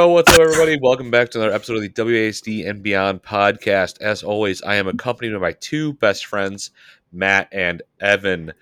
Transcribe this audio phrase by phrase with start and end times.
[0.00, 0.78] Yo, what's up, everybody?
[0.80, 4.00] Welcome back to another episode of the WASD and Beyond podcast.
[4.00, 6.70] As always, I am accompanied by my two best friends,
[7.12, 8.54] Matt and Evan,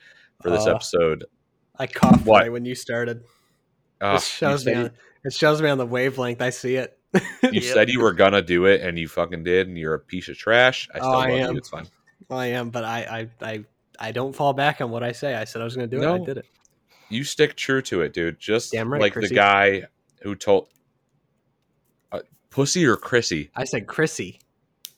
[0.42, 1.26] for this Uh, episode.
[1.78, 2.40] I coughed What?
[2.42, 3.22] right when you started.
[4.00, 4.74] Ah, it shows me.
[4.74, 4.90] On,
[5.24, 6.42] it shows me on the wavelength.
[6.42, 6.98] I see it.
[7.14, 7.20] you
[7.52, 7.62] Yep.
[7.72, 10.36] said you were gonna do it, and you fucking did, and you're a piece of
[10.36, 10.88] trash.
[10.92, 11.52] I Oh, still I am.
[11.52, 11.58] you.
[11.58, 11.86] It's fine.
[12.28, 13.64] I am, but I, I, I,
[14.00, 15.36] I don't fall back on what I say.
[15.36, 16.12] I said I was going to do it.
[16.12, 16.46] I did it.
[17.10, 18.40] You stick true to it, dude.
[18.40, 19.84] Just right, like the guy
[20.22, 20.74] who told uh,
[22.50, 23.50] Pussy or Chrissy.
[23.54, 24.40] I said Chrissy.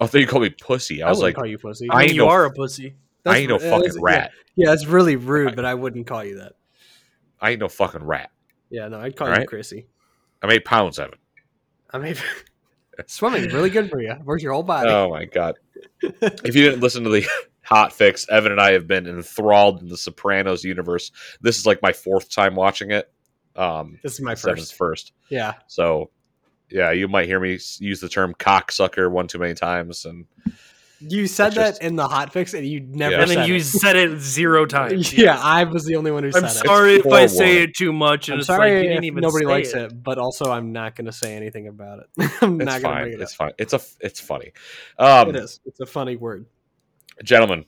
[0.01, 1.03] I thought you called me Pussy.
[1.03, 1.89] I, I, was like, call you pussy.
[1.91, 2.95] I I mean, you no- are a pussy.
[3.27, 4.31] I ain't no That's- fucking rat.
[4.57, 5.57] Yeah, yeah, it's really rude, Right.
[5.57, 6.53] but I wouldn't call you that.
[7.41, 8.31] I ain't no fucking rat.
[8.71, 9.49] Yeah, no, I'd call you Alright.
[9.49, 9.87] Chrissy.
[10.43, 11.19] I'm eight pounds, Evan.
[11.91, 12.15] I mean,
[13.07, 14.15] swimming really good for you.
[14.25, 14.89] Where's your whole body?
[14.91, 15.57] Oh my god!
[16.03, 17.27] if you didn't listen to the
[17.63, 21.11] hot fix, Evan and I have been enthralled in the Sopranos universe.
[21.43, 23.13] This is like my fourth time watching it.
[23.57, 24.75] Um, this is my first.
[24.77, 25.13] first.
[25.29, 26.11] Yeah, So,
[26.71, 30.27] yeah, you might hear me use the term cocksucker one too many times, and
[31.01, 33.21] you said that just- in the hot fix, and you never Yeah.
[33.23, 33.65] And said then you it.
[33.65, 35.13] said it zero times.
[35.17, 36.49] yeah, I was the only one who I'm said it.
[36.49, 38.95] I'm sorry if I say it too much, and I'm it's sorry like you if
[38.97, 39.79] didn't even nobody say likes it.
[39.93, 40.03] it.
[40.03, 42.07] but also I'm not going to say anything about it.
[42.43, 43.03] I'm it's not going to fine.
[43.05, 43.37] bring it It's up.
[43.39, 43.53] fine.
[43.59, 43.81] It's a.
[44.01, 44.53] It's funny.
[44.99, 45.61] Um, it is.
[45.65, 46.45] It's a funny word.
[47.25, 47.65] gentlemen,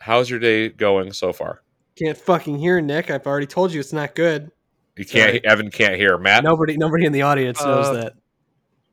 [0.00, 1.62] how's your day going so far?
[1.96, 3.10] Can't fucking hear Nick.
[3.12, 4.50] I've already told you it's not good.
[4.96, 5.30] You can't.
[5.30, 5.44] Sorry.
[5.44, 6.16] Evan can't hear.
[6.18, 6.44] Matt.
[6.44, 8.12] Nobody, nobody in the audience knows Uh, that.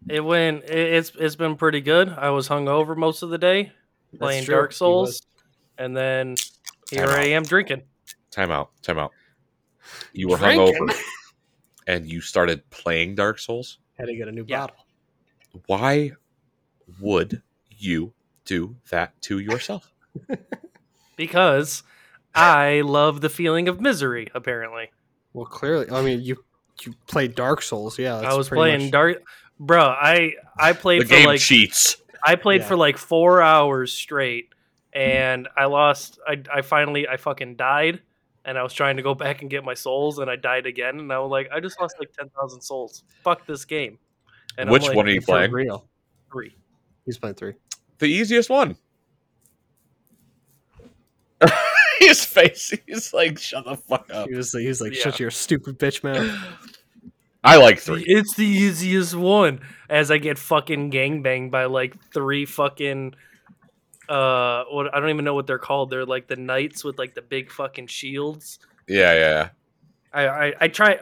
[0.10, 0.64] It went.
[0.64, 2.10] It, it's it's been pretty good.
[2.10, 3.72] I was hungover most of the day
[4.18, 4.56] playing true.
[4.56, 5.22] Dark Souls,
[5.78, 6.36] and then
[6.90, 7.28] here Time I out.
[7.28, 7.84] am drinking.
[8.32, 8.72] Time out.
[8.82, 9.12] Time out.
[10.14, 10.74] You were Drinking?
[10.88, 11.00] hungover,
[11.88, 13.78] and you started playing Dark Souls.
[14.00, 14.62] Had to get a new Yeah.
[14.62, 14.78] bottle.
[15.68, 16.14] why
[17.00, 18.14] would you
[18.46, 19.92] do that to yourself?
[21.16, 21.84] because
[22.34, 24.30] I love the feeling of misery.
[24.34, 24.90] Apparently,
[25.34, 26.44] Well, clearly, I mean, you
[26.84, 28.20] you played Dark Souls, yeah.
[28.22, 29.18] that's I was playing much- Dark.
[29.60, 31.98] Bro, I I The played for game like cheats.
[32.26, 32.68] I played Yeah.
[32.68, 34.50] for like four hours straight,
[34.94, 36.20] and I lost.
[36.28, 38.02] I I finally I fucking died,
[38.46, 41.00] and I was trying to go back and get my souls, and I died again,
[41.00, 43.04] and I was like, I just lost like ten thousand souls.
[43.24, 44.00] Fuck this game.
[44.58, 45.52] And Which like, one are you playing?
[45.52, 45.88] real.
[46.32, 46.56] Three.
[47.06, 47.54] He's playing three.
[48.00, 48.76] The easiest one.
[52.08, 52.74] His face.
[52.88, 54.28] He's like, shut the fuck up.
[54.28, 55.04] He was, he was like, Yeah.
[55.04, 56.36] "Shut your stupid bitch mouth."
[57.44, 58.04] I like three.
[58.06, 59.62] It's the easiest one.
[59.90, 63.14] As I get fucking gangbanged by like three fucking.
[64.10, 65.90] Uh, what I don't even know what they're called.
[65.90, 68.60] They're like the knights with like the big fucking shields.
[68.88, 69.50] Yeah, yeah, yeah.
[70.14, 71.00] I, I I try.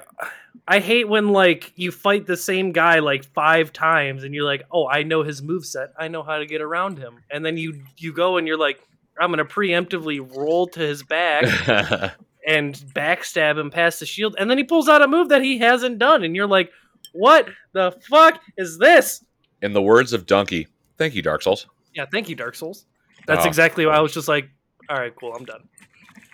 [0.68, 4.64] I hate when like you fight the same guy like five times and you're like,
[4.72, 5.90] oh, I know his moveset.
[5.98, 7.24] I know how to get around him.
[7.32, 8.80] And then you you go and you're like,
[9.20, 11.44] I'm gonna preemptively roll to his back
[12.48, 14.36] and backstab him past the shield.
[14.40, 16.72] And then he pulls out a move that he hasn't done, and you're like,
[17.14, 19.24] what the fuck is this?
[19.62, 21.68] In the words of Donkey, thank you, Dark Souls.
[21.94, 22.86] Yeah, thank you, Dark Souls.
[23.28, 23.48] That's Oh.
[23.48, 24.50] exactly why I was just like,
[24.90, 25.68] all right, cool, I'm done.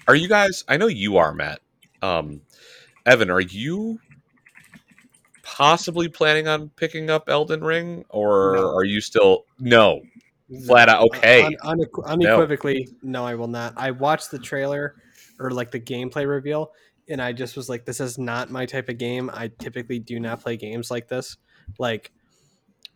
[0.08, 0.64] Are you guys?
[0.68, 1.62] I know you are, Matt.
[2.02, 2.42] Um,
[3.06, 4.00] Evan, are you
[5.44, 8.76] possibly planning on picking up Elden Ring, or No.
[8.76, 10.02] are you still no?
[10.66, 11.44] Flat out, okay.
[11.44, 13.26] Un- unequ- unequivocally, no.
[13.26, 13.74] I will not.
[13.78, 14.96] I watched the trailer
[15.40, 16.72] or like the gameplay reveal,
[17.10, 19.32] and I just was like, "This is not my type of game.
[19.34, 21.38] I typically do not play games like this.
[21.80, 22.12] Like,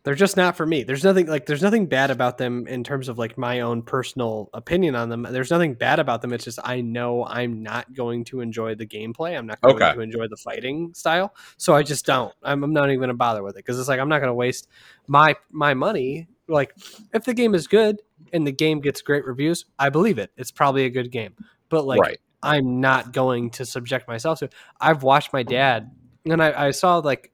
[0.04, 0.84] they're just not for me.
[0.84, 4.48] There's nothing like there's nothing bad about them in terms of like my own personal
[4.54, 5.26] opinion on them.
[5.28, 6.32] There's nothing bad about them.
[6.32, 9.36] It's just I know I'm not going to enjoy the gameplay.
[9.36, 9.92] I'm not going Okay.
[9.92, 11.34] to enjoy the fighting style.
[11.58, 12.32] So I just don't.
[12.44, 14.30] I'm, I'm not even going to bother with it because it's like I'm not going
[14.30, 14.68] to waste
[15.08, 16.28] my my money.
[16.50, 16.74] Like
[17.14, 18.00] if the game is good
[18.32, 20.30] and the game gets great reviews, I believe it.
[20.36, 21.34] It's probably a good game.
[21.68, 22.18] But like right.
[22.42, 24.48] I'm not going to subject myself to.
[24.80, 25.90] I've watched my dad,
[26.24, 27.32] and I, I saw like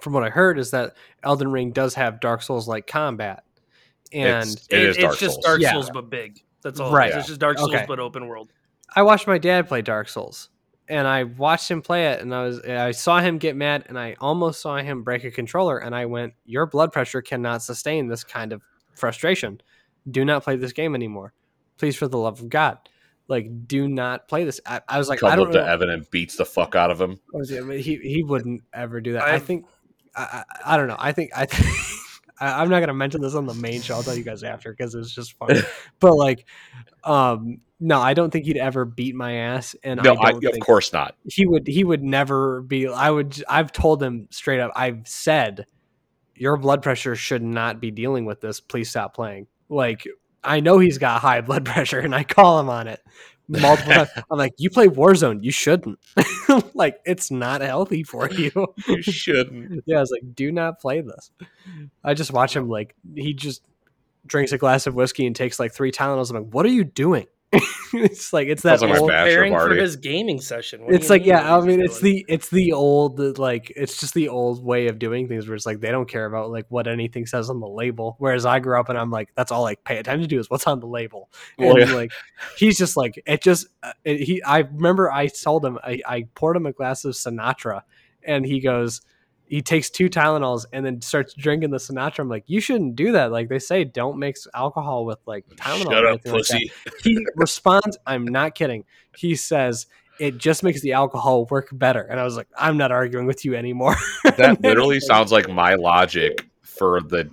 [0.00, 3.44] from what I heard is that Elden Ring does have Dark Souls like combat,
[4.12, 5.44] and It's- It is it's Dark just Souls.
[5.44, 5.72] Dark Yeah.
[5.72, 6.40] Souls but big.
[6.62, 6.92] That's all.
[6.92, 7.10] Right.
[7.10, 7.18] Right.
[7.18, 7.84] It's just Dark Souls Okay.
[7.88, 8.52] but open world.
[8.94, 10.50] I watched my dad play Dark Souls,
[10.88, 13.98] and I watched him play it, and I was I saw him get mad, and
[13.98, 18.08] I almost saw him break a controller, and I went, "Your blood pressure cannot sustain
[18.08, 18.60] this kind of
[18.94, 19.60] frustration.
[20.10, 21.32] Do not play this game anymore,
[21.78, 22.78] please, for the love of God."
[23.26, 24.60] Like, do not play this.
[24.66, 25.64] I, I was like, I Comes don't up to know.
[25.66, 27.18] Evan and beats the fuck out of him.
[27.32, 29.22] Oh, I was- I mean, he he wouldn't ever do that.
[29.22, 29.64] I I've- think
[30.14, 30.96] I, I I don't know.
[30.98, 31.46] I think I.
[31.46, 31.64] Think,
[32.40, 33.94] I I'm not gonna mention this on the main show.
[33.94, 35.56] I'll tell you guys after because it's just fun.
[36.00, 36.46] but like,
[37.04, 40.60] um, no, I don't think he'd ever beat my ass, and No, I I, of
[40.60, 41.16] course not.
[41.24, 41.66] he would.
[41.66, 42.88] He would never be.
[42.88, 43.42] I would.
[43.48, 44.72] I've told him straight up.
[44.74, 45.66] I've said,
[46.34, 48.60] your blood pressure should not be dealing with this.
[48.60, 49.46] Please stop playing.
[49.68, 50.04] Like
[50.42, 53.00] I know he's got high blood pressure, and I call him on it
[53.48, 54.10] multiple times.
[54.30, 55.98] I'm like, you play Warzone, you shouldn't.
[56.74, 58.50] like it's not healthy for you.
[58.86, 59.82] You shouldn't.
[59.86, 61.30] yeah, I was like, do not play this.
[62.02, 63.62] I just watch him like he just
[64.26, 66.30] drinks a glass of whiskey and takes like three Tylenols.
[66.30, 67.26] I'm like, what are you doing?
[67.94, 69.10] it's like it's that Sounds like old.
[69.10, 70.84] Preparing for his gaming session.
[70.84, 72.24] What It's like mean yeah, I mean it's doing?
[72.26, 75.66] the it's the old like it's just the old way of doing things where it's
[75.66, 78.16] like they don't care about like what anything says on the label.
[78.18, 80.66] Whereas I grew up and I'm like that's all I pay attention to is what's
[80.66, 81.30] on the label.
[81.58, 81.96] Well, and yeah.
[81.96, 82.12] like
[82.56, 86.26] he's just like it just uh, it, he i remember i told him I, I
[86.34, 87.82] poured him a glass of sinatra
[88.22, 89.00] and he goes
[89.46, 92.20] he takes two tylenols and then starts drinking the sinatra.
[92.20, 93.30] I'm like you shouldn't do that.
[93.30, 96.72] Like they say don't mix alcohol with like tylenol Shut up, anything like pussy.
[97.02, 98.84] he responds i'm not kidding.
[99.16, 99.86] He says
[100.20, 102.02] it just makes the alcohol work better.
[102.02, 103.96] And i was like i'm not arguing with you anymore.
[104.36, 107.30] That literally sounds like my logic for the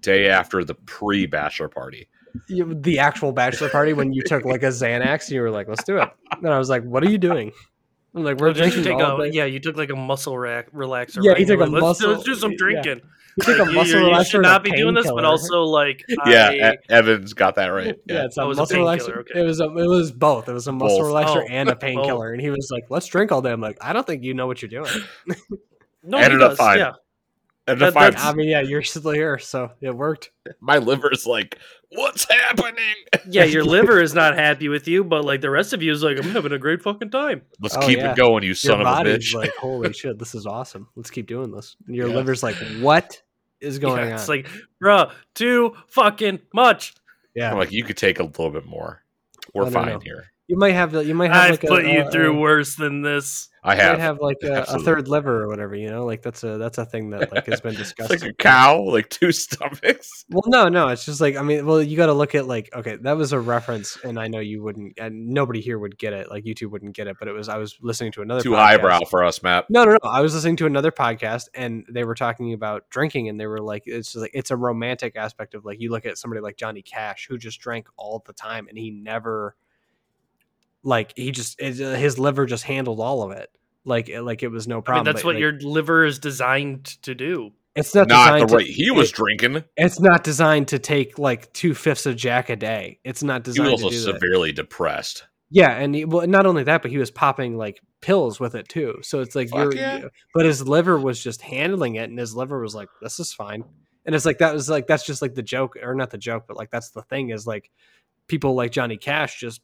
[0.00, 2.08] day after the pre-bachelor party.
[2.48, 5.84] The actual bachelor party when you took like a xanax and you were like let's
[5.84, 6.08] do it.
[6.30, 7.52] And i was like what are you doing
[8.14, 9.96] I'm like we're Or did you drinking take all a, yeah, you took like a
[9.96, 11.18] muscle rack relaxer.
[11.22, 11.38] Yeah, right?
[11.38, 12.56] he you took were a like, let's, muscle- let's do some yeah.
[12.58, 13.00] drinking.
[13.36, 15.62] You took a Like, you- muscle you, relaxer should not be doing this, but also
[15.64, 17.96] like Yeah, I, E- Evan's got that right.
[18.06, 18.24] yeah, Yeah.
[18.26, 19.18] it's a it was a muscle painkiller, relaxer.
[19.30, 19.40] okay.
[19.40, 20.48] It was a, it was both.
[20.48, 21.08] It was a muscle Both.
[21.12, 21.46] relaxer Oh.
[21.50, 22.32] and a painkiller.
[22.32, 24.46] And he was like, "Let's drink all day." I'm like, "I don't think you know
[24.46, 24.92] what you're doing."
[26.04, 26.78] no, Ended he up does, fine.
[26.78, 26.92] Yeah,
[27.66, 30.30] And That- if I, that's- I mean, yeah, you're still here, so it worked.
[30.60, 31.58] my liver's like,
[31.88, 32.94] what's happening?
[33.28, 36.02] yeah, your liver is not happy with you, but like the rest of you is
[36.02, 37.42] like, I'm having a great fucking time.
[37.60, 38.12] Let's Oh, keep yeah.
[38.12, 39.34] it going, you son your of a bitch.
[39.34, 40.88] like, "Holy shit, this is awesome!
[40.94, 42.16] Let's keep doing this." And your Yeah.
[42.16, 43.22] liver's like, "What
[43.60, 44.46] is going Yeah, on?" It's like,
[44.82, 46.92] bruh, too fucking much.
[47.34, 49.02] yeah, I'm like, you could take a little bit more.
[49.54, 50.00] We're fine know.
[50.00, 50.24] here.
[50.48, 52.74] you might have you might have I've like put a, you a- through a- worse
[52.76, 53.48] than this.
[53.64, 53.98] I you might have.
[53.98, 55.74] have like a, a third liver or whatever.
[55.74, 58.10] You know, like that's a that's a thing that like has been discussed.
[58.10, 60.26] like a cow, like two stomachs.
[60.28, 60.88] Well, no, no.
[60.88, 63.32] It's just like I mean, well, you got to look at like okay, that was
[63.32, 66.28] a reference, and I know you wouldn't, and nobody here would get it.
[66.28, 68.56] Like YouTube wouldn't get it, but it was I was listening to another Too podcast.
[68.56, 69.64] highbrow for us, Matt.
[69.70, 69.98] No, no, no.
[70.04, 73.60] I was listening to another podcast, and they were talking about drinking, and they were
[73.60, 76.56] like, it's just like it's a romantic aspect of like you look at somebody like
[76.56, 79.56] Johnny Cash who just drank all the time, and he never,
[80.84, 83.50] like he just his, uh, his liver just handled all of it.
[83.84, 85.04] Like, like it was no I mean, problem.
[85.06, 87.50] that's but, what like, your liver is designed to do.
[87.76, 88.66] It's not Not designed the to- right.
[88.66, 89.64] He was it- drinking.
[89.76, 93.00] It's not designed to take like two fifths of Jack a day.
[93.04, 93.68] It's not designed.
[93.68, 94.20] He designed was to also do that.
[94.20, 95.26] severely depressed.
[95.50, 98.68] Yeah, and he, well, not only that, but he was popping like pills with it
[98.68, 98.98] too.
[99.02, 100.04] So it's like Fuck you're, yeah.
[100.34, 103.64] but his liver was just handling it, and his liver was like, "This is fine."
[104.06, 106.44] And it's like that was like that's just like the joke, or not the joke,
[106.48, 107.70] but like that's the thing is like
[108.28, 109.60] people like Johnny Cash just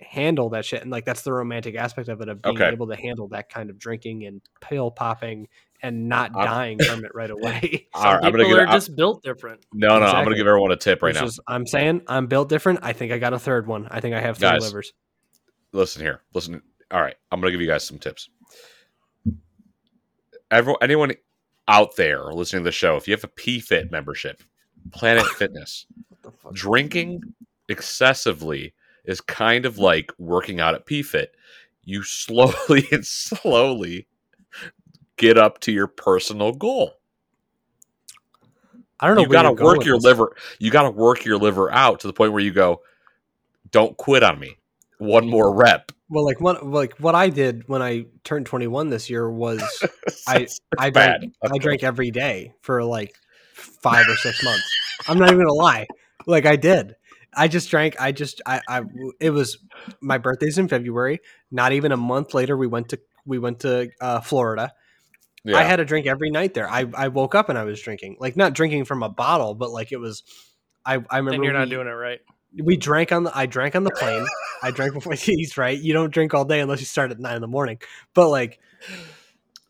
[0.00, 2.68] handle that shit, and like that's the romantic aspect of it of being Okay.
[2.70, 5.48] able to handle that kind of drinking and pill popping
[5.82, 7.88] and not I'm- dying from it right away.
[7.94, 8.56] Some All right, I'm people gonna give.
[8.58, 9.64] are I'm- uh, just built different.
[9.72, 11.26] no, no, I'm gonna give everyone a tip right Which now.
[11.26, 12.80] is- I'm saying I'm built different.
[12.82, 13.88] I think I got a third one.
[13.90, 14.62] I think I have three Guys.
[14.62, 14.92] livers.
[15.72, 16.20] Listen here.
[16.34, 16.62] Listen.
[16.90, 18.28] All right, I'm gonna give you guys some tips.
[20.50, 21.12] Everyone, anyone
[21.68, 24.42] out there listening to the show, if you have a PFIT membership,
[24.92, 26.52] Planet Fitness, What the fuck?
[26.54, 27.22] drinking
[27.68, 28.74] excessively
[29.10, 31.26] is kind of like working out at PFIT.
[31.84, 34.06] You slowly and slowly
[35.16, 36.94] get up to your personal goal.
[38.98, 39.22] I don't know.
[39.22, 40.36] You got to work your liver.
[40.58, 42.82] You got to work your liver out to the point where you go,
[43.70, 44.58] "Don't quit on me.
[44.98, 49.08] One more rep." Well, like what like what I did when I turned 21 this
[49.08, 49.62] year was
[50.28, 50.46] I
[50.78, 51.20] I bad.
[51.20, 53.14] drank I drank every day for like
[53.54, 54.70] five or six months.
[55.08, 55.86] I'm not even gonna lie.
[56.26, 56.94] Like I did.
[57.34, 57.96] I just drank.
[58.00, 58.82] I just I I
[59.20, 59.58] it was
[60.00, 61.20] my birthday's in February.
[61.50, 64.72] Not even a month later, we went to we went to uh, Florida.
[65.44, 65.56] Yeah.
[65.58, 66.68] I had a drink every night there.
[66.68, 68.16] I I woke up and I was drinking.
[68.20, 70.22] Like not drinking from a bottle, but like it was.
[70.84, 72.20] I I remember Then you're not we- doing it right.
[72.62, 74.26] we drank on the I drank on the plane.
[74.62, 75.78] I drank before he's right.
[75.78, 77.78] You don't drink all day unless you start at nine in the morning.
[78.14, 78.58] But like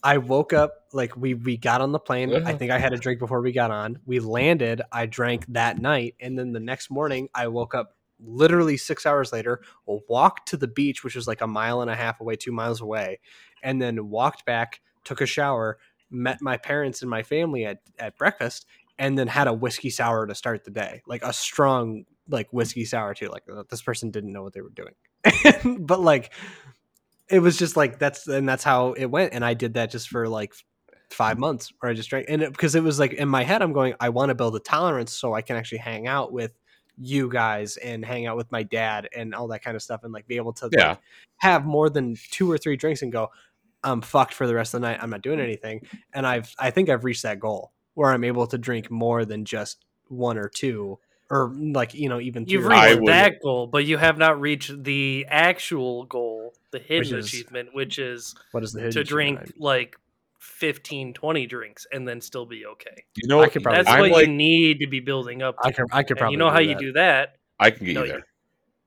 [0.02, 2.32] I woke up like we we got on the plane.
[2.32, 2.56] I Uh-huh.
[2.56, 3.98] think I had a drink before we got on.
[4.06, 4.82] We landed.
[4.90, 9.32] I drank that night, and then the next morning I woke up literally six hours
[9.32, 9.62] later.
[9.86, 12.80] Walked to the beach, which was like a mile and a half away, two miles
[12.80, 13.20] away,
[13.62, 14.80] and then walked back.
[15.04, 15.78] Took a shower.
[16.10, 18.66] Met my parents and my family at at breakfast,
[18.98, 22.84] and then had a whiskey sour to start the day, like a strong like whiskey
[22.84, 23.28] sour too.
[23.28, 26.32] Like this person didn't know what they were doing, but like
[27.30, 29.32] it was just like that's and that's how it went.
[29.32, 30.52] And I did that just for like
[31.10, 33.72] five months, where I just drank, and because it, was like in my head, I'm
[33.72, 36.52] going, I want to build a tolerance so I can actually hang out with
[36.98, 40.12] you guys and hang out with my dad and all that kind of stuff, and
[40.12, 40.88] like be able to Yeah.
[40.90, 40.98] like,
[41.38, 43.30] have more than two or three drinks and go,
[43.82, 44.98] I'm fucked for the rest of the night.
[45.00, 45.44] I'm not doing mm.
[45.44, 45.82] anything.
[46.12, 49.44] And I've I think I've reached that goal where I'm able to drink more than
[49.44, 50.98] just one or two
[51.30, 53.02] or mm, like you know even You've three or I reached four.
[53.04, 57.70] would- that goal, but you have not reached the actual goal, the hidden is- achievement,
[57.72, 59.60] which is what is the hidden to drink achievement?
[59.60, 59.96] like
[60.40, 63.04] 15, 20 drinks and then still be okay.
[63.16, 65.56] You know, I could probably- That's I'm what like, you need to be building up.
[65.62, 65.68] To.
[65.68, 67.36] I can, I could And probably you know how do you do that?
[67.58, 68.26] I can get No, you you- there.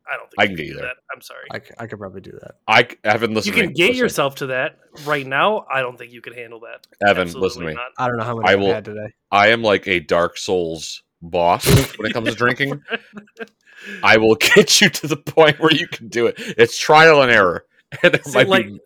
[0.06, 0.84] I don't think I can get you there.
[0.84, 0.96] that.
[1.16, 1.46] I'm sorry.
[1.80, 2.56] I could probably do that.
[2.68, 3.74] I, Evan, listen you to can me.
[3.74, 4.04] get Listen.
[4.04, 5.66] yourself to that right now.
[5.74, 6.86] I don't think you can handle that.
[7.08, 7.74] Evan, Absolutely listen to me.
[7.76, 7.86] not.
[7.98, 9.08] I don't know how many I I will- had today.
[9.32, 11.66] I am like a Dark Souls boss
[11.98, 12.82] when it comes to drinking.
[14.04, 16.36] I will get you to the point where you can do it.
[16.38, 17.66] It's trial and error.
[18.02, 18.80] And there See, might like, be,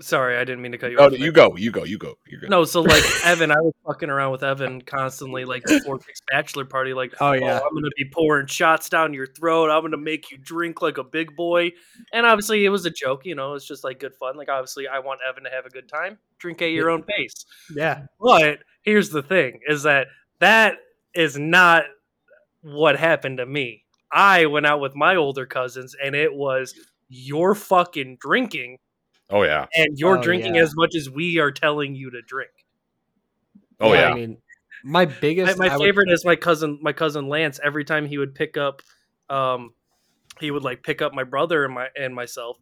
[0.00, 1.18] Sorry, I didn't mean to cut you oh, off.
[1.18, 2.14] you go, you go, you go.
[2.26, 2.48] You're good.
[2.48, 6.64] No, so like Evan, I was fucking around with Evan constantly, like before Nick's bachelor
[6.64, 7.58] party, like, Oh oh, yeah.
[7.58, 9.70] I'm gonna be pouring shots down your throat.
[9.70, 11.72] I'm gonna make you drink like a big boy.
[12.14, 13.26] And obviously, it was a joke.
[13.26, 14.38] You know, it's just like good fun.
[14.38, 16.16] Like, obviously, I want Evan to have a good time.
[16.38, 17.44] Drink at your own pace.
[17.74, 18.06] Yeah.
[18.18, 20.06] But here's the thing: is that
[20.38, 20.76] that
[21.14, 21.84] is not
[22.62, 23.84] what happened to me.
[24.12, 26.74] I went out with my older cousins, and it was
[27.08, 28.78] you're fucking drinking,
[29.30, 29.66] Oh yeah.
[29.74, 30.62] and you're Oh, drinking yeah.
[30.62, 32.50] as much as we are telling you to drink.
[33.80, 34.10] Oh yeah.
[34.10, 34.38] I mean,
[34.84, 37.60] my My, biggest my I would- favorite is my cousin, my cousin Lance.
[37.62, 38.82] Every time he would pick up,
[39.28, 39.74] um,
[40.40, 42.56] he would like pick up my brother and my and myself,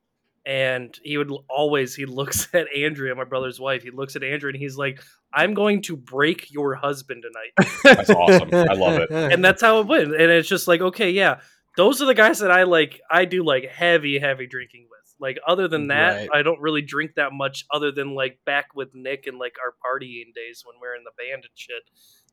[0.49, 3.83] and he would always he looks at Andrea, my brother's wife.
[3.83, 5.00] He looks at Andrea and he's like,
[5.33, 8.49] "I'm going to break your husband tonight." That's awesome.
[8.52, 9.11] I love it.
[9.12, 10.05] and that's how it went.
[10.14, 11.40] And it's just like, okay, yeah,
[11.76, 13.00] those are the guys that I like.
[13.11, 14.99] I do like heavy, heavy drinking with.
[15.21, 16.28] Like other than that, Right.
[16.33, 17.67] I don't really drink that much.
[17.71, 21.05] Other than like back with Nick and like our partying days when we are in
[21.05, 21.83] the band and shit.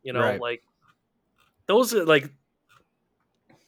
[0.03, 0.39] You know, Right.
[0.39, 0.61] like
[1.67, 2.29] those are like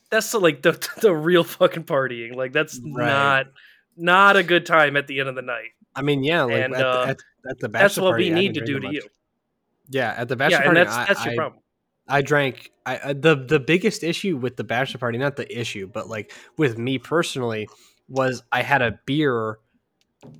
[0.09, 2.35] that's the, like the the real fucking partying.
[2.35, 3.07] Like that's Right.
[3.07, 3.45] not
[3.97, 5.71] not a good time at the end of the night.
[5.95, 7.17] I mean, yeah, like And, at, uh, the, at,
[7.49, 9.01] at the bachelor That's what party, we need to do to that you.
[9.89, 11.61] Yeah, at the bachelor Yeah, and party, that's I, that's your I- problem.
[12.09, 15.87] I drank I, I the the biggest issue with the bachelor party, not the issue,
[15.87, 17.67] but like with me personally,
[18.07, 19.57] was I had a beer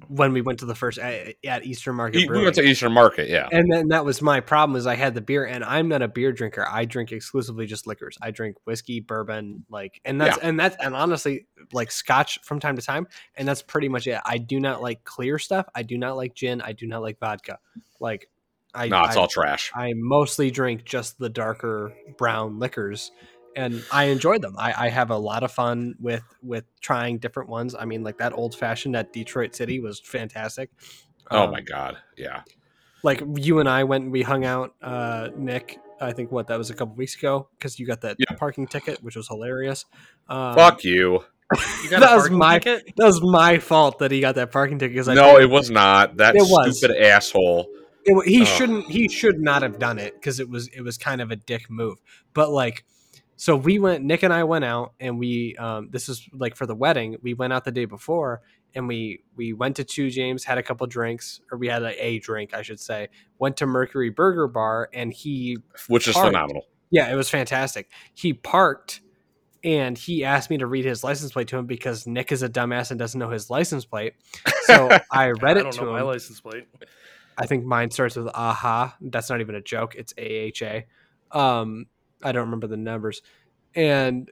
[0.07, 2.19] when we went to the first at, at Eastern Market.
[2.21, 3.47] E- We went to Eastern Market, yeah.
[3.51, 6.07] and then that was my problem is I had the beer and I'm not a
[6.07, 6.65] beer drinker.
[6.67, 8.17] I drink exclusively just liquors.
[8.21, 12.75] I drink whiskey, bourbon, like and that's and that's and honestly like scotch from time
[12.75, 14.19] to time and that's pretty much it.
[14.25, 15.67] I do not like clear stuff.
[15.75, 16.61] I do not like gin.
[16.61, 17.59] I do not like vodka.
[17.99, 18.29] Like
[18.73, 19.71] I No, it's I, all trash.
[19.75, 23.11] I mostly drink just the darker brown liquors
[23.57, 24.55] and I enjoy them.
[24.57, 27.75] I, I have a lot of fun with with trying different ones.
[27.77, 30.69] I mean like that old fashioned at Detroit City was fantastic.
[31.29, 32.43] Oh Um, my god, yeah.
[33.03, 35.79] like you and I went and we hung out, uh, Nick.
[35.99, 38.35] I think what that was a couple weeks ago because you got that Yeah.
[38.37, 39.85] parking ticket, which was hilarious.
[40.29, 41.23] Um, Fuck you.
[41.83, 42.93] You that was my- ticket?
[42.97, 45.71] That was my fault that he got that parking ticket because I No, it was
[45.71, 46.17] not.
[46.17, 46.77] That It was.
[46.77, 47.67] stupid asshole.
[48.05, 48.47] it, he Ugh.
[48.47, 51.35] shouldn't he should not have done it because it was it was kind of a
[51.35, 51.97] dick move.
[52.33, 52.85] But like,
[53.37, 54.03] so we went.
[54.03, 57.17] Nick and I went out and we um, this is like for the wedding.
[57.21, 58.41] We went out the day before
[58.73, 62.03] and we we went to Two James, had a couple drinks, or we had a,
[62.03, 63.09] a drink, I should say.
[63.37, 66.65] Went to Mercury Burger Bar and he Which is phenomenal.
[66.89, 67.91] Yeah, it was fantastic.
[68.15, 69.01] He parked
[69.63, 72.49] and he asked me to read his license plate to him because Nick is a
[72.49, 74.13] dumbass and doesn't know his license plate.
[74.63, 76.65] So I read I it don't to know my license plate.
[77.37, 78.95] I think mine starts with aha.
[78.99, 79.95] That's not even a joke.
[79.95, 80.81] It's AHA.
[81.37, 81.85] Um,
[82.23, 83.21] I don't remember the numbers.
[83.75, 84.31] And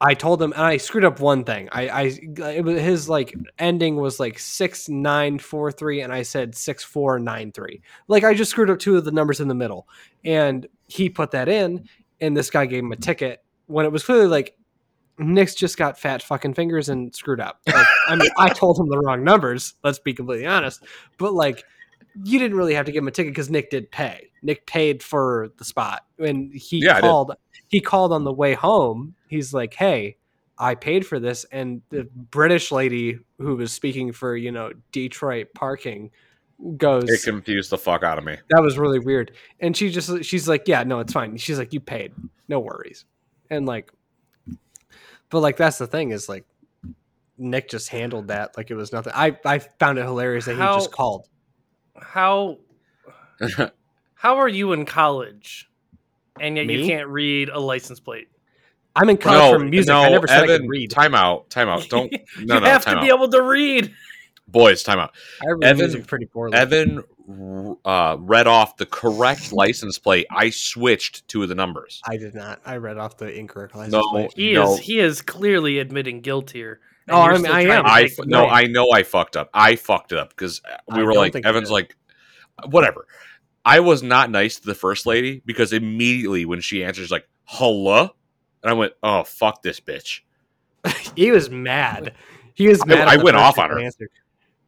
[0.00, 1.68] I told him, and I screwed up one thing.
[1.72, 2.02] I, I,
[2.50, 6.84] it was his like ending was like six nine four three, and I said six
[6.84, 7.80] four nine three.
[8.06, 9.88] Like I just screwed up two of the numbers in the middle,
[10.24, 11.88] and he put that in,
[12.20, 14.56] and this guy gave him a ticket when it was clearly like
[15.18, 17.60] Nick's just got fat fucking fingers and screwed up.
[17.66, 19.74] Like, I mean, I told him the wrong numbers.
[19.82, 20.84] Let's be completely honest,
[21.16, 21.64] but like
[22.24, 24.30] you didn't really have to give him a ticket because Nick did pay.
[24.42, 27.32] Nick paid for the spot, and he Yeah, called.
[27.68, 30.16] He called on the way home he's like, "Hey,
[30.58, 35.48] I paid for this," and the British lady who was speaking for you know Detroit
[35.54, 36.10] parking
[36.76, 38.36] goes, It confused the fuck out of me.
[38.50, 41.72] "That was really weird," and she just she's like, "Yeah, no, it's fine." She's like,
[41.72, 42.12] "You paid,
[42.48, 43.04] no worries,"
[43.50, 43.90] and like,
[45.28, 46.46] but like that's the thing is like.
[47.38, 49.12] Nick just handled that like it was nothing.
[49.14, 51.28] I, I found it hilarious that he just called.
[52.00, 52.58] How
[54.14, 55.68] how are you in college,
[56.40, 58.28] and yet you can't read a license plate?
[58.94, 59.88] I'm in college no, for music.
[59.88, 60.90] no, I never said I Evan, could read.
[60.90, 61.86] time out, time out.
[61.88, 62.10] Don't
[62.40, 63.02] no you no have to out.
[63.02, 63.92] be able to read.
[64.48, 65.14] Boys, time out.
[65.42, 66.56] I read Evan- music pretty poorly.
[66.56, 67.02] Evan
[67.84, 70.26] uh, read off the correct license plate.
[70.30, 72.00] I switched two of the numbers.
[72.06, 72.60] I did not.
[72.64, 74.32] I read off the incorrect license No, plate.
[74.36, 74.74] He No.
[74.74, 76.80] is he is clearly admitting guilt here.
[77.08, 77.86] Oh, I mean, I am.
[77.86, 78.46] I f- no.
[78.46, 79.48] I know I fucked up.
[79.54, 81.96] I fucked it up because we I were like, Evan's like,
[82.68, 83.06] whatever.
[83.64, 88.10] I was not nice to the first lady because immediately when she answers like, hello,
[88.62, 90.20] and I went, oh fuck this bitch.
[91.16, 92.14] he was mad.
[92.54, 93.00] He was mad.
[93.00, 93.78] at I went off on her.
[93.78, 94.10] answered.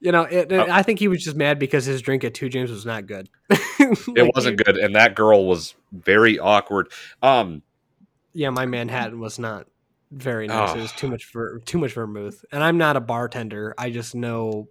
[0.00, 0.66] You know, it, Oh.
[0.70, 3.28] I think he was just mad because his drink at Two James was not good.
[3.80, 6.88] It wasn't good, and that girl was very awkward.
[7.22, 7.62] Um,
[8.34, 9.66] Yeah, my Manhattan was not
[10.10, 10.74] very nice.
[10.74, 10.96] It was Oh.
[10.96, 12.44] too much for too much vermouth.
[12.52, 13.74] And I'm not a bartender.
[13.78, 14.68] I just know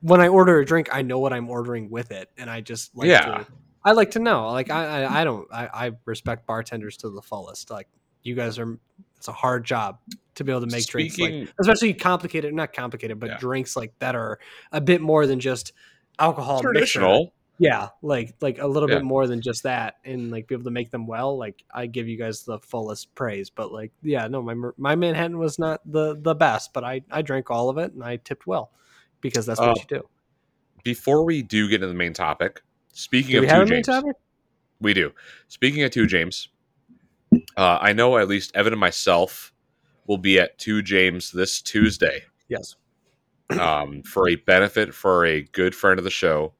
[0.00, 2.96] when I order a drink, I know what I'm ordering with it, and I just
[2.96, 3.20] like Yeah.
[3.38, 3.46] to,
[3.84, 4.48] I like to know.
[4.50, 5.46] Like I, I, I don't.
[5.52, 7.70] I, I respect bartenders to the fullest.
[7.70, 7.88] Like
[8.22, 8.78] you guys are.
[9.16, 9.98] It's a hard job
[10.36, 13.38] to be able to make drinks, like, especially complicated, not complicated, but Yeah.
[13.38, 14.38] drinks like that are
[14.70, 15.72] a bit more than just
[16.20, 16.62] alcohol.
[16.62, 17.00] mixer.
[17.58, 18.96] Yeah, like like a little Yeah.
[18.96, 21.36] bit more than just that, and like be able to make them well.
[21.36, 25.38] Like I give you guys the fullest praise, but like yeah, no, my my Manhattan
[25.38, 28.46] was not the the best, but I I drank all of it and I tipped
[28.46, 28.70] well
[29.20, 30.08] because that's what Oh, you do.
[30.84, 32.62] Before we do get into the main topic,
[32.92, 34.16] speaking Do of two have a main James, topic?
[34.80, 35.12] we do.
[35.48, 36.48] Speaking of two James,
[37.56, 39.52] uh, I know at least Evan and myself
[40.06, 42.22] will be at two James this Tuesday.
[42.48, 42.76] Yes.
[43.58, 46.52] um, for a benefit for a good friend of the show.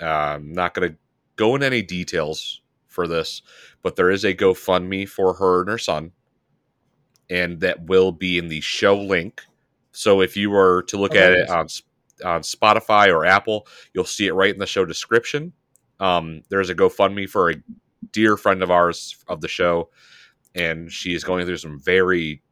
[0.00, 0.96] I'm not going to
[1.36, 3.42] go into any details for this,
[3.82, 6.12] but there is a GoFundMe for her and her son,
[7.30, 9.42] and that will be in the show link.
[9.92, 11.66] So if you were to look Oh, at it on
[12.24, 15.52] on Spotify or Apple, you'll see it right in the show description.
[16.00, 17.54] Um, there's a GoFundMe for a
[18.12, 19.90] dear friend of ours of the show,
[20.54, 22.42] and she is going through some very,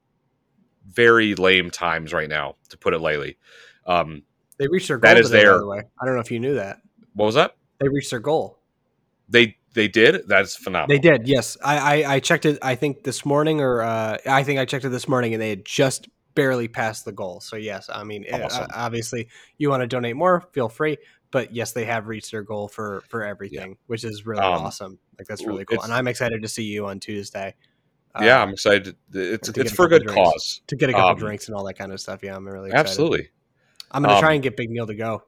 [0.89, 3.39] very lame times right now, to put it lightly.
[3.87, 4.23] Um,
[4.59, 5.09] They reached their goal.
[5.09, 5.83] That is today, by the way.
[6.01, 6.79] I don't know if you knew that.
[7.17, 7.57] What was that?
[7.81, 8.59] They reached their goal.
[9.29, 10.29] They they did.
[10.29, 10.89] That's phenomenal.
[10.95, 11.27] They did.
[11.27, 12.59] Yes, I I, I checked it.
[12.63, 15.51] I think this morning, or uh, I think I checked it this morning, and they
[15.51, 17.41] had just barely passed the goal.
[17.41, 18.67] So yes, I mean, uh, Awesome.
[18.75, 20.99] obviously, you want to donate more, feel free.
[21.33, 24.99] But yes, they have reached their goal for for everything, which is really Um, awesome.
[25.19, 27.55] Like that's really cool, and I'm excited to see you on Tuesday.
[28.15, 28.97] uh, yeah, I'm excited.
[29.13, 30.31] It's it's for a good drinks.
[30.31, 30.61] cause.
[30.69, 32.21] to get a couple um, drinks and all that kind of stuff.
[32.23, 32.89] Yeah, I'm really excited.
[32.89, 33.29] Absolutely.
[33.91, 35.25] I'm gonna try Um, and get Big Neil to go.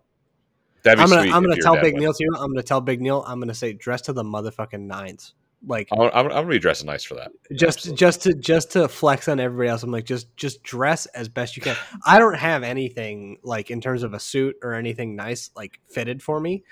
[0.82, 1.34] That'd be I'm gonna sweet.
[1.34, 1.96] I'm gonna tell Big.
[1.96, 2.28] Neil too.
[2.36, 3.24] I'm gonna tell Big Neil.
[3.26, 5.34] I'm gonna say dress to the motherfucking nines.
[5.66, 7.32] Like I'm, I'm, I'm gonna be dressing nice for that.
[7.52, 7.98] just Absolutely.
[7.98, 11.56] just to just to flex on everybody else i'm like just just dress as best
[11.56, 11.74] you can
[12.06, 16.22] i don't have anything like in terms of a suit or anything nice like fitted
[16.22, 16.62] for me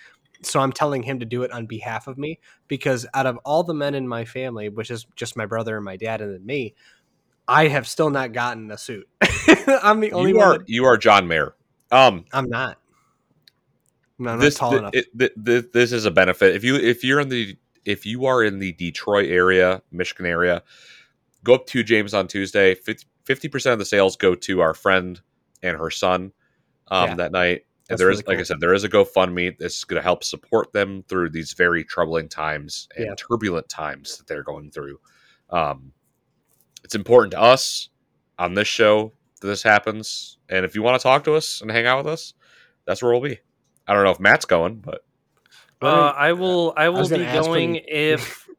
[0.43, 2.39] so i'm telling him to do it on behalf of me
[2.69, 5.85] because out of all the men in my family which is just my brother and
[5.85, 6.73] my dad and then me
[7.49, 9.09] i have still not gotten a suit
[9.83, 11.57] i'm the only you one are that, you are John Mayer.
[11.91, 12.79] Um, i'm not
[14.19, 17.29] this tall enough it- thi- thi- this is a benefit if you if you're in
[17.29, 20.63] the if you are in the Detroit area, Michigan area,
[21.45, 22.75] go up to James on Tuesday.
[23.25, 25.21] Fifty percent of the sales go to our friend
[25.63, 26.33] and her son
[26.89, 27.15] um, Yeah.
[27.17, 27.63] that night.
[27.89, 30.03] And That's there is, really like I said, there is a GoFundMe that's going to
[30.03, 33.15] help support them through these very troubling times and Yeah.
[33.17, 34.99] turbulent times that they're going through.
[35.51, 35.93] Um,
[36.83, 37.89] it's important to us
[38.41, 40.39] on this show that this happens.
[40.49, 42.35] And if you want to talk to us and hang out with us,
[42.87, 43.39] that's where we'll be.
[43.87, 45.05] I don't know if Matt's going, but
[45.83, 46.73] Uh, I will.
[46.77, 48.49] I will was be gonna when- if.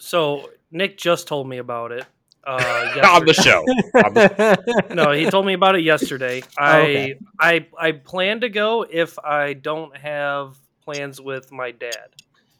[0.00, 2.04] So Nick just told me about it.
[2.44, 4.54] Uh, on the yesterday.
[4.88, 4.94] show.
[4.94, 6.42] no, he told me about it yesterday.
[6.56, 7.18] I Oh, okay.
[7.40, 12.08] I I plan to go if I don't have plans with my dad.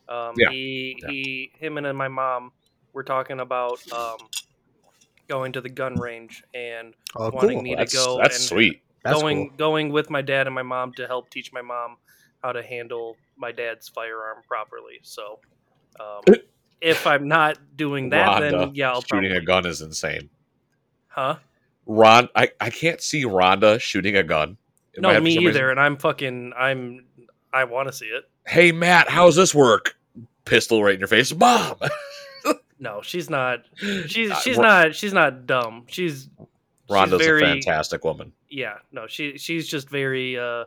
[0.09, 0.51] Um, Yeah.
[0.51, 1.11] He Yeah.
[1.11, 2.51] he him and my mom
[2.93, 4.19] were talking about um,
[5.29, 7.63] going to the gun range and oh, wanting cool.
[7.63, 8.83] me to that's go that's and sweet.
[9.05, 9.57] That's going cool.
[9.57, 11.97] going with my dad and my mom to help teach my mom
[12.43, 14.99] how to handle my dad's firearm properly.
[15.03, 15.39] So,
[16.01, 16.35] um,
[16.81, 19.29] if I'm not doing that, Rhonda then yeah, I'll probably.
[19.29, 20.31] shooting probably, a gun is insane.
[21.09, 21.37] Huh?
[21.87, 24.57] Ron, I, I can't see Rhonda shooting a gun.
[24.95, 25.71] It No, me reason- either.
[25.71, 26.53] And I'm fucking.
[26.57, 27.05] I'm.
[27.53, 28.29] I want to see it.
[28.47, 29.97] Hey Matt, how's this work?
[30.45, 31.77] Pistol right in your face, mom.
[32.81, 33.65] No, she's not.
[34.07, 34.95] She's Uh, she's Ro- not.
[34.95, 35.85] She's not dumb.
[35.89, 36.29] She's
[36.89, 38.33] Rhonda's very- a fantastic woman.
[38.49, 38.79] yeah.
[38.93, 40.39] No, she she's just very.
[40.39, 40.65] uh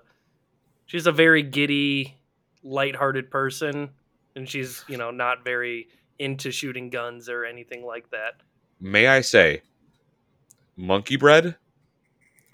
[0.85, 2.17] She's a very giddy,
[2.63, 3.91] lighthearted person,
[4.35, 5.87] and she's you know not very
[6.19, 8.33] into shooting guns or anything like that.
[8.79, 9.61] May I say,
[10.75, 11.55] monkey bread,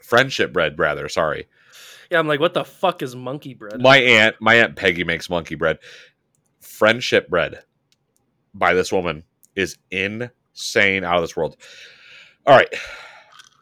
[0.01, 1.09] friendship bread, rather.
[1.09, 1.47] Sorry,
[2.11, 3.81] Yeah, I'm like, what the fuck is monkey bread?
[3.81, 5.79] my aunt, my aunt Peggy makes monkey bread.
[6.61, 7.63] Friendship bread
[8.53, 9.23] by this woman
[9.55, 11.57] is insane, out of this world.
[12.45, 12.69] All right,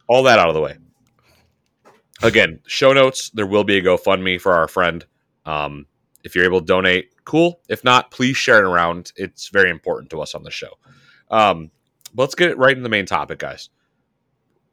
[0.08, 0.78] all that out of the way.
[2.24, 3.30] Again, show notes.
[3.32, 5.06] There will be a GoFundMe for our friend.
[5.46, 5.86] Um,
[6.24, 7.60] if you're able to donate, cool.
[7.70, 9.12] If not, please share it around.
[9.16, 10.70] It's very important to us on the show.
[11.30, 11.72] Um,
[12.16, 13.70] let's get right in the main topic, guys.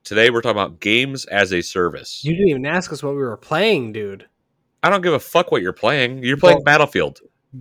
[0.04, 2.24] Today we're talking about games as a service.
[2.24, 4.26] You didn't even ask us what we were playing, dude.
[4.82, 6.22] I don't give a fuck what you're playing.
[6.24, 7.20] You're playing Well- Battlefield.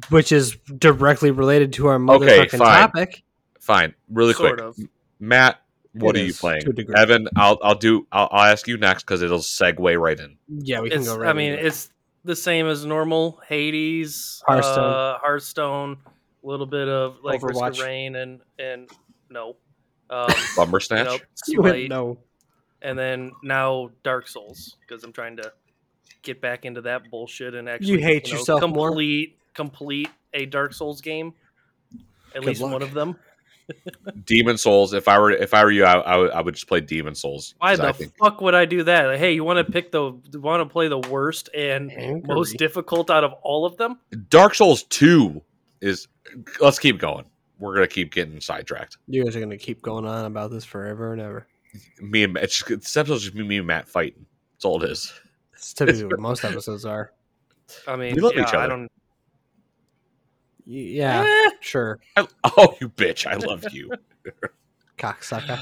[0.10, 2.79] Which is directly related to our motherfucking fine.
[2.79, 3.23] topic.
[3.60, 4.65] Fine, really sort quick.
[4.65, 4.77] of.
[5.19, 5.62] Matt,
[5.93, 6.62] what It are you playing?
[6.62, 6.95] to a degree.
[6.95, 10.38] Evan, I'll I'll do I'll, I'll ask you next because it'll segue right in.
[10.47, 11.30] Yeah, we can It's, go right.
[11.30, 11.91] I mean, into it's
[12.23, 13.41] the same as normal.
[13.47, 14.93] Hades, Hearthstone.
[14.93, 15.97] uh, Hearthstone,
[16.43, 17.80] a little bit of like Risk Overwatch.
[17.80, 18.89] of Rain, and and
[19.30, 19.56] no,
[20.10, 21.21] um, Bumper snatch.
[21.47, 22.19] You went Smite, no.
[22.82, 25.51] and then now Dark Souls because I'm trying to
[26.21, 28.89] get back into that bullshit and actually you hate know, yourself more?
[28.89, 31.34] complete complete a Dark Souls game.
[32.34, 32.71] At Good least luck.
[32.71, 33.17] one of them.
[34.25, 34.93] Demon Souls.
[34.93, 37.15] If I were if I were you, I, I, would, I would just play Demon
[37.15, 37.55] Souls.
[37.60, 39.05] Why the think fuck would I do that?
[39.07, 42.21] Like, hey, you want to pick the want to play the worst and Angry.
[42.36, 43.99] most difficult out of all of them?
[44.29, 45.41] Dark Souls Two
[45.81, 46.07] is.
[46.60, 47.25] Let's keep going.
[47.60, 48.97] We're gonna keep getting sidetracked.
[49.07, 51.47] You guys are gonna keep going on about this forever and ever.
[51.99, 54.25] Me and it's just, this episode's just me and Matt fighting.
[54.53, 55.13] That's all it is.
[55.53, 57.13] It's typically what most episodes are.
[57.88, 58.67] I mean, We love yeah, each I other.
[58.69, 58.91] don't.
[60.65, 62.00] Y- Yeah, Eh, sure.
[62.15, 63.26] I, oh, you bitch!
[63.26, 63.91] I love you,
[64.97, 65.60] Cocksucker.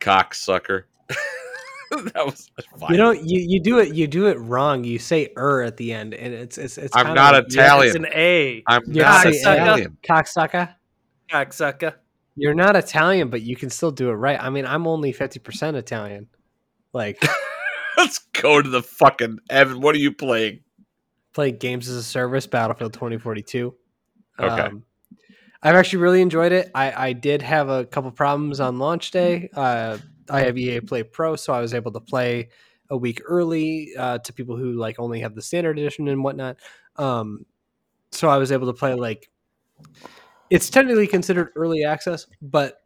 [0.00, 0.84] cocksucker.
[1.90, 2.92] that was fine.
[2.92, 4.84] You know, you, you do it you do it wrong.
[4.84, 6.94] You say er at the end, and it's it's it's.
[6.96, 7.86] I'm not like- Italian.
[7.88, 9.98] it's an A, I'm You not have Italian.
[10.08, 10.74] Cocksucker.
[11.30, 11.94] cocksucker.
[12.36, 14.40] You're not Italian, but you can still do it right.
[14.40, 16.28] I mean, I'm only fifty percent Italian.
[16.92, 17.22] Like
[17.96, 19.80] Let's go to the fucking Evan.
[19.80, 20.60] What are you playing?
[21.32, 23.72] play games as a service, Battlefield 2042.
[24.38, 24.62] Okay.
[24.62, 24.84] Um,
[25.62, 26.70] I've actually really enjoyed it.
[26.74, 29.50] I, I did have a couple problems on launch day.
[29.54, 29.98] Uh,
[30.30, 32.48] I have EA Play Pro, so I was able to play
[32.88, 36.56] a week early uh, to people who like only have the standard edition and whatnot.
[36.96, 37.44] Um,
[38.10, 39.30] so I was able to play like
[40.50, 42.82] it's technically considered early access, but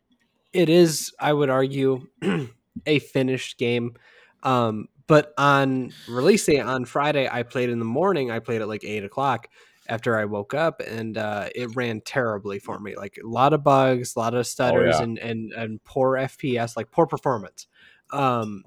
[0.52, 2.06] it is, I would argue,
[2.86, 3.94] a finished game.
[4.42, 8.30] Um, but on release day on Friday, I played in the morning.
[8.30, 9.48] I played at like eight o'clock
[9.88, 12.96] after I woke up, and uh, it ran terribly for me.
[12.96, 15.02] Like a lot of bugs, a lot of stutters, yeah.
[15.02, 17.66] and and and poor FPS, like poor performance.
[18.10, 18.64] Um,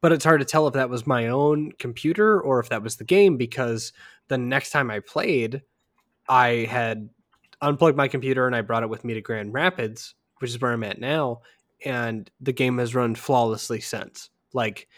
[0.00, 2.96] but it's hard to tell if that was my own computer or if that was
[2.96, 3.92] the game because
[4.28, 5.62] the next time I played,
[6.28, 7.08] I had
[7.60, 10.72] unplugged my computer and I brought it with me to Grand Rapids, which is where
[10.72, 11.42] I'm at now,
[11.84, 14.30] and the game has run flawlessly since.
[14.52, 14.88] Like,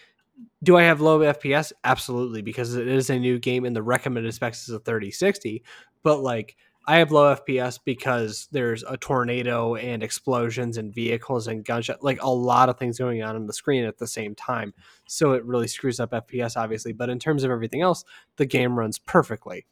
[0.62, 1.72] do I have low FPS?
[1.84, 5.62] Absolutely, because it is a new game and the recommended specs is a 3060.
[6.02, 11.64] But like, I have low FPS because there's a tornado and explosions and vehicles and
[11.64, 14.74] gunshot, like a lot of things going on on the screen at the same time.
[15.06, 16.92] So it really screws up FPS, obviously.
[16.92, 18.04] But in terms of everything else,
[18.36, 19.66] the game runs perfectly.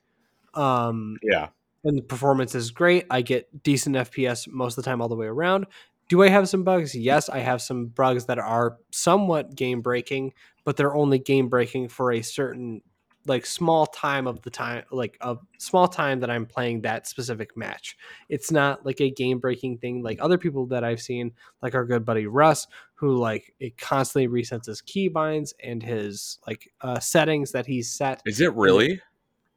[0.54, 1.48] Um, Yeah.
[1.84, 3.06] and the performance is great.
[3.10, 5.66] I get decent FPS most of the time all the way around.
[6.08, 6.94] Do I have some bugs?
[6.94, 10.32] Yes, I have some bugs that are somewhat game breaking,
[10.64, 12.82] but they're only game breaking for a certain
[13.26, 17.56] like small time of the time like a small time that I'm playing that specific
[17.56, 17.96] match.
[18.28, 21.84] It's not like a game breaking thing like other people that I've seen like our
[21.84, 27.52] good buddy Russ who like it constantly resets his keybinds and his like uh settings
[27.52, 29.00] that he's set Is it really?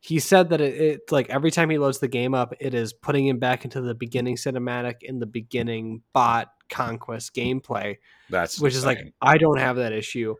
[0.05, 2.93] he said that it, it's like every time he loads the game up, it is
[2.93, 7.97] putting him back into the beginning cinematic in the beginning bot conquest gameplay,
[8.29, 8.99] That's which is like.
[9.19, 10.35] I don't have that issue.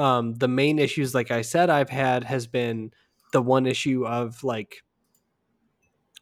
[0.00, 2.92] Um, the main issues, like I said, I've had has been
[3.32, 4.82] the one issue of like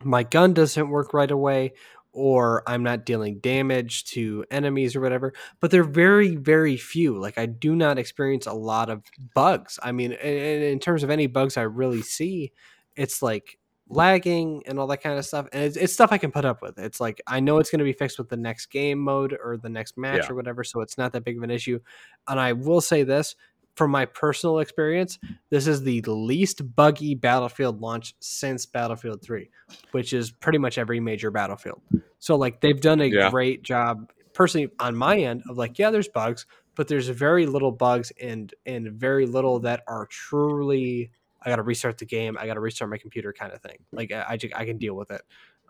[0.03, 1.75] my gun doesn't work right away,
[2.13, 5.33] or I'm not dealing damage to enemies or whatever.
[5.61, 7.19] But they're very, very few.
[7.19, 9.03] Like I do not experience a lot of
[9.35, 9.79] bugs.
[9.83, 12.53] I mean, in, in terms of any bugs I really see,
[12.97, 15.47] it's like lagging and all that kind of stuff.
[15.53, 16.79] And it's, it's stuff I can put up with.
[16.79, 19.57] It's like I know it's going to be fixed with the next game mode or
[19.57, 20.33] the next match Yeah.
[20.33, 21.79] or whatever, so it's not that big of an issue.
[22.27, 23.37] And I will say this
[23.79, 25.19] from my personal experience,
[25.51, 29.49] this is the least buggy Battlefield launch since Battlefield 3,
[29.93, 31.81] which is pretty much every major Battlefield.
[32.19, 33.31] So like they've done a Yeah.
[33.31, 37.73] great job personally on my end of like, yeah, there's bugs, but there's very little
[37.73, 41.11] bugs and and very little that are truly
[41.41, 43.79] I got to restart the game, I got to restart my computer kind of thing.
[43.93, 45.23] Like I I, I can deal with it.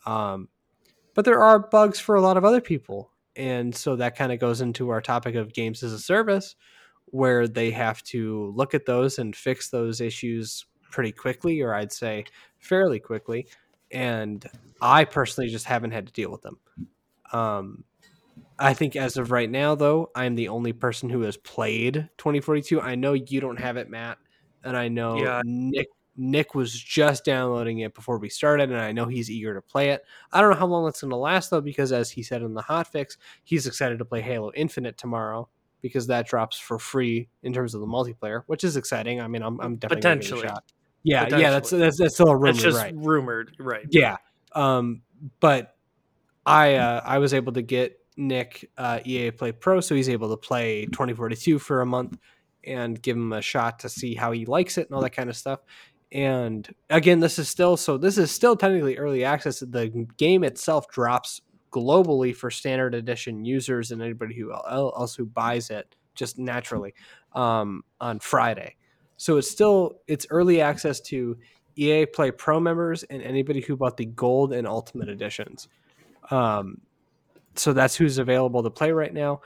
[0.07, 0.49] Um,
[1.14, 4.38] but there are bugs for a lot of other people, and so that kind of
[4.38, 6.57] goes into our topic of games as a service,
[7.11, 11.92] where they have to look at those and fix those issues pretty quickly, or I'd
[11.92, 12.25] say
[12.59, 13.47] fairly quickly.
[13.90, 14.44] And
[14.81, 16.59] I personally just haven't had to deal with them.
[17.33, 17.85] Um,
[18.59, 22.81] I think as of right now, though, I'm the only person who has played 2042.
[22.81, 24.18] I know you don't have it, Matt,
[24.64, 25.42] and I know Yeah.
[25.44, 25.88] Nick.
[26.21, 29.90] Nick was just downloading it before we started, and I know he's eager to play
[29.90, 30.03] it.
[30.33, 32.55] I don't know how long it's going to last though, because as he said in
[32.55, 35.49] the hotfix, he's excited to play Halo Infinite tomorrow
[35.83, 39.21] because that drops for free in terms of the multiplayer, which is exciting.
[39.21, 40.49] I mean, I'm, I'm definitely gonna give it a Potentially.
[40.49, 40.64] shot.
[41.05, 42.95] Yeah, yeah, that's, that's that's still a rumor, It's just right?
[42.97, 43.87] rumored, right?
[43.91, 44.17] Yeah.
[44.53, 45.03] Um,
[45.41, 45.75] but
[46.45, 50.31] I uh, I was able to get Nick uh, EA Play Pro, so he's able
[50.31, 52.19] to play 2042 for a month
[52.64, 55.31] and give him a shot to see how he likes it and all that kind
[55.31, 55.61] of stuff.
[56.11, 59.61] And again, this is still so this is still technically early access.
[59.61, 65.70] The game itself drops globally for standard edition users and anybody who else who buys
[65.70, 66.94] it just naturally
[67.35, 68.76] um, on Friday.
[69.16, 71.37] So it's still it's early access to
[71.76, 75.68] EA Play Pro members and anybody who bought the gold and ultimate editions.
[76.31, 76.81] Um,
[77.54, 79.40] so that's who's available to play right now.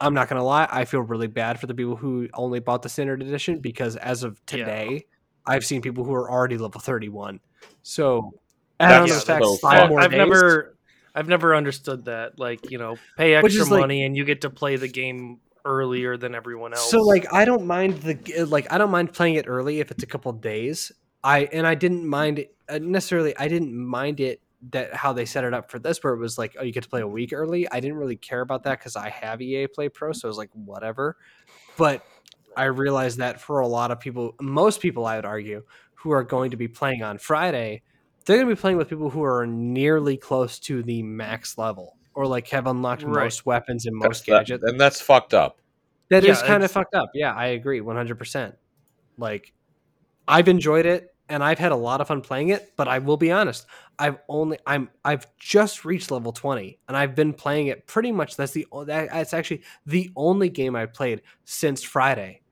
[0.00, 2.88] I'm not gonna lie, I feel really bad for the people who only bought the
[2.88, 4.58] standard edition because as of Yeah.
[4.58, 5.06] today,
[5.46, 7.40] I've seen people who are already level 31.
[7.82, 8.32] So
[8.78, 10.18] I don't know if that's five more I've days.
[10.18, 10.75] never,
[11.16, 12.38] I've never understood that.
[12.38, 16.16] Like, you know, pay extra like- money and you get to play the game earlier
[16.16, 16.90] than everyone else.
[16.90, 20.04] So like I don't mind the like I don't mind playing it early if it's
[20.04, 20.92] a couple days.
[21.24, 23.36] I and I didn't mind it uh, necessarily.
[23.36, 26.38] I didn't mind it that how they set it up for this, where it was
[26.38, 27.68] like, oh, you get to play a week early.
[27.70, 30.38] I didn't really care about that because I have EA Play Pro, so I was
[30.38, 31.16] like, whatever.
[31.76, 32.04] But
[32.56, 35.62] I realized that for a lot of people, most people, I would argue,
[35.94, 37.82] who are going to be playing on Friday,
[38.26, 41.96] they're going to be playing with people who are nearly close to the max level
[42.14, 43.24] or like have unlocked Right.
[43.24, 44.64] most weapons and That's most that- gadgets.
[44.64, 45.60] and that's fucked up.
[46.08, 47.10] That is Yeah, kind of fucked up.
[47.14, 48.54] Yeah, I agree 100%.
[49.18, 49.52] Like
[50.28, 53.16] I've enjoyed it and I've had a lot of fun playing it, but I will
[53.16, 53.66] be honest,
[53.98, 58.36] I've only I'm I've just reached level 20 and I've been playing it pretty much
[58.36, 62.42] that's the o- that, that's actually the only game I've played since Friday.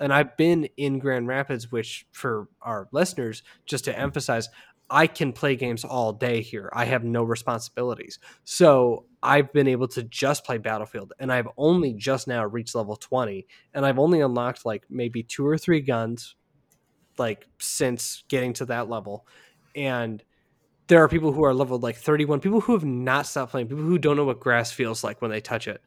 [0.00, 4.48] And I've been in Grand Rapids which for our listeners just to emphasize
[4.92, 6.68] I can play games all day here.
[6.74, 8.18] I have no responsibilities.
[8.44, 12.96] So I've been able to just play Battlefield and I've only just now reached level
[12.96, 16.36] 20 and I've only unlocked like maybe two or three guns
[17.16, 19.26] like since getting to that level.
[19.74, 20.22] And
[20.88, 23.84] there are people who are leveled like 31, people who have not stopped playing, people
[23.84, 25.80] who don't know what grass feels like when they touch it.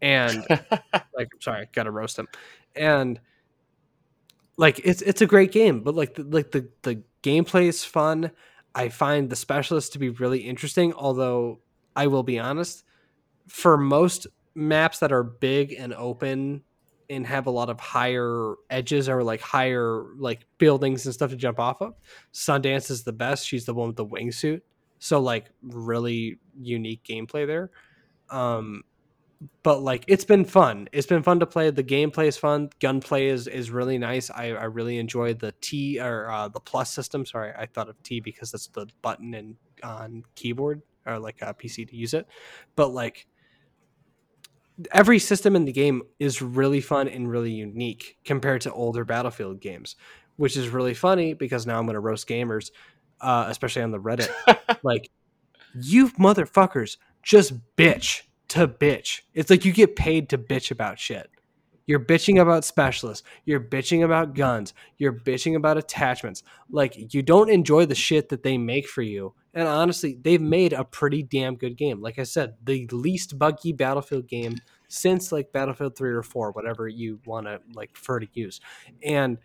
[0.00, 0.46] And
[1.16, 2.28] like sorry, gotta roast them.
[2.76, 3.20] And
[4.56, 8.30] like it's it's a great game, but like the, like the the gameplay is fun.
[8.74, 11.60] I find the specialists to be really interesting, although
[11.96, 12.84] I will be honest,
[13.48, 16.62] for most maps that are big and open
[17.10, 21.36] and have a lot of higher edges or like higher like buildings and stuff to
[21.36, 21.94] jump off of,
[22.32, 23.46] Sundance is the best.
[23.46, 24.60] She's the one with the wingsuit.
[24.98, 27.70] So like really unique gameplay there.
[28.30, 28.82] Um
[29.62, 30.88] but like it's been fun.
[30.92, 31.70] It's been fun to play.
[31.70, 32.70] The gameplay is fun.
[32.80, 34.30] Gunplay is is really nice.
[34.30, 37.26] I, I really enjoy the T or uh, the plus system.
[37.26, 41.54] Sorry, I thought of T because that's the button and on keyboard or like a
[41.54, 42.26] PC to use it.
[42.76, 43.26] But like
[44.92, 49.60] every system in the game is really fun and really unique compared to older Battlefield
[49.60, 49.96] games,
[50.36, 52.70] which is really funny because now I'm going to roast gamers,
[53.20, 54.30] uh, especially on the Reddit.
[54.82, 55.10] like,
[55.74, 59.22] you motherfuckers just bitch to bitch.
[59.32, 61.30] It's like you get paid to bitch about shit.
[61.86, 63.26] You're bitching about specialists.
[63.44, 64.72] You're bitching about guns.
[64.96, 66.42] You're bitching about attachments.
[66.70, 69.34] Like, you don't enjoy the shit that they make for you.
[69.52, 72.00] And honestly, they've made a pretty damn good game.
[72.00, 74.56] Like I said, the least buggy Battlefield game
[74.88, 78.60] since like Battlefield 3 or 4, whatever you want to like prefer to use.
[79.02, 79.38] And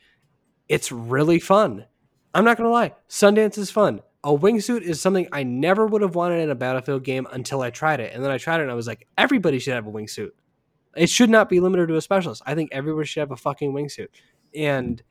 [0.69, 1.85] it's really fun.
[2.33, 4.01] I'm not going to lie, Sundance is fun.
[4.23, 7.69] A wingsuit is something I never would have wanted in a Battlefield game until I
[7.69, 8.13] tried it.
[8.13, 10.31] And then I tried it and I was like, everybody should have a wingsuit.
[10.95, 12.41] It should not be limited to a specialist.
[12.45, 14.07] I think everybody should have a fucking wingsuit.
[14.53, 15.01] And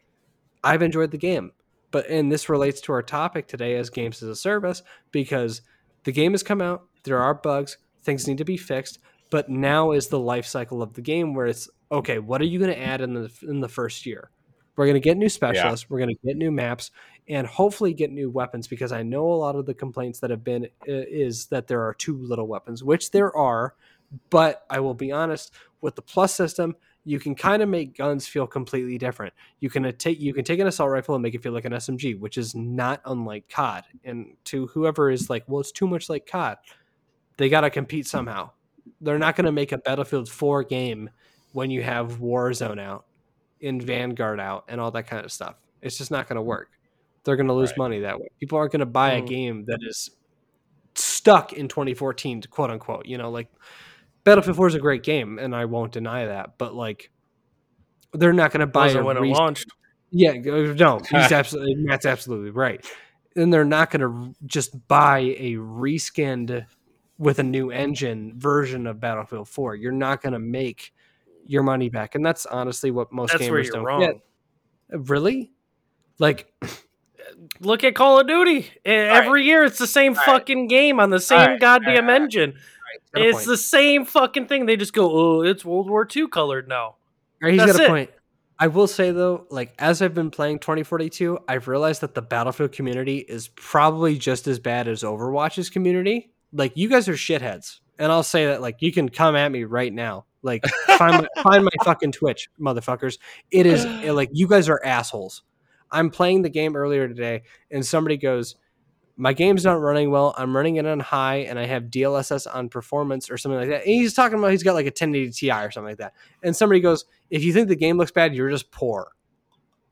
[0.62, 1.52] I've enjoyed the game.
[1.90, 5.62] But and this relates to our topic today as games as a service because
[6.04, 8.98] the game has come out, there are bugs, things need to be fixed,
[9.30, 12.58] but now is the life cycle of the game where it's okay, what are you
[12.58, 14.30] going to add in the in the first year?
[14.78, 16.92] We're going to get new specialists, we're going to get new maps,
[17.28, 20.44] and hopefully get new weapons because I know a lot of the complaints that have
[20.44, 23.74] been i- is that there are too little weapons, which there are.
[24.30, 28.26] But I will be honest, with the plus system, you can kind of make guns
[28.28, 29.34] feel completely different.
[29.60, 31.64] You can uh, take you can take an assault rifle and make it feel like
[31.64, 33.84] an SMG, which is not unlike COD.
[34.04, 36.56] And to whoever is like, well, it's too much like COD,
[37.36, 38.50] they got to compete somehow.
[39.00, 41.10] They're not going to make a Battlefield 4 game
[41.52, 43.04] when you have Warzone out,
[43.60, 45.56] in Vanguard out, and all that kind of stuff.
[45.82, 46.70] It's just not going to work.
[47.24, 47.78] They're going to lose Right.
[47.78, 48.28] money that way.
[48.40, 49.26] People aren't going to buy a Mm.
[49.26, 50.10] game that is
[50.94, 53.06] stuck in 2014, quote unquote.
[53.06, 53.48] You know, like
[54.24, 56.58] Battlefield 4 is a great game, and I won't deny that.
[56.58, 57.10] But like,
[58.12, 59.66] they're not going to buy a when it launched.
[60.10, 62.84] yeah, go- no, he's absolutely Matt's absolutely right.
[63.36, 66.66] And they're not going to just buy a reskinned
[67.18, 69.74] with a new engine version of Battlefield 4.
[69.76, 70.92] You're not going to make
[71.48, 74.00] your money back, and that's honestly what most That's gamers don't wrong.
[74.00, 74.20] get.
[74.90, 75.50] Really?
[76.18, 76.52] Like,
[77.60, 78.68] Look at Call of Duty.
[78.84, 80.24] Every year, it's the same right.
[80.24, 82.22] fucking game on the same right, goddamn right, right.
[82.22, 82.54] engine.
[83.14, 84.66] It's the same fucking thing.
[84.66, 86.96] They just go, "Oh, it's World War II colored now." All
[87.42, 87.88] right, he's That's got a it.
[87.88, 88.10] point.
[88.58, 92.72] I will say though, like as I've been playing 2042, I've realized that the Battlefield
[92.72, 96.32] community is probably just as bad as Overwatch's community.
[96.52, 98.60] Like you guys are shitheads, and I'll say that.
[98.60, 100.26] Like you can come at me right now.
[100.42, 100.64] Like
[100.98, 103.18] find my, find my fucking Twitch, motherfuckers.
[103.50, 105.42] It is eh, like you guys are assholes.
[105.90, 108.56] I'm playing the game earlier today, and somebody goes,
[109.16, 110.34] "My game's not running well.
[110.36, 113.82] I'm running it on high, and I have DLSS on performance or something like that."
[113.84, 116.14] And he's talking about he's got like a 1080 Ti or something like that.
[116.42, 119.12] And somebody goes, "If you think the game looks bad, you're just poor."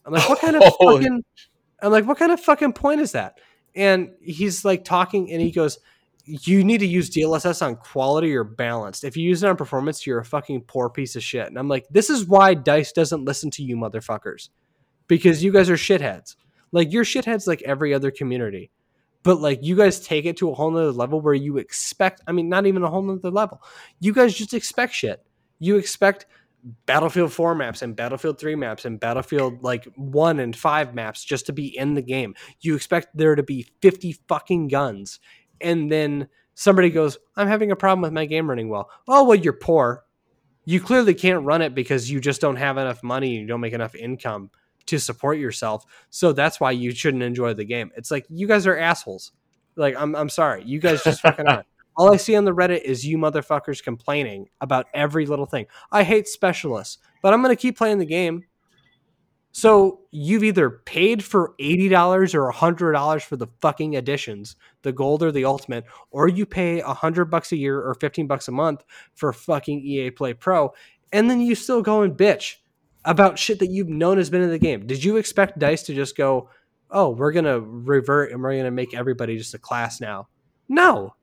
[0.04, 1.24] I'm like, "What kind of fucking?"
[1.82, 3.38] I'm like, "What kind of fucking point is that?"
[3.74, 5.78] And he's like talking, and he goes,
[6.26, 9.04] "You need to use DLSS on quality or balanced.
[9.04, 11.68] If you use it on performance, you're a fucking poor piece of shit." And I'm
[11.68, 14.48] like, "This is why Dice doesn't listen to you, motherfuckers,
[15.06, 16.36] because you guys are shitheads.
[16.72, 18.70] Like you're shitheads like every other community."
[19.22, 22.32] But like you guys take it to a whole nother level where you expect, I
[22.32, 23.60] mean, not even a whole nother level.
[23.98, 25.20] You guys just expect shit.
[25.58, 26.26] You expect
[26.86, 31.46] Battlefield 4 maps and Battlefield 3 maps and Battlefield like 1 and 5 maps just
[31.46, 32.34] to be in the game.
[32.60, 35.18] You expect there to be 50 fucking guns.
[35.60, 38.90] And then somebody goes, I'm having a problem with my game running well.
[39.08, 40.04] Oh, well, you're poor.
[40.64, 43.72] You clearly can't run it because you just don't have enough money you don't make
[43.72, 44.50] enough income
[44.86, 45.84] to support yourself.
[46.10, 47.90] So that's why you shouldn't enjoy the game.
[47.96, 49.32] It's like you guys are assholes.
[49.76, 50.64] Like I'm I'm sorry.
[50.64, 51.64] You guys just fucking are.
[51.96, 55.66] All I see on the Reddit is you motherfuckers complaining about every little thing.
[55.90, 58.44] I hate specialists, but I'm going to keep playing the game.
[59.56, 65.32] So you've either paid for $80 or $100 for the fucking editions, the gold or
[65.32, 69.32] the ultimate, or you pay 100 bucks a year or 15 bucks a month for
[69.32, 70.74] fucking EA Play Pro,
[71.10, 72.56] and then you still go and bitch
[73.06, 74.86] about shit that you've known has been in the game.
[74.86, 76.50] Did you expect DICE to just go,
[76.90, 80.28] "Oh, we're going to revert and we're going to make everybody just a class now?"
[80.68, 81.14] No.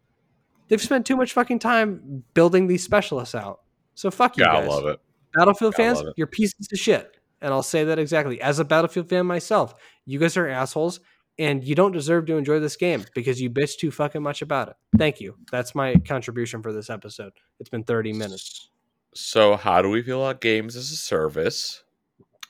[0.70, 3.60] They've spent too much fucking time building these specialists out.
[3.94, 4.70] So fuck you Gotta guys.
[4.70, 5.00] love it.
[5.36, 7.20] Battlefield Gotta fans, you're pieces of shit.
[7.44, 8.42] And I'll say that exactly.
[8.42, 9.76] As a Battlefield fan myself,
[10.06, 11.02] you guys are assholes
[11.38, 14.70] and you don't deserve to enjoy this game because you bitch too fucking much about
[14.70, 14.76] it.
[14.98, 15.36] Thank you.
[15.52, 17.34] That's my contribution for this episode.
[17.60, 18.70] It's been 30 minutes.
[19.14, 21.84] So, how do we feel about games as a service?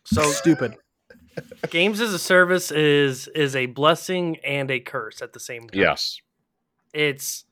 [0.05, 0.75] So, Stupid.
[1.69, 5.81] games as a service is is a blessing and a curse at the same time.
[5.81, 6.21] Yes.
[6.93, 7.45] it's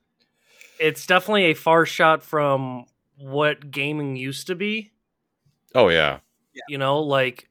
[0.80, 2.86] it's definitely a far shot from
[3.18, 4.92] what gaming used to be.
[5.74, 6.20] Oh yeah.
[6.68, 7.50] You know, like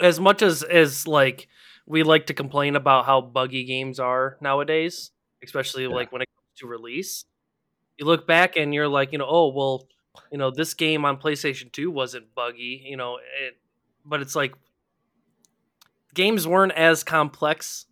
[0.00, 1.48] as much as as like
[1.86, 5.10] we like to complain about how buggy games are nowadays,
[5.42, 7.24] especially like when it comes to release.
[7.98, 9.86] You look back and you're like, you know, oh well,
[10.32, 13.58] you know, this game on PlayStation 2 wasn't buggy, you know, it,
[14.04, 14.54] but it's like
[16.14, 17.86] games weren't as complex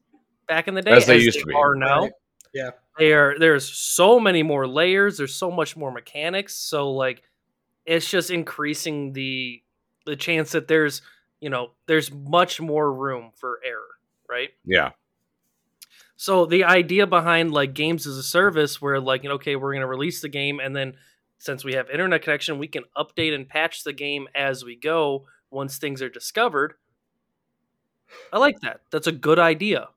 [0.46, 1.54] back in the day As they used to be.
[1.54, 2.02] are now.
[2.02, 2.12] Right.
[2.54, 2.70] Yeah.
[2.98, 7.22] They are there's so many more layers, there's so much more mechanics, so like
[7.88, 9.62] it's just increasing the
[10.07, 11.03] the chance that there's,
[11.40, 13.98] you know, there's much more room for error,
[14.29, 14.51] right?
[14.64, 14.90] Yeah.
[16.16, 19.72] So the idea behind like games as a service, where like, you know, okay, we're
[19.72, 20.94] going to release the game, and then
[21.38, 25.27] since we have internet connection, we can update and patch the game as we go
[25.50, 26.75] once things are discovered.
[28.33, 28.81] I like that.
[28.90, 29.88] That's a good idea.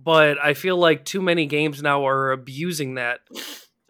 [0.00, 3.20] But I feel like too many games now are abusing that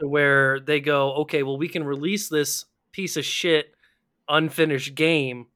[0.01, 2.65] to where they go, okay, well, we can release this
[2.95, 3.75] piece of shit
[4.29, 5.47] unfinished game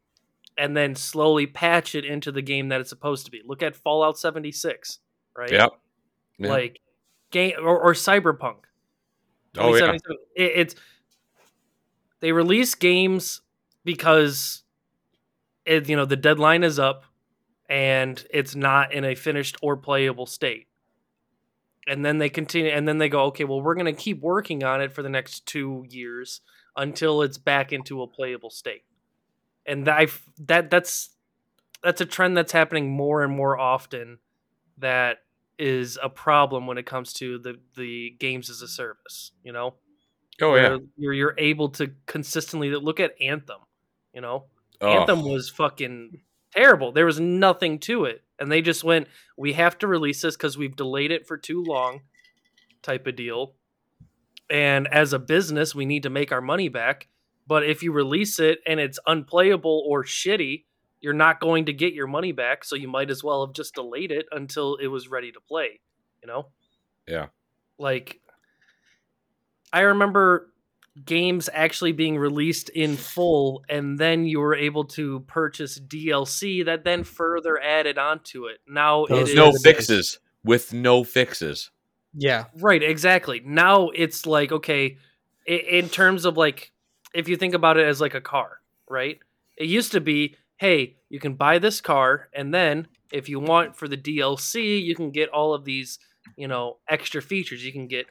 [0.59, 3.41] and then slowly patch it into the game that it's supposed to be.
[3.47, 4.99] Look at Fallout 76,
[5.36, 5.51] right?
[5.51, 5.70] Yep.
[6.39, 6.49] Yeah.
[6.49, 6.80] Like
[7.30, 8.57] game or, or Cyberpunk.
[9.57, 9.93] oh yeah.
[9.93, 10.74] It, it's
[12.20, 13.41] they release games
[13.84, 14.64] because
[15.64, 17.05] it you know the deadline is up
[17.68, 20.66] and it's not in a finished or playable state.
[21.86, 24.80] And then they continue and then they go, okay, well we're gonna keep working on
[24.80, 26.41] it for the next two years
[26.78, 28.84] until it's back into a playable state.
[29.66, 30.06] And I
[30.46, 31.10] that that's
[31.82, 34.18] that's a trend that's happening more and more often
[34.78, 35.18] that
[35.58, 39.74] is a problem when it comes to the the games as a service, you know?
[40.40, 40.68] Oh yeah.
[40.70, 43.58] where you're you're able to consistently look at Anthem.
[44.14, 44.46] You know,
[44.80, 46.20] Oh, Anthem was fucking
[46.54, 46.92] terrible.
[46.92, 50.56] There was nothing to it, and they just went, "We have to release this because
[50.56, 52.02] we've delayed it for too long,"
[52.82, 53.54] type of deal.
[54.51, 57.09] And as a business, we need to make our money back.
[57.46, 60.64] But if you release it and it's unplayable or shitty,
[61.01, 62.64] you're not going to get your money back.
[62.64, 65.80] So you might as well have just delayed it until it was ready to play.
[66.22, 66.46] You know?
[67.07, 67.26] Yeah.
[67.78, 68.20] Like,
[69.72, 70.53] I remember
[71.05, 76.84] games actually being released in full, and then you were able to purchase DLC that
[76.84, 78.59] then further added onto it.
[78.66, 81.70] Now it Those is no the fixes with no fixes.
[82.20, 82.46] Yeah.
[82.60, 83.40] right, exactly.
[83.44, 84.98] Now it's like okay,
[85.46, 86.72] in terms of like,
[87.14, 88.58] if you think about it as like a car,
[88.88, 89.18] right?
[89.56, 93.76] It used to be, hey, you can buy this car, and then if you want
[93.76, 95.98] for the DLC, you can get all of these,
[96.36, 97.64] you know, extra features.
[97.64, 98.06] You can get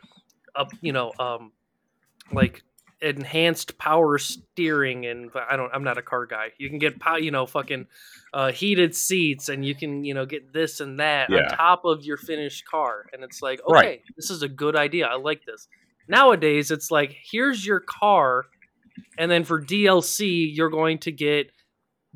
[0.56, 1.52] up, you know, um,
[2.32, 2.64] like
[3.02, 6.52] enhanced power steering and I don't I'm not a car guy.
[6.58, 7.88] You can get you know, fucking
[8.34, 11.38] uh, heated seats and you can, you know, get this and that Yeah.
[11.38, 14.02] on top of your finished car and it's like, okay, Right.
[14.16, 15.06] this is a good idea.
[15.08, 15.68] I like this.
[16.08, 18.46] Nowadays it's like here's your car
[19.18, 21.52] and then for DLC you're going to get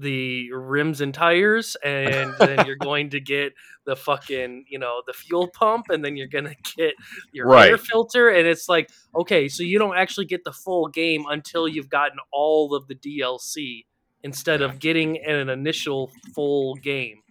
[0.02, 3.54] the rims and tires and then you're going to get
[3.86, 6.94] the fucking you know the fuel pump and then you're gonna get
[7.32, 11.26] your air filter and it's like okay so you don't actually get the full game
[11.30, 13.84] until you've gotten all of the dlc
[14.24, 17.22] instead of getting an initial full game.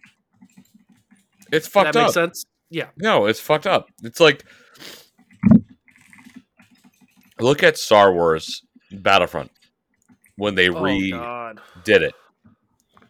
[1.51, 2.45] It's fucked that makes sense?
[2.69, 2.87] Yeah.
[2.97, 3.87] No, it's fucked up.
[4.03, 4.45] It's like
[7.39, 9.51] look at Star Wars Battlefront
[10.37, 12.15] when they oh redid it,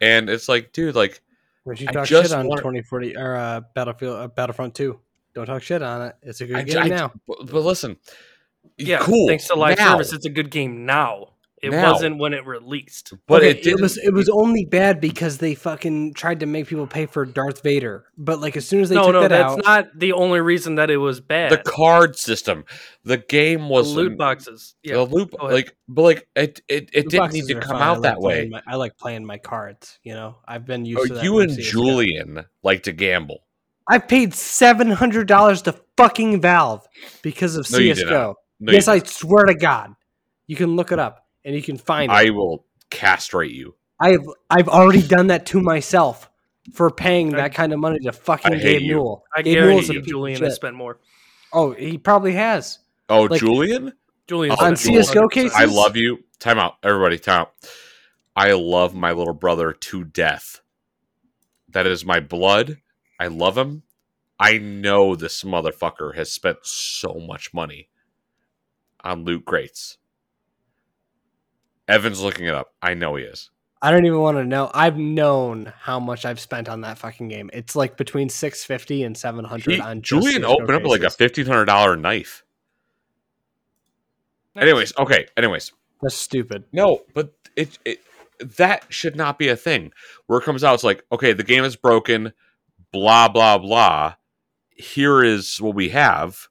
[0.01, 1.21] and it's like, dude, like
[1.65, 4.99] Would you talk just shit on want- 2040 or uh, Battlefield uh, Battlefront 2?
[5.33, 6.15] Don't talk shit on it.
[6.23, 7.13] It's a good I, game I- now.
[7.27, 7.97] But, but listen,
[8.77, 9.27] yeah cool.
[9.27, 11.29] thanks to live now, service it's a good game now
[11.61, 11.91] it Now.
[11.91, 13.81] wasn't when it released but Okay, it didn't.
[13.81, 17.61] was it was only bad because they fucking tried to make people pay for Darth
[17.61, 18.05] Vader.
[18.17, 20.41] But like as soon as they no took no that that's out, not the only
[20.41, 22.65] reason that it was bad the card system.
[23.03, 27.05] The game The was loot boxes yeah The loop, like, but like it, it, it
[27.05, 27.81] loot didn't need to come fine.
[27.81, 28.47] Out like that way.
[28.49, 29.99] My, I like playing my cards.
[30.03, 31.23] You know, I've been used Oh, to that.
[31.23, 31.71] you and CS:GO.
[31.71, 33.39] Julian like to gamble.
[33.87, 36.87] I paid seven hundred dollars to fucking Valve
[37.21, 38.35] because of No, CS:GO.
[38.59, 39.93] No, yes, I swear to God,
[40.47, 42.15] you can look it up and you can find it.
[42.15, 43.75] I will castrate you.
[43.99, 46.29] I've I've already done that to myself
[46.73, 48.95] for paying I- that kind of money to fucking I hate Gabe you.
[48.95, 49.23] Newell.
[49.35, 50.99] i Gabe Newell's guarantee a you piece of julian has spent more
[51.53, 52.79] Oh, he probably has.
[53.09, 53.91] Oh, Like- Julian,
[54.27, 55.53] julian Oh, On CS:GO cases?
[55.53, 56.23] I love you.
[56.39, 57.19] Time out, everybody.
[57.19, 57.53] Time out.
[58.35, 60.61] I love my little brother to death.
[61.67, 62.77] That is my blood.
[63.19, 63.83] I love him.
[64.39, 67.89] I know this motherfucker has spent so much money
[69.03, 69.97] on loot crates.
[71.91, 72.73] Evan's looking it up.
[72.81, 73.49] I know he is.
[73.81, 74.69] I don't even want to know.
[74.73, 77.49] I've known how much I've spent on that fucking game.
[77.51, 81.01] It's like between six fifty and seven hundred on just Julian CS:GO opened up like
[81.01, 82.43] a fifteen hundred dollar knife.
[84.55, 85.27] Anyways, okay.
[85.35, 85.71] Anyways,
[86.01, 86.63] That's stupid.
[86.71, 87.99] no, but it, it
[88.57, 89.91] that should not be a thing.
[90.27, 92.33] Where it comes out, it's like, okay, the game is broken.
[92.91, 94.15] Blah blah blah.
[94.69, 96.47] Here is what we have.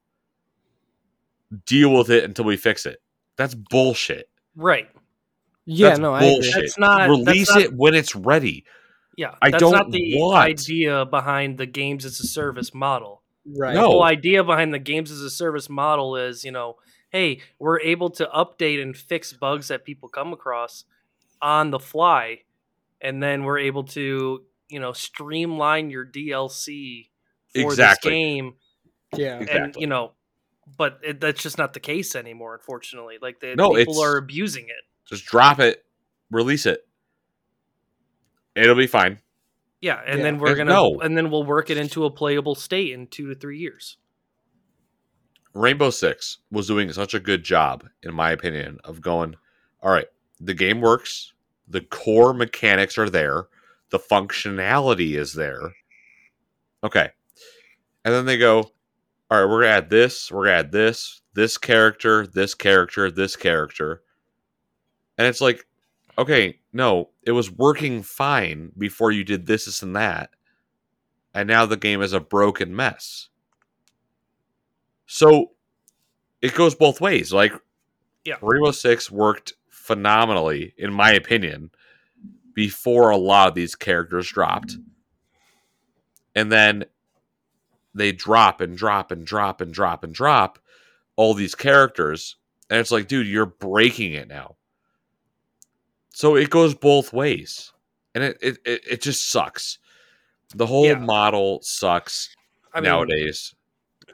[1.64, 3.01] Deal with it until we fix it.
[3.36, 4.28] That's bullshit.
[4.57, 4.88] right
[5.66, 6.54] Yeah, That's no, I bullshit.
[6.54, 8.64] That's not- that's Release not- it when it's ready.
[9.16, 13.22] Yeah, I that's don't not the want- idea behind the games as a service model.
[13.46, 13.74] Right.
[13.74, 16.76] The whole idea behind the games as a service model is, you know,
[17.11, 20.84] hey, we're able to update and fix bugs that people come across
[21.42, 22.42] on the fly,
[23.00, 27.11] and then we're able to, you know, streamline your DLC
[27.54, 28.11] for Exactly.
[28.11, 28.54] this game,
[29.16, 29.34] Yeah.
[29.34, 29.80] and Exactly.
[29.80, 30.12] you know,
[30.78, 33.18] but it, that's just not the case anymore, unfortunately.
[33.20, 34.84] Like the No, people it's- are abusing it.
[35.07, 35.84] Just drop it,
[36.30, 36.86] release it.
[38.55, 39.18] It'll be fine.
[39.80, 40.24] Yeah, and Yeah.
[40.24, 41.01] then we're gonna, no.
[41.01, 43.96] and then we'll work it into a playable state in two to three years.
[45.55, 49.36] Rainbow Six was doing such a good job, in my opinion, of going,
[49.82, 50.07] all right,
[50.38, 51.32] the game works,
[51.66, 53.46] the core mechanics are there,
[53.90, 55.74] the functionality is there.
[56.84, 57.11] Okay.
[58.05, 58.70] And then they go,
[59.30, 63.34] all right, we're gonna add this, we're gonna add this, this character, this character, this
[63.36, 64.03] character.
[65.21, 65.66] And it's like,
[66.16, 70.31] okay, no, it was working fine before you did this, this, and that.
[71.35, 73.29] And now the game is a broken mess.
[75.05, 75.51] So
[76.41, 77.35] it goes both ways.
[77.35, 77.53] Like,
[78.25, 78.37] Yeah.
[78.41, 81.71] Rainbow oh Six worked phenomenally, in my opinion,
[82.55, 84.79] before a lot of these characters dropped.
[86.35, 86.87] And then
[87.95, 90.59] they drop and drop and drop and drop and drop
[91.16, 92.37] all these characters.
[92.71, 94.57] And it's like, dude, you're breaking it now.
[96.12, 97.72] So it goes both ways.
[98.14, 99.78] And it it, it, it just sucks.
[100.54, 100.94] The whole Yeah.
[100.96, 102.34] model sucks
[102.74, 103.54] I mean, nowadays.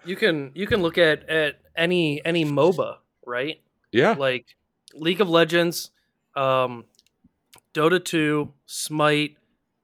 [0.05, 3.61] you can you can look at at any any MOBA, right?
[3.93, 4.13] Yeah.
[4.13, 4.57] Like
[4.95, 5.91] League of Legends,
[6.35, 6.85] um,
[7.75, 9.37] Dota 2, Smite,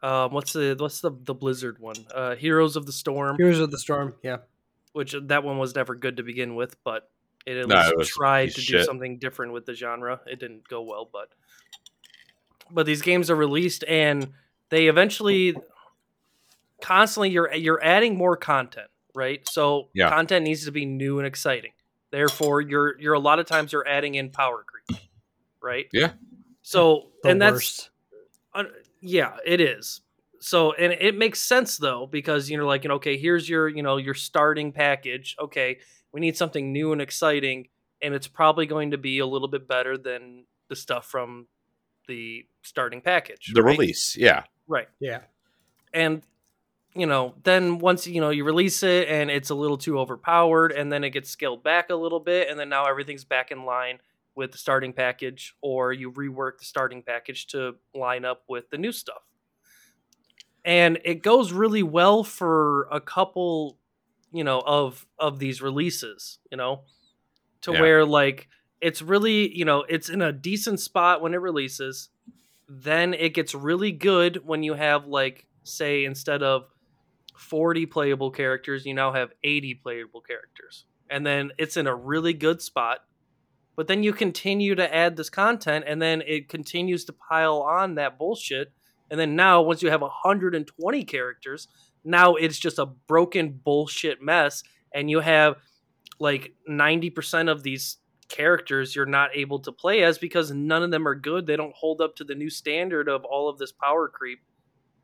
[0.02, 1.96] um, what's the what's the the Blizzard one?
[2.14, 4.14] Uh, Heroes of the Storm, Heroes of the Storm.
[4.22, 4.38] Yeah.
[4.92, 7.10] which that one was never good to begin with, but
[7.46, 10.20] it at No, least it tried to of do something different with the genre.
[10.26, 11.30] It didn't go well, but
[12.72, 14.32] but these games are released and
[14.70, 15.56] they eventually
[16.80, 19.46] constantly you're you're adding more content, right?
[19.48, 20.08] So Yeah.
[20.10, 21.72] content needs to be new and exciting.
[22.10, 25.00] Therefore, you're you're a lot of times you're adding in power creep,
[25.62, 25.86] right?
[25.92, 26.12] Yeah.
[26.62, 27.90] So The and that's
[28.54, 28.64] uh,
[29.00, 30.00] yeah, it is.
[30.40, 33.68] So and it makes sense though because you know like you know okay here's your
[33.68, 35.36] you know your starting package.
[35.40, 35.78] Okay,
[36.12, 37.68] we need something new and exciting,
[38.02, 41.46] and it's probably going to be a little bit better than the stuff from
[42.06, 43.52] the starting package.
[43.54, 43.78] The right?
[43.78, 44.16] release.
[44.16, 44.44] Yeah.
[44.66, 44.88] right?
[45.00, 45.20] Yeah.
[45.92, 46.22] And
[46.94, 50.72] you know then once you know you release it and it's a little too overpowered,
[50.72, 53.64] and then it gets scaled back a little bit, and then now everything's back in
[53.64, 53.98] line
[54.34, 58.78] with the starting package, or you rework the starting package to line up with the
[58.78, 59.22] new stuff
[60.64, 63.76] and it goes really well for a couple
[64.32, 66.82] you know of of these releases you know
[67.62, 67.80] to Yeah.
[67.80, 68.48] where like
[68.82, 72.10] it's really you know it's in a decent spot when it releases
[72.68, 76.64] then it gets really good when you have like say instead of
[77.36, 82.34] 40 playable characters you now have 80 playable characters and then it's in a really
[82.34, 83.00] good spot
[83.74, 87.94] but then you continue to add this content and then it continues to pile on
[87.94, 88.72] that bullshit
[89.12, 91.68] and then now, once you have 120 characters,
[92.02, 94.64] now it's just a broken bullshit mess.
[94.94, 95.56] And you have
[96.18, 97.98] like 90% of these
[98.32, 101.46] characters you're not able to play as because none of them are good.
[101.46, 104.40] They don't hold up to the new standard of all of this power creep.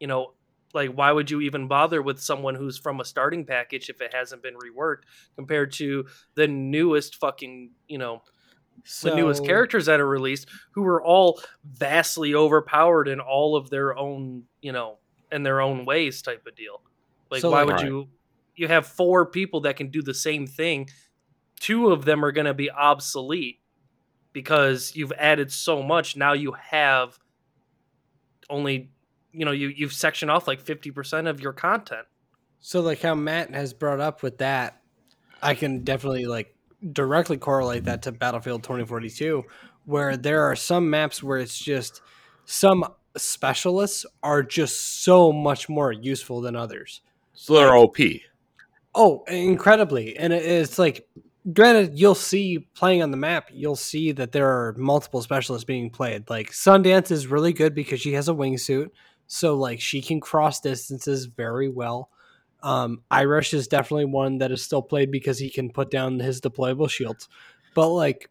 [0.00, 0.32] You know,
[0.74, 4.14] like why would you even bother with someone who's from a starting package if it
[4.14, 5.02] hasn't been reworked
[5.36, 8.22] compared to the newest fucking, you know,
[9.02, 13.96] the newest characters that are released who are all vastly overpowered in all of their
[13.96, 14.98] own you know
[15.32, 16.80] in their own ways type of deal
[17.30, 18.08] like So, why like- would you
[18.54, 20.88] you have four people that can do the same thing
[21.58, 23.60] two of them are going to be obsolete
[24.32, 27.18] because you've added so much now you have
[28.50, 28.90] only
[29.32, 32.06] you know you you've sectioned off like 50% of your content
[32.60, 34.80] So like how Matt has brought up with that,
[35.42, 36.54] I can definitely like
[36.92, 39.44] directly correlate that to Battlefield 2042,
[39.84, 42.02] where there are some maps where it's just
[42.44, 42.84] some
[43.16, 47.00] specialists are just so much more useful than others.
[47.34, 47.96] So they're OP.
[48.94, 50.16] Oh, incredibly.
[50.16, 51.08] And it's like
[51.52, 55.90] granted you'll see playing on the map, you'll see that there are multiple specialists being
[55.90, 56.28] played.
[56.28, 58.90] Like Sundance is really good because she has a wingsuit,
[59.26, 62.10] so like she can cross distances very well.
[62.62, 66.40] Um, Irish is definitely one that is still played because he can put down his
[66.40, 67.28] deployable shields.
[67.74, 68.30] But like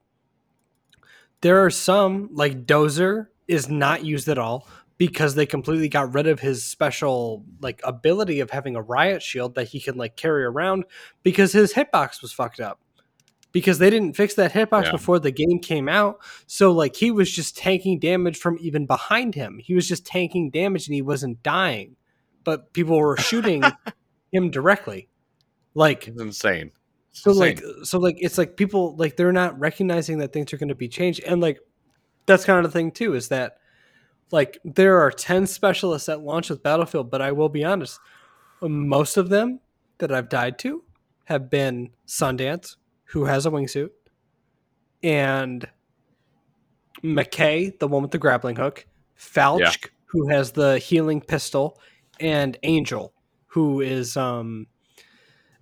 [1.42, 6.28] there are some like Dozer is not used at all because they completely got rid
[6.28, 10.44] of his special like ability of having a riot shield that he can like carry
[10.44, 10.84] around
[11.24, 12.80] because his hitbox was fucked up.
[13.52, 14.92] Because they didn't fix that hitbox Yeah.
[14.92, 16.20] before the game came out.
[16.48, 19.58] So like he was just tanking damage from even behind him.
[19.60, 21.96] He was just tanking damage and he wasn't dying.
[22.44, 23.64] But people were shooting
[24.32, 25.08] him directly.
[25.74, 26.72] Like It's insane.
[27.12, 27.42] It's so insane.
[27.56, 30.76] like so like it's like people like they're not recognizing that things are going to
[30.76, 31.60] be changed and like
[32.26, 33.58] that's kind of the thing too is that
[34.32, 38.00] like there are 10 specialists at launch with battlefield but i will be honest
[38.62, 39.60] most of them
[40.00, 40.84] that i've died to
[41.26, 42.76] have been sundance
[43.08, 43.90] who has a wingsuit
[45.04, 45.68] and
[47.04, 48.86] mckay the one with the grappling hook
[49.16, 49.72] Falck Yeah.
[50.06, 51.80] who has the healing pistol
[52.20, 53.14] and angel
[53.48, 54.68] who is um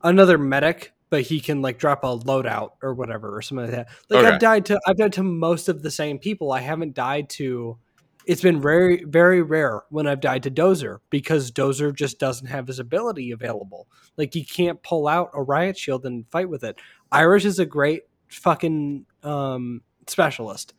[0.03, 3.87] another medic, but he can like drop a loadout or whatever or something like that.
[4.09, 4.33] Like Okay.
[4.35, 6.51] I've died to I've died to most of the same people.
[6.51, 7.77] I haven't died to
[8.25, 12.67] it's been very very rare when I've died to Dozer because Dozer just doesn't have
[12.67, 13.87] his ability available.
[14.17, 16.77] Like he can't pull out a riot shield and fight with it.
[17.11, 20.73] Irish is a great fucking um specialist.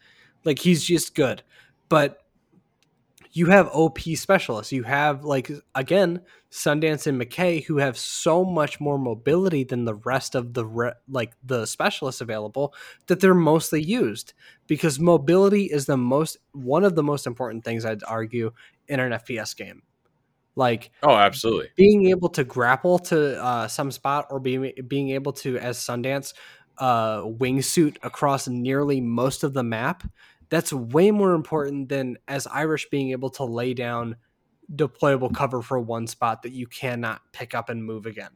[0.45, 1.43] Like he's just good.
[1.89, 2.23] But
[3.33, 4.73] you have OP specialists.
[4.73, 9.95] You have like again Sundance and McKay who have so much more mobility than the
[9.95, 12.73] rest of the re- like the specialists available
[13.09, 14.33] that they're mostly used
[14.67, 18.53] because mobility is the most one of the most important things I'd argue
[18.89, 19.83] in an FPS game.
[20.57, 21.71] Like Oh, absolutely.
[21.77, 26.33] being able to grapple to uh, some spot or being being able to as Sundance
[26.79, 30.05] uh, wingsuit across nearly most of the map.
[30.49, 34.17] That's way more important than as Irish being able to lay down
[34.75, 38.31] deployable cover for one spot that you cannot pick up and move again.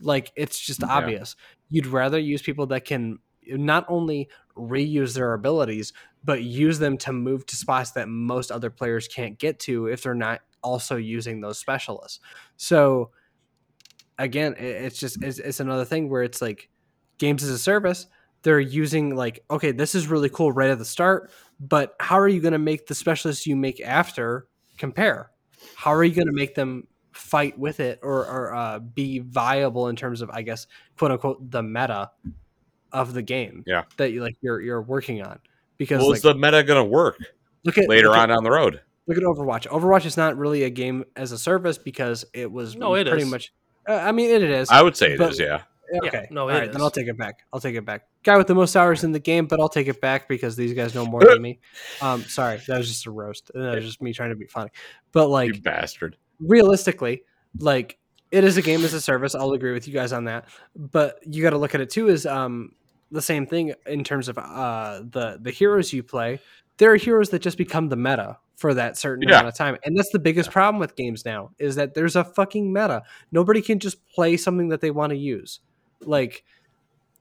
[0.00, 0.88] Like it's just Yeah.
[0.88, 1.36] obvious.
[1.68, 5.92] You'd rather use people that can not only reuse their abilities,
[6.24, 10.02] but use them to move to spots that most other players can't get to if
[10.02, 12.20] they're not also using those specialists.
[12.56, 13.10] So
[14.18, 16.68] again, it's just it's, it's another thing where it's like
[17.18, 18.06] games as a service.
[18.42, 22.28] They're using like, okay, this is really cool right at the start, but how are
[22.28, 24.48] you going to make the specialists you make after
[24.78, 25.30] compare?
[25.76, 29.88] How are you going to make them fight with it or, or uh, be viable
[29.88, 30.66] in terms of, I guess,
[30.98, 32.10] quote unquote, the meta
[32.92, 33.62] of the game?
[33.64, 33.84] Yeah.
[33.96, 35.38] that you like you're you're working on
[35.78, 37.18] because Well, like, is the meta going to work
[37.64, 38.80] look at later look at- on down the road?
[39.06, 39.66] Look at Overwatch.
[39.68, 43.22] Overwatch is not really a game as a service because it was No, it pretty
[43.24, 43.30] is.
[43.30, 43.52] much.
[43.88, 44.70] Uh, I mean, it is.
[44.70, 45.36] I would say it is.
[45.36, 45.62] but- yeah.
[46.06, 46.80] okay, no, all it right, then.
[46.80, 47.40] I'll take it back.
[47.52, 48.06] I'll take it back.
[48.22, 50.72] Guy with the most hours in the game, but I'll take it back because these
[50.72, 51.58] guys know more than me.
[52.00, 53.50] Um, sorry, that was just a roast.
[53.54, 54.70] That was just me trying to be funny.
[55.12, 56.16] But like, you bastard.
[56.40, 57.22] realistically,
[57.58, 57.98] like
[58.30, 59.34] it is a game as a service.
[59.34, 60.46] I'll agree with you guys on that.
[60.74, 62.72] But you got to look at it too Is um
[63.10, 66.40] the same thing in terms of uh the the heroes you play.
[66.78, 69.36] There are heroes that just become the meta for that certain Yeah.
[69.36, 72.24] amount of time, and that's the biggest problem with games now is that there's a
[72.24, 73.02] fucking meta.
[73.30, 75.60] Nobody can just play something that they want to use.
[76.00, 76.44] Like,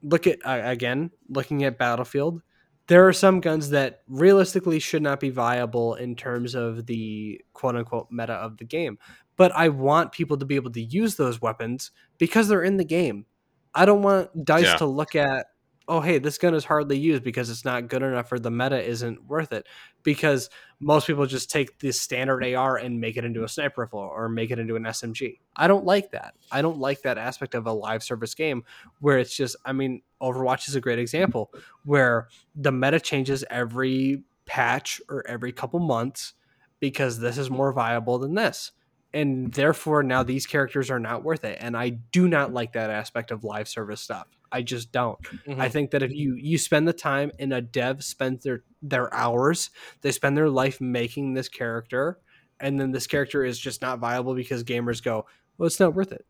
[0.04, 2.42] look at uh, again looking at Battlefield.
[2.88, 7.76] There are some guns that realistically should not be viable in terms of the quote
[7.76, 8.98] unquote meta of the game
[9.38, 11.90] but I want people to be able to use those weapons
[12.20, 13.26] because they're in the game.
[13.74, 14.76] I don't want dice Yeah.
[14.76, 15.48] to look at,
[15.88, 18.82] oh, hey, this gun is hardly used because it's not good enough or the meta
[18.82, 19.68] isn't worth it.
[20.04, 24.00] Because most people just take the standard AR and make it into a sniper rifle
[24.00, 25.40] or make it into an SMG.
[25.56, 26.34] I don't like that.
[26.52, 28.64] I don't like that aspect of a live service game
[29.00, 31.54] where it's just, I mean, Overwatch is a great example
[31.84, 36.34] where the meta changes every patch or every couple months
[36.80, 38.72] because this is more viable than this
[39.14, 42.90] and therefore now these characters are not worth it and i do not like that
[42.90, 45.20] aspect of live service stuff i just don't.
[45.48, 45.60] Mhm.
[45.60, 49.14] i think that if you you spend the time and a dev spends their their
[49.14, 49.70] hours
[50.02, 52.20] they spend their life making this character
[52.60, 55.26] and then this character is just not viable because gamers go
[55.58, 56.26] well it's not worth it.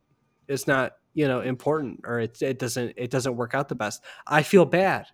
[0.47, 4.01] It's not you know important or it, it doesn't it doesn't work out the best.
[4.27, 5.05] I feel bad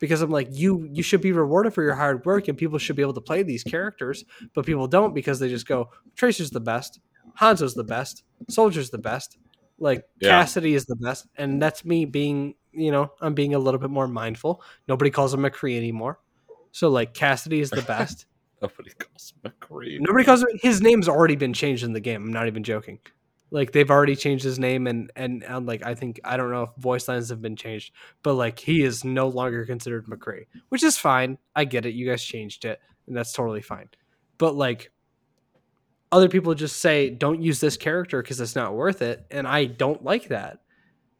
[0.00, 2.96] because i'm like you you should be rewarded for your hard work and people should
[2.96, 6.60] be able to play these characters but people don't because they just go tracer's the
[6.60, 7.00] best.
[7.40, 8.22] Hanzo's the best.
[8.48, 9.38] Soldier's the best
[9.78, 10.30] like Yeah.
[10.30, 13.90] cassidy is the best and that's me being you know i'm being a little bit
[13.90, 16.20] more mindful nobody calls him mccree anymore
[16.72, 18.26] so like cassidy is the best
[18.62, 19.98] Nobody calls him McCree.
[20.00, 20.48] Nobody calls him.
[20.54, 22.22] His name's already been changed in the game.
[22.24, 22.98] I'm not even joking.
[23.50, 26.62] Like they've already changed his name, and and, and like I think I don't know
[26.62, 30.82] if voice lines have been changed, but like he is no longer considered McCree, which
[30.82, 31.36] is fine.
[31.54, 31.92] I get it.
[31.94, 33.90] You guys changed it, and that's totally fine.
[34.38, 34.90] But like
[36.14, 39.64] other people just say, don't use this character because it's not worth it, and I
[39.64, 40.60] don't like that.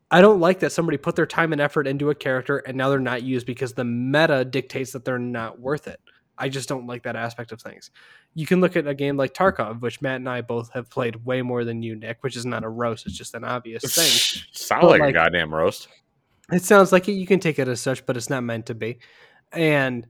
[0.09, 2.89] I don't like that somebody put their time and effort into a character and now
[2.89, 5.99] they're not used because the meta dictates that they're not worth it.
[6.39, 7.91] I just don't like that aspect of things.
[8.35, 11.25] You can look at a game like Tarkov, which Matt and I both have played
[11.25, 14.45] way more than you, Nick, which is not a roast, it's just an obvious thing.
[14.53, 15.89] Sound But, like, like- a goddamn roast.
[16.53, 18.75] It sounds like it, you can take it as such, but it's not meant to
[18.75, 18.99] be.
[19.51, 20.07] And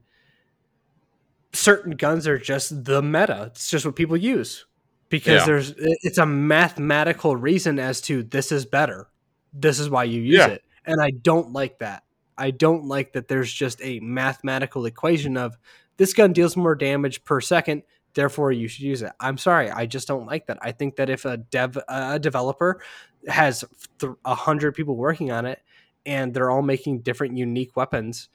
[1.53, 3.45] certain guns are just the meta.
[3.47, 4.65] It's just what people use
[5.09, 5.45] because Yeah.
[5.45, 9.07] there's it's a mathematical reason as to this is better.
[9.53, 10.47] This is why you use Yeah.
[10.47, 10.63] it.
[10.85, 12.03] And I don't like that.
[12.37, 15.57] I don't like that there's just a mathematical equation of
[15.97, 17.83] this gun deals more damage per second,
[18.13, 19.13] therefore you should use it.
[19.19, 20.57] I'm sorry, I just don't like that.
[20.61, 22.81] I think that if a dev a developer
[23.27, 23.63] has
[23.99, 25.61] th- a hundred people working on it
[26.05, 28.27] and they're all making different unique weapons,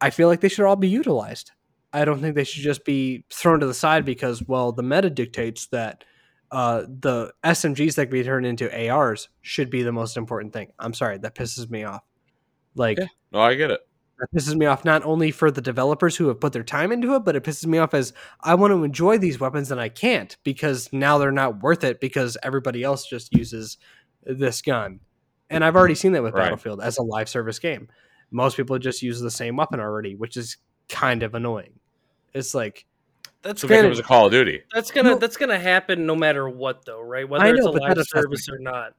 [0.00, 1.52] I feel like they should all be utilized.
[1.92, 5.08] I don't think they should just be thrown to the side because, well, the meta
[5.08, 6.02] dictates that
[6.54, 10.70] uh, the SMGs that can be turned into ARs should be the most important thing.
[10.78, 12.02] I'm sorry, that pisses me off.
[12.76, 13.06] Like, Yeah.
[13.32, 13.80] No, I get it.
[14.20, 17.14] that pisses me off not only for the developers who have put their time into
[17.16, 19.88] it, but it pisses me off as I want to enjoy these weapons and I
[19.88, 23.76] can't because now they're not worth it because everybody else just uses
[24.22, 25.00] this gun.
[25.50, 26.44] And I've already seen that with Right.
[26.44, 27.88] Battlefield as a live service game.
[28.30, 30.56] Most people just use the same weapon already, which is
[30.88, 31.80] kind of annoying.
[32.32, 32.86] It's like
[33.44, 34.62] That's So it Granted- becomes a Call of Duty.
[34.72, 35.18] that's gonna No.
[35.18, 37.28] that's gonna happen no matter what, though, right?
[37.28, 38.94] Whether I it's know, a live that upsets service or not.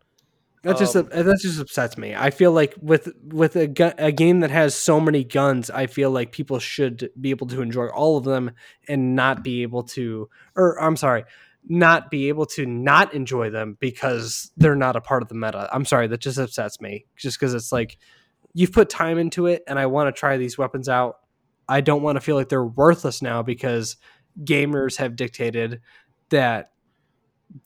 [0.64, 2.16] that just Um, that just upsets me.
[2.16, 5.88] I feel like with with a, gu- a game that has so many guns, I
[5.88, 8.52] feel like people should be able to enjoy all of them
[8.88, 11.26] and not be able to, or I'm sorry,
[11.68, 15.68] not be able to not enjoy them because they're not a part of the meta.
[15.74, 17.06] I'm sorry, that just upsets me.
[17.16, 17.98] Just because it's like
[18.54, 21.18] you've put time into it, and I want to try these weapons out.
[21.68, 23.98] I don't want to feel like they're worthless now because
[24.44, 25.82] gamers have dictated
[26.30, 26.72] that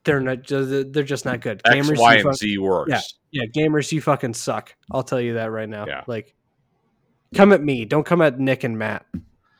[0.04, 1.62] they're not they're just not good.
[1.66, 2.90] X, gamers, Y, you and fuck- Z works.
[3.32, 3.42] Yeah.
[3.44, 4.76] yeah, gamers, you fucking suck.
[4.92, 5.86] I'll tell you that right now.
[5.88, 6.04] Yeah.
[6.08, 6.36] Like,
[7.34, 7.86] come at me.
[7.86, 9.06] Don't come at Nick and Matt.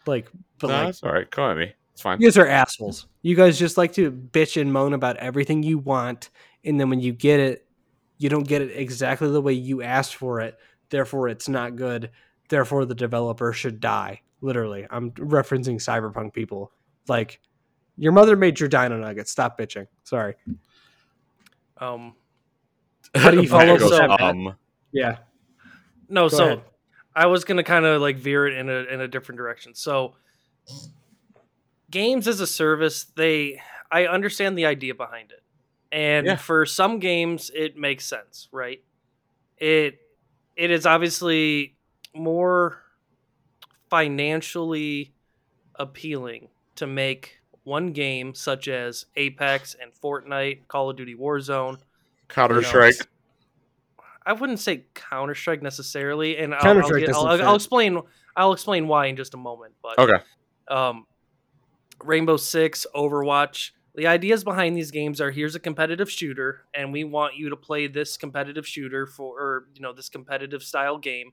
[0.06, 0.30] Like,
[0.60, 1.30] but No, like, that's all right.
[1.30, 1.74] Come at me.
[1.94, 2.20] It's fine.
[2.22, 3.08] you guys are assholes.
[3.22, 6.30] You guys just like to bitch and moan about everything you want,
[6.64, 7.66] and then when you get it,
[8.18, 10.58] you don't get it exactly the way you asked for it.
[10.90, 12.12] Therefore, it's not good.
[12.50, 14.22] Therefore, the developer should die.
[14.42, 16.72] Literally, I'm referencing cyberpunk people.
[17.10, 17.40] Like,
[17.98, 19.28] your mother made your dino nugget.
[19.28, 19.88] Stop bitching.
[20.04, 20.36] Sorry.
[21.78, 22.16] Um,
[23.16, 24.56] How do you follow goes, with that, um,
[24.92, 25.18] Yeah.
[26.08, 26.64] no, Go so ahead.
[27.16, 29.74] I was gonna kind of like veer it in a in a different direction.
[29.76, 30.16] So,
[31.90, 35.44] games as a service, they I understand the idea behind it,
[35.92, 36.36] and Yeah.
[36.36, 38.84] for some games, it makes sense, right?
[39.58, 40.00] It
[40.56, 41.76] it is obviously
[42.14, 42.84] more
[43.90, 45.14] financially
[45.76, 46.50] appealing
[46.80, 51.78] to make one game such as Apex and Fortnite, Call of Duty Warzone.
[52.28, 52.96] Counter you know, Strike.
[54.26, 58.00] I wouldn't say Counter Strike necessarily, and I'll, I'll, get- I'll, I'll explain.
[58.36, 59.74] I'll explain why in just a moment.
[59.82, 60.24] But Okay.
[60.68, 61.06] um,
[62.04, 63.72] Rainbow Six, Overwatch.
[63.96, 67.56] The ideas behind these games are: here's a competitive shooter, and we want you to
[67.56, 71.32] play this competitive shooter for, or you know, this competitive style game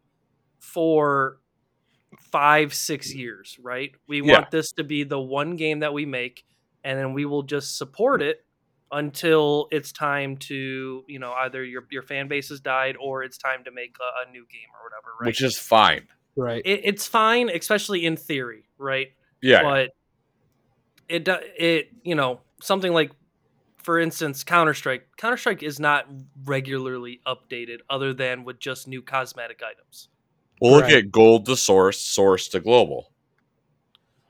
[0.58, 1.38] for
[2.18, 3.92] five, six years, right?
[4.06, 4.32] We Yeah.
[4.34, 6.44] want this to be the one game that we make,
[6.84, 8.44] and then we will just support it
[8.92, 13.36] until it's time to, you know, either your your fan base has died or it's
[13.38, 15.26] time to make a, a new game or whatever, right?
[15.26, 16.06] Which is fine.
[16.36, 16.62] Right.
[16.64, 19.08] it, it's fine, especially in theory, right?
[19.42, 19.62] Yeah.
[19.62, 19.90] but
[21.08, 23.12] it do- it you know something like
[23.76, 26.06] for instance counter strike counter strike is not
[26.44, 30.08] regularly updated other than with just new cosmetic items
[30.60, 30.94] We'll look Right.
[31.04, 33.10] at gold to source, source to global.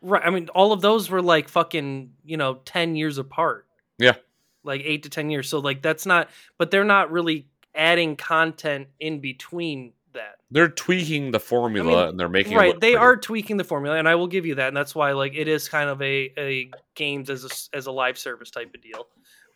[0.03, 3.67] right i mean all of those were like fucking you know 10 years apart
[3.99, 4.15] Yeah.
[4.63, 8.89] like 8 to 10 years so like that's not but they're not really adding content
[9.01, 12.97] in between that They're tweaking the formula mean, and they're making it right they pretty.
[12.97, 15.49] are tweaking the formula and i will give you that and that's why like it
[15.49, 19.07] is kind of a, a games as a, as a live service type of deal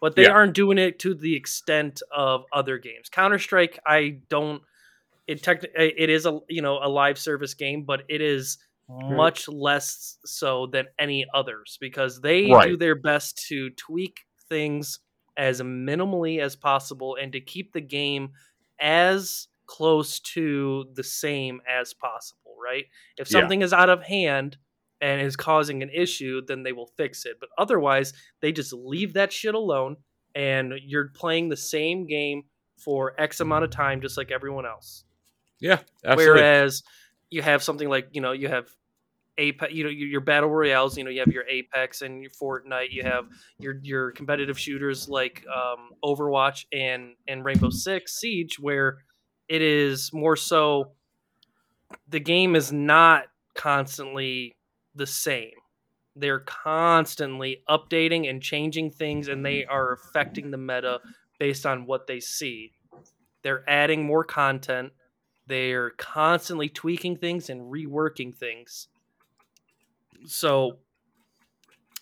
[0.00, 0.30] but they Yeah.
[0.30, 4.62] aren't doing it to the extent of other games counter-strike i don't
[5.30, 8.58] it tech, it is a you know a live service game but it is
[9.08, 14.18] much less so than any others because they do their best to tweak
[14.48, 14.98] things
[15.36, 18.30] as minimally as possible and to keep the game
[18.80, 22.84] as close to the same as possible, right?
[23.16, 23.40] If Yeah.
[23.40, 24.58] something is out of hand
[25.00, 27.36] and is causing an issue, then they will fix it.
[27.38, 29.96] But otherwise, they just leave that shit alone
[30.34, 32.42] and you're playing the same game
[32.76, 35.04] for X amount of time just like everyone else.
[35.60, 36.42] Yeah, absolutely.
[36.42, 36.82] Whereas
[37.30, 38.68] you have something like you know you have
[39.38, 40.98] Apex, you know your battle royales.
[40.98, 42.90] You know you have your Apex and your Fortnite.
[42.90, 43.26] You have
[43.58, 48.98] your your competitive shooters like um, Overwatch and and Rainbow Six Siege, where
[49.48, 50.92] it is more so
[52.08, 54.56] the game is not constantly
[54.94, 55.52] the same.
[56.16, 61.00] They're constantly updating and changing things, and they are affecting the meta
[61.38, 62.72] based on what they see.
[63.42, 64.92] They're adding more content.
[65.50, 68.86] They're constantly tweaking things and reworking things.
[70.26, 70.78] So,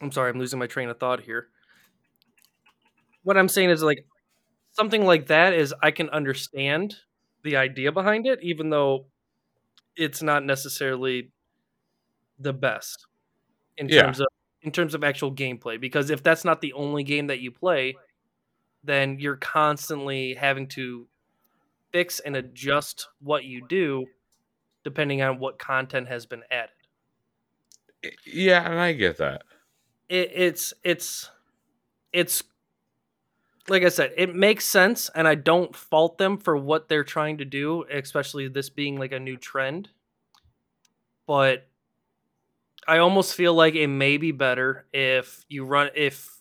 [0.02, 1.48] I'm sorry, I'm losing my train of thought here.
[3.22, 4.04] What I'm saying is like
[4.72, 6.96] something like that is I can understand
[7.42, 9.06] the idea behind it, even though
[9.96, 11.32] it's not necessarily
[12.38, 13.06] the best
[13.78, 14.02] in Yeah.
[14.02, 14.26] terms of
[14.60, 15.80] in terms of actual gameplay.
[15.80, 17.96] Because if that's not the only game that you play,
[18.84, 21.08] then you're constantly having to
[21.92, 24.06] fix and adjust what you do
[24.84, 26.70] depending on what content has been added.
[28.24, 29.42] yeah, and I get that.
[30.08, 31.30] It, it's it's
[32.12, 32.42] it's
[33.68, 37.38] like I said, it makes sense, and I don't fault them for what they're trying
[37.38, 39.90] to do, especially this being like a new trend.
[41.26, 41.68] But
[42.86, 46.40] I almost feel like it may be better if you run if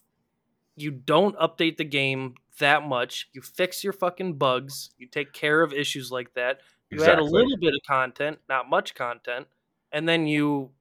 [0.78, 5.62] you don't update the game that much, you fix your fucking bugs, you take care
[5.62, 9.48] of issues like that, you add a little bit of content, not much content,
[9.92, 10.72] and then you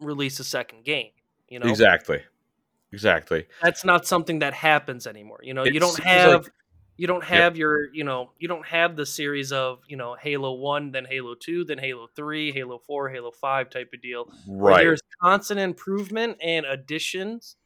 [0.00, 1.10] release a second game.
[1.48, 2.22] You know, Exactly.
[2.92, 3.46] Exactly.
[3.62, 5.40] that's not something that happens anymore.
[5.42, 6.52] You know, It you don't have like-
[6.96, 10.54] you don't have your you know you don't have the series of you know Halo
[10.54, 14.28] One, then Halo Two, then Halo Three, Halo Four, Halo Five type of deal.
[14.48, 14.78] Right.
[14.78, 17.56] There's constant improvement and additions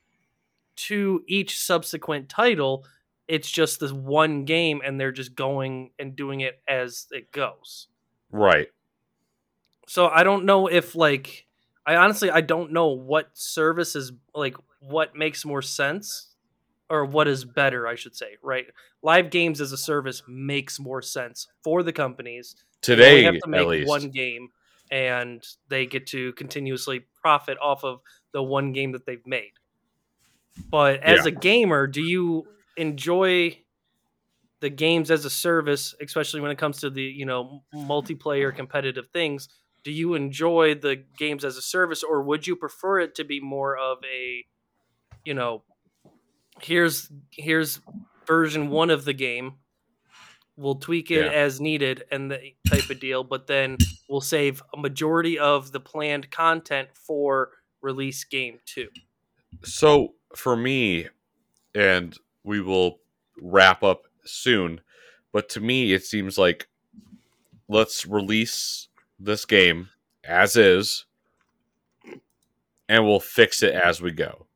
[0.77, 2.85] to each subsequent title.
[3.29, 7.89] It's just this one game, and they're just going and doing it as it goes.
[8.31, 8.69] Right.
[9.87, 11.47] So I don't know if like
[11.87, 16.35] I honestly I don't know what service is like what makes more sense
[16.89, 18.67] or what is better, I should say, right?
[19.03, 22.55] Live games as a service makes more sense for the companies.
[22.83, 23.89] Today They have to make at least.
[23.89, 24.49] one game
[24.91, 28.01] and they get to continuously profit off of
[28.33, 29.53] the one game that they've made.
[30.71, 31.29] But as Yeah.
[31.29, 32.47] a gamer, do you
[32.77, 33.59] enjoy
[34.61, 39.09] the games as a service, especially when it comes to the, you know, multiplayer competitive
[39.13, 39.49] things?
[39.85, 43.41] Do you enjoy the games as a service or would you prefer it to be
[43.41, 44.47] more of a,
[45.25, 45.65] you know,
[46.63, 47.81] here's here's
[48.27, 49.59] version 1 of the game
[50.57, 51.33] we'll tweak it Yeah.
[51.33, 55.81] as needed and the type of deal but then we'll save a majority of the
[55.81, 58.89] planned content for release game 2
[59.65, 61.09] So for me,
[61.75, 62.99] and we will
[63.41, 64.81] wrap up soon,
[65.33, 66.69] but to me, it seems like
[67.69, 68.89] let's release
[69.19, 69.89] this game
[70.25, 71.07] as is,
[72.89, 74.47] and we'll fix it as we go.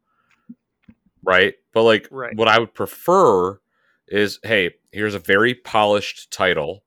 [1.23, 1.55] Right?
[1.73, 2.37] But like, Right.
[2.37, 3.61] what I would prefer
[4.07, 6.85] is hey, here's a very polished title.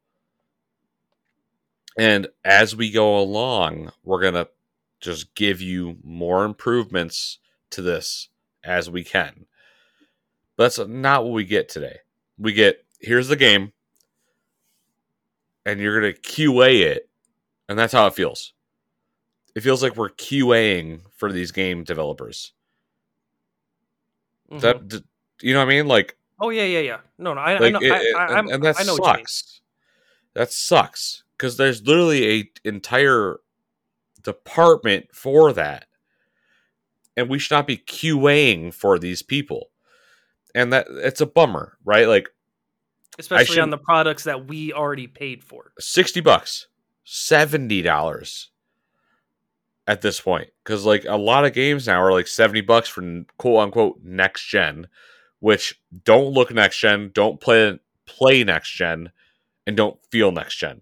[1.98, 4.48] And as we go along, we're going to
[5.02, 7.40] just give you more improvements
[7.72, 8.30] to this
[8.64, 9.46] as we can.
[10.60, 11.98] That's not what we get today.
[12.38, 13.72] We get here's the game,
[15.66, 17.10] and you're going to QA it,
[17.70, 18.54] and that's how it feels.
[19.56, 22.54] It feels like we're QAing for these game developers.
[24.52, 24.60] Mhm.
[24.62, 25.04] That
[25.42, 25.88] you know what I mean?
[25.88, 28.34] Like oh yeah yeah yeah no no i, I know it- I, it- I, and,
[28.36, 29.26] I'm- and that I know what you mean.
[29.26, 29.62] sucks
[30.34, 33.40] that sucks because there's literally a entire
[34.24, 35.86] department for that
[37.18, 39.70] and we should not be qaing for these people
[40.56, 42.08] and that it's a bummer right?
[42.08, 42.30] Like
[43.18, 45.74] especially on the products that we already paid for.
[45.80, 46.68] 60 bucks
[47.04, 48.50] 70 dollars
[49.88, 53.24] at this point because like a lot of games now are like 70 bucks for
[53.38, 54.88] quote unquote next gen
[55.40, 59.12] which don't look next gen don't play play next gen
[59.70, 60.82] and don't feel next gen.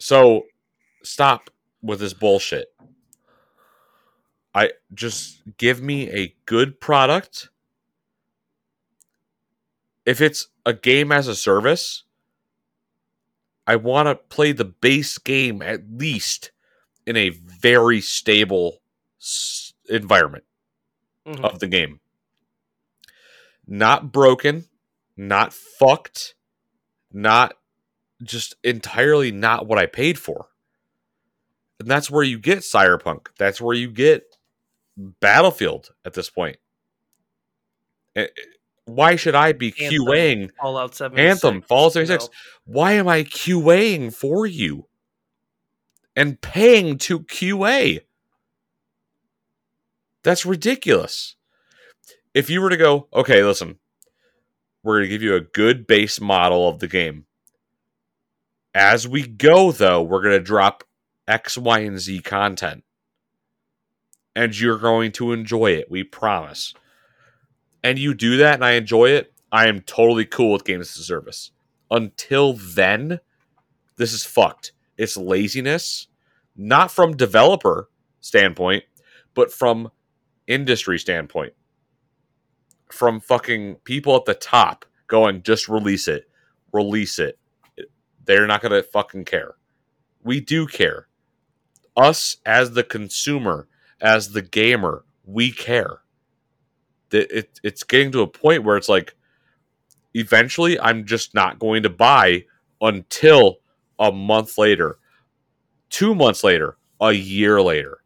[0.00, 0.42] So
[1.04, 1.50] stop
[1.80, 2.74] with this bullshit
[4.54, 7.48] i just give me a good product
[10.04, 12.04] if it's a game as a service
[13.64, 16.50] I want to play the base game at least
[17.06, 18.82] in a very stable
[19.20, 20.42] s- environment
[21.24, 21.44] Mhm.
[21.44, 22.00] of the game.
[23.64, 24.68] Not broken,
[25.16, 26.34] not fucked,
[27.12, 27.56] not
[28.20, 30.48] just entirely not what I paid for.
[31.78, 33.28] And that's where you get Cyberpunk.
[33.38, 34.31] That's where you get
[35.20, 36.56] Battlefield at this point.
[38.14, 38.26] Eh, eh,
[38.84, 40.06] Why should I be Anthem.
[40.06, 42.24] QAing fallout 76 Anthem, Fallout you 76?
[42.24, 42.30] know.
[42.64, 44.86] why am I QAing for you
[46.14, 48.00] and paying to QA?
[50.22, 51.36] That's ridiculous.
[52.34, 53.78] If you were to go, okay, listen,
[54.82, 57.26] we're going to give you a good base model of the game.
[58.74, 60.84] As we go, though, we're going to drop
[61.28, 62.84] X, Y, and Z content.
[64.34, 65.90] And you're going to enjoy it.
[65.90, 66.74] We promise.
[67.84, 69.32] And you do that, and I enjoy it.
[69.50, 71.50] I am totally cool with games as a service
[71.92, 73.20] until then,
[73.96, 74.72] this is fucked.
[74.96, 76.08] It's laziness,
[76.56, 77.88] not from developer
[78.20, 78.84] standpoint,
[79.34, 79.90] but from
[80.46, 81.52] industry standpoint.
[82.90, 86.28] From fucking people at the top going, just release it,
[86.72, 87.38] release it.
[88.24, 89.54] They're not gonna fucking care.
[90.24, 91.08] We do care.
[91.96, 93.68] Us as the consumer,
[94.02, 96.00] as the gamer, we care.
[97.10, 99.14] That it, it's getting to a point where it's like,
[100.14, 102.44] eventually I'm just not going to buy
[102.80, 103.60] until
[103.98, 104.98] a month later,
[105.88, 107.98] two months later, a year later.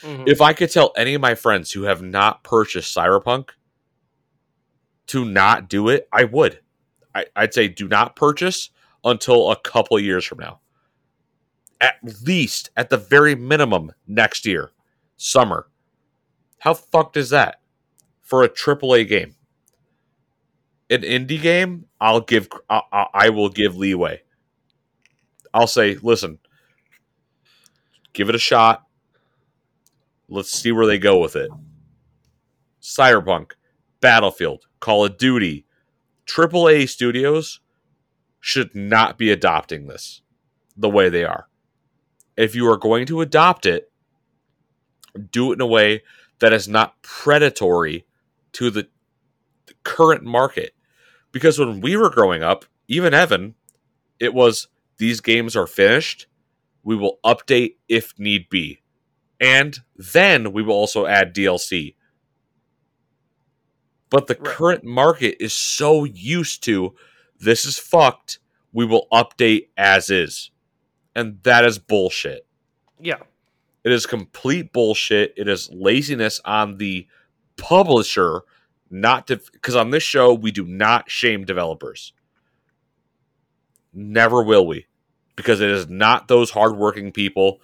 [0.00, 0.26] Mhm.
[0.26, 3.50] If I could tell any of my friends who have not purchased Cyberpunk
[5.08, 6.60] to not do it, I would.
[7.14, 8.70] I, I'd say do not purchase
[9.04, 10.60] until a couple years from now.
[11.82, 14.70] At least, at the very minimum, next year,
[15.16, 15.66] summer.
[16.60, 17.60] How fucked is that
[18.22, 19.34] for a AAA game?
[20.88, 22.48] An indie game, I'll give.
[22.70, 24.22] I, I- will give leeway.
[25.52, 26.38] I'll say, listen,
[28.12, 28.86] give it a shot.
[30.28, 31.50] Let's see where they go with it.
[32.80, 33.52] Cyberpunk,
[34.00, 35.66] Battlefield, Call of Duty,
[36.26, 37.60] AAA studios
[38.40, 40.22] should not be adopting this
[40.76, 41.48] the way they are.
[42.36, 43.90] If you are going to adopt it,
[45.30, 46.02] do it in a way
[46.40, 48.06] that is not predatory
[48.52, 48.88] to the,
[49.66, 50.74] the current market.
[51.32, 53.54] Because when we were growing up, even Evan,
[54.20, 54.68] it was
[54.98, 56.26] these games are finished.
[56.84, 58.82] We will update if need be.
[59.40, 61.96] And then we will also add DLC.
[64.10, 64.44] But the Right.
[64.44, 66.94] current market is so used to
[67.40, 68.38] this is fucked.
[68.72, 70.51] We will update as is.
[71.14, 72.46] And that is bullshit.
[73.00, 73.18] Yeah.
[73.84, 75.34] It is complete bullshit.
[75.36, 77.06] It is laziness on the
[77.56, 78.42] publisher
[78.90, 82.12] not to because on this show we do not shame developers.
[83.92, 84.86] Never will we.
[85.36, 87.60] Because it is not those hardworking people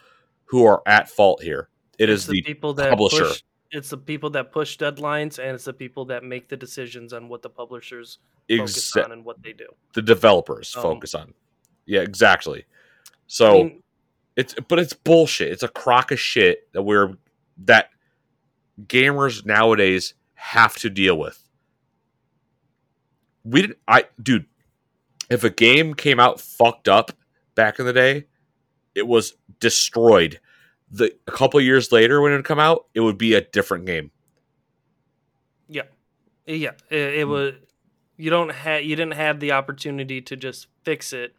[0.47, 1.69] who are at fault here.
[1.99, 3.25] It It's is the people that publisher.
[3.25, 7.13] push it's the people that push deadlines and it's the people that make the decisions
[7.13, 8.19] on what the publishers
[8.49, 9.67] focus on and what they do.
[9.93, 11.35] the developers Um, focus on.
[11.85, 12.65] Yeah, exactly.
[13.29, 13.83] I So mean,
[14.37, 15.53] it's but it's bullshit.
[15.53, 17.17] It's a crock of shit that we're
[17.65, 17.91] that
[18.87, 21.43] gamers nowadays have to deal with.
[23.45, 24.47] We didn't I dude,
[25.31, 27.13] if a game came out fucked up
[27.55, 28.27] back in the day,
[28.95, 30.41] it was destroyed.
[30.91, 33.87] The a couple years later when it would come out, it would be a different
[33.87, 34.11] game.
[35.69, 35.83] yeah.
[36.47, 37.55] Yeah, it, it was
[38.17, 41.37] you don't have you didn't have the opportunity to just fix it.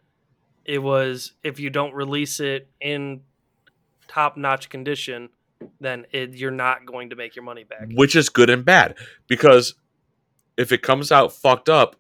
[0.70, 3.22] It was if you don't release it in
[4.08, 5.30] top-notch condition,
[5.82, 7.88] then it, you're not going to make your money back.
[7.96, 8.96] which is good and bad
[9.28, 9.74] because
[10.58, 11.96] if it comes out fucked up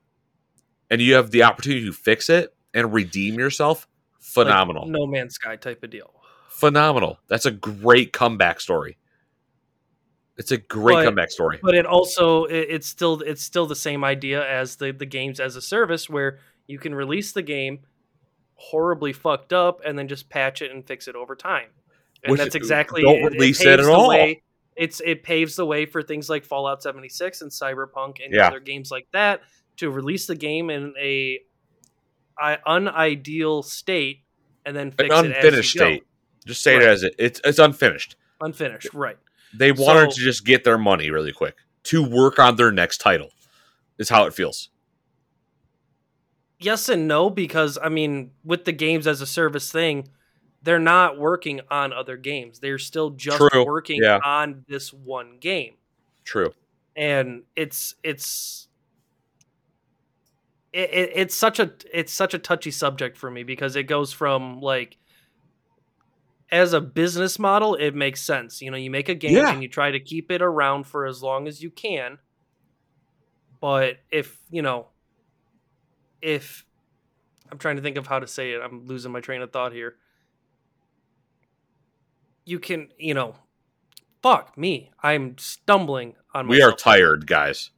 [0.91, 3.88] and you have the opportunity to fix it and redeem yourself
[4.36, 6.13] Like, phenomenal no Man's Sky type of deal.
[6.49, 8.97] phenomenal that's a great comeback story
[10.38, 13.76] it's a great But- comeback story but it also it, it's still it's still the
[13.76, 17.80] same idea as the the games as a service where you can release the game
[18.62, 21.70] horribly fucked up and then just patch it and fix it over time.
[22.24, 24.10] And Which- that's exactly don't it- release it paves at all.
[24.10, 24.43] way-
[24.76, 28.47] it's it paves the way for things like fallout 76 and cyberpunk and Yeah.
[28.47, 29.41] other games like that
[29.78, 31.39] to release the game in a
[32.68, 34.22] unideal state
[34.66, 35.86] and then an fix it as unfinished you go.
[35.88, 36.03] state.
[36.45, 38.16] Just say it as it it's, it's unfinished.
[38.41, 39.18] Unfinished right.
[39.53, 42.99] They wanted So- to just get their money really quick to work on their next
[42.99, 43.32] title
[43.97, 44.70] is how it feels
[46.60, 50.10] yes and no because I mean, with the games as a service thing,
[50.62, 52.60] they're not working on other games.
[52.60, 54.20] They're still just True, working yeah.
[54.24, 55.76] on this one game.
[56.26, 56.51] true
[56.95, 58.68] And it's it's
[60.74, 64.14] it, it, it's such a it's such a touchy subject for me because it goes
[64.14, 64.97] from like
[66.51, 69.51] as a business model it makes sense you know you make a game Yeah.
[69.53, 72.18] and you try to keep it around for as long as you can
[73.62, 74.88] but if you know
[76.22, 76.65] if
[77.51, 79.74] i'm trying to think of how to say it i'm losing my train of thought
[79.74, 79.95] here.
[82.45, 83.36] You can you know
[84.24, 84.91] fuck me.
[85.03, 87.70] I'm stumbling on we are tired guys.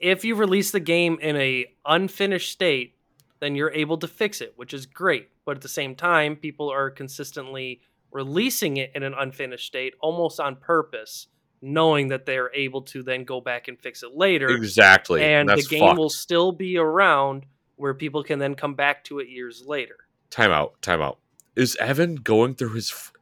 [0.00, 2.96] If you release the game in a unfinished state
[3.40, 5.28] then you're able to fix it which is great.
[5.44, 10.40] But at the same time people are consistently releasing it in an unfinished state almost
[10.40, 11.26] on purpose
[11.62, 15.62] knowing that they're able to then go back and fix it later exactly and the
[15.62, 15.98] game fucked.
[15.98, 17.46] will still be around
[17.76, 19.96] where people can then come back to it years later
[20.32, 20.80] Time out.
[20.80, 21.18] Time out.
[21.56, 22.90] Is Evan going through his?
[22.90, 23.12] F-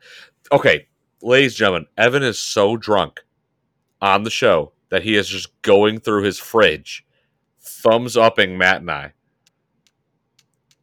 [0.53, 0.87] okay,
[1.21, 3.25] ladies and gentlemen, Evan is so drunk
[4.01, 7.05] on the show that he is just going through his fridge,
[7.61, 9.13] thumbs upping Matt and I.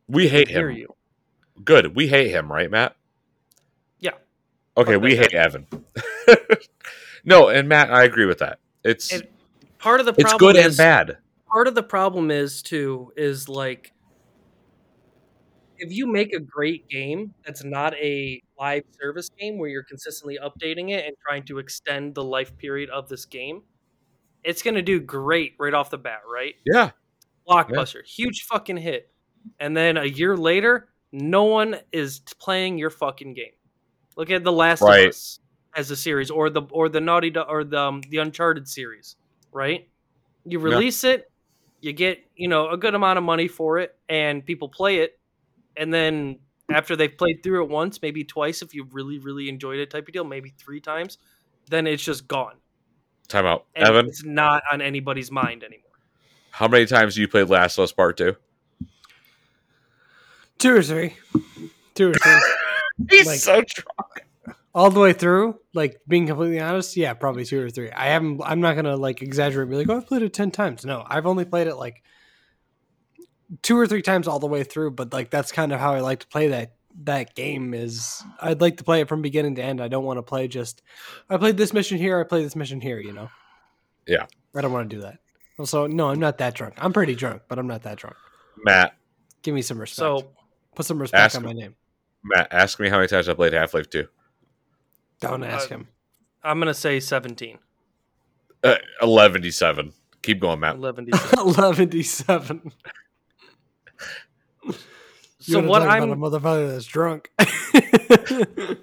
[0.09, 0.71] We hate him.
[0.71, 0.95] you
[1.63, 1.95] Good.
[1.95, 2.97] We hate him, right, Matt?
[3.99, 4.11] Yeah.
[4.75, 5.65] Okay, we hate Evan.
[7.27, 8.57] no, and Matt, I agree with that.
[8.83, 9.27] It's And
[9.77, 11.17] part of the it's problem good is, and bad.
[11.47, 13.93] part of the problem is too is like
[15.77, 20.39] if you make a great game that's not a live service game where you're consistently
[20.43, 23.61] updating it and trying to extend the life period of this game
[24.43, 26.91] it's going to do great right off the bat right Yeah.
[27.47, 29.11] blockbuster huge fucking hit
[29.59, 33.53] and then a year later no one is playing your fucking game
[34.15, 35.05] look at the last Right.
[35.05, 35.39] of us
[35.77, 39.15] as a series or the or the naughty Do- or the um, the uncharted series
[39.53, 39.87] right
[40.45, 40.65] you Yeah.
[40.65, 41.31] release it
[41.79, 45.19] you get you know a good amount of money for it and people play it
[45.77, 49.79] and then after they've played through it once maybe twice if you really really enjoyed
[49.79, 51.17] it type of deal maybe three times
[51.69, 52.55] then it's just gone
[53.27, 53.65] Time out.
[53.75, 55.83] and Evan, it's not on anybody's mind anymore
[56.51, 58.35] how many times do you play Last of Us Part 2?
[60.57, 61.13] Two or three.
[61.93, 62.41] Two or three.
[63.11, 64.26] He's Like- so drunk.
[64.77, 67.89] All the way through, like being completely honest, yeah, probably two or three.
[67.89, 68.39] I haven't.
[68.45, 69.63] I'm not gonna like exaggerate.
[69.63, 70.85] And be like, oh, I've played it ten times.
[70.85, 72.03] No, I've only played it like
[73.63, 74.91] two or three times all the way through.
[74.91, 76.75] But like that's kind of how I like to play that
[77.05, 77.73] that game.
[77.73, 79.81] Is I'd like to play it from beginning to end.
[79.81, 80.83] I don't want to play just
[81.27, 82.19] I played this mission here.
[82.19, 82.99] I played this mission here.
[82.99, 83.29] You know.
[84.05, 84.27] Yeah.
[84.55, 85.17] I don't want to do that.
[85.57, 86.75] Also, no, I'm not that drunk.
[86.77, 88.15] I'm pretty drunk, but I'm not that drunk.
[88.63, 88.93] Matt,
[89.41, 89.97] Give me some respect.
[89.97, 90.29] So
[90.75, 91.75] put some respect Ask on my name.
[92.23, 94.07] Matt, ask me how many times I played Half Life 2.
[95.19, 95.87] Don't ask Uh, him.
[96.43, 97.57] I'm gonna say 17.
[98.63, 99.41] Uh, 11
[100.21, 100.75] Keep going, Matt.
[100.75, 102.71] 11 Eleven d seven.
[105.39, 107.31] So what about a I'm motherfucker that's drunk.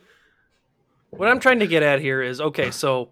[1.11, 3.11] what I'm trying to get at here is okay, so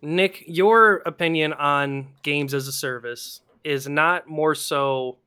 [0.00, 5.18] Nick, your opinion on games as a service is not more so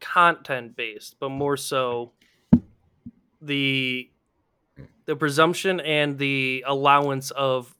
[0.00, 2.12] content based, but more so
[3.42, 4.08] the
[5.06, 7.74] the presumption and the allowance of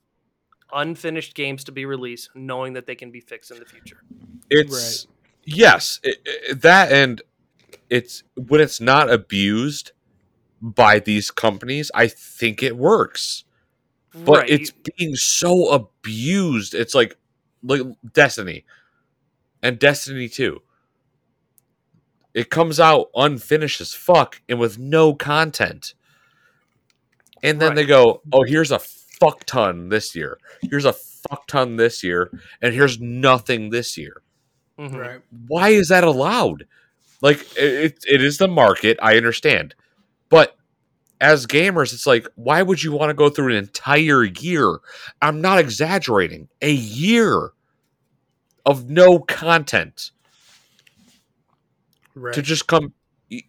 [0.73, 3.99] unfinished games to be released, knowing that they can be fixed in the future.
[4.51, 5.17] It's right.
[5.45, 7.23] yes, it, it- that and
[7.91, 9.93] it's when it's not abused
[10.61, 13.45] by these companies, I think it works.
[14.15, 14.51] But Right.
[14.51, 16.75] it's being so abused.
[16.75, 17.17] It's like
[17.63, 18.65] like Destiny
[19.63, 20.61] and Destiny 2.
[22.35, 25.95] It comes out unfinished as fuck and with no content.
[27.43, 27.77] And then Right.
[27.77, 30.39] they go, "Oh, here's a fuck ton this year.
[30.63, 32.31] Here's a fuck ton this year,
[32.63, 34.23] and here's nothing this year."
[34.79, 34.95] Mhm.
[34.95, 35.21] right.
[35.49, 36.67] why is that allowed?
[37.23, 39.75] Like it, it is the market, I understand,
[40.29, 40.55] but
[41.19, 44.81] as gamers, it's like, why would you want to go through an entire year?
[45.23, 47.53] I'm not exaggerating, a year
[48.67, 50.11] of no content
[52.15, 52.35] Right.
[52.35, 52.93] to just come.
[53.31, 53.45] It,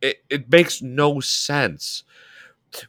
[0.00, 2.04] it, it makes no sense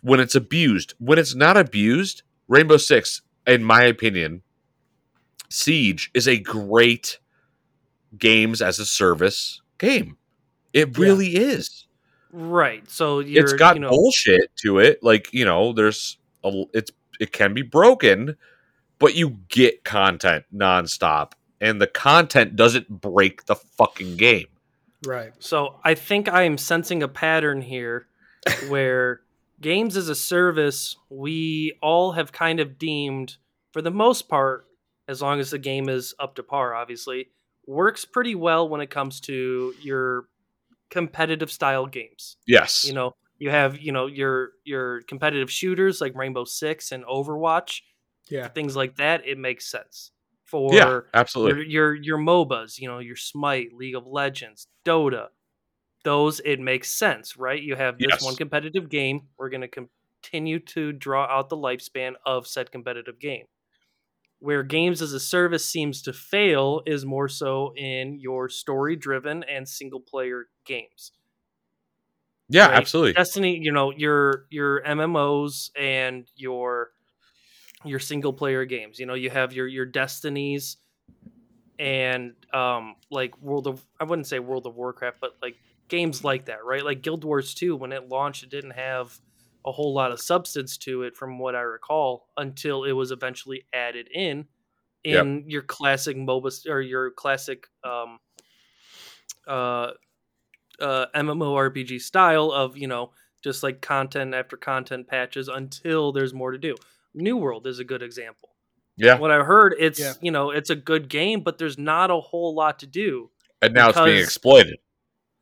[0.01, 0.93] when it's abused.
[0.99, 4.41] When it's not abused, Rainbow Six, in my opinion,
[5.49, 7.19] Siege is a great
[8.17, 10.17] games as a service game.
[10.71, 11.03] It Yeah.
[11.03, 11.87] really is.
[12.31, 12.89] Right.
[12.89, 15.03] So you're it's got you know, bullshit to it.
[15.03, 18.35] Like you know, there's a it's it can be broken,
[18.97, 24.47] but you get content nonstop, and the content doesn't break the fucking game.
[25.05, 25.31] right.
[25.39, 28.07] So I think I am sensing a pattern here
[28.67, 29.21] where
[29.63, 33.37] games as a service, we all have kind of deemed,
[33.71, 34.67] for the most part,
[35.07, 37.29] as long as the game is up to par, obviously,
[37.65, 40.25] works pretty well when it comes to your
[40.91, 42.37] competitive style games.
[42.45, 47.03] Yes, You know, you have, you know, your your competitive shooters like Rainbow Six and
[47.05, 47.81] Overwatch,
[48.29, 48.47] Yeah.
[48.49, 50.11] things like that, it makes sense.
[50.45, 51.63] For yeah, absolutely.
[51.71, 55.29] your, your your MOBAs, you know, your Smite, League of Legends, Dota,
[56.03, 57.61] those it makes sense, right?
[57.61, 58.21] You have this Yes.
[58.21, 59.29] one competitive game.
[59.37, 59.87] We're going to
[60.23, 63.45] continue to draw out the lifespan of said competitive game.
[64.39, 69.43] Where games as a service seems to fail is more so in your story driven
[69.43, 71.13] and single player games.
[72.49, 72.87] Yeah, right?
[72.87, 73.13] absolutely.
[73.15, 76.91] Destiny, you know, your your MMOs and your
[77.85, 78.99] your single player games.
[78.99, 80.77] You know, you have your your Destinies
[81.79, 85.55] and um like World of I wouldn't say World of Warcraft, but like
[85.87, 86.83] games like that, right?
[86.83, 89.17] Like Guild Wars 2 when it launched it didn't have
[89.65, 93.65] a whole lot of substance to it from what I recall until it was eventually
[93.73, 94.47] added in
[95.05, 95.25] Yep.
[95.25, 98.19] in your classic MOBA or your classic um
[99.47, 99.91] uh
[100.79, 103.11] uh MMORPG style of, you know,
[103.43, 106.75] just like content after content patches until there's more to do.
[107.13, 108.49] New World is a good example.
[108.95, 110.13] Yeah, What I've heard, it's Yeah.
[110.21, 113.29] you know, it's a good game, but there's not a whole lot to do.
[113.61, 114.77] and now it's being exploited.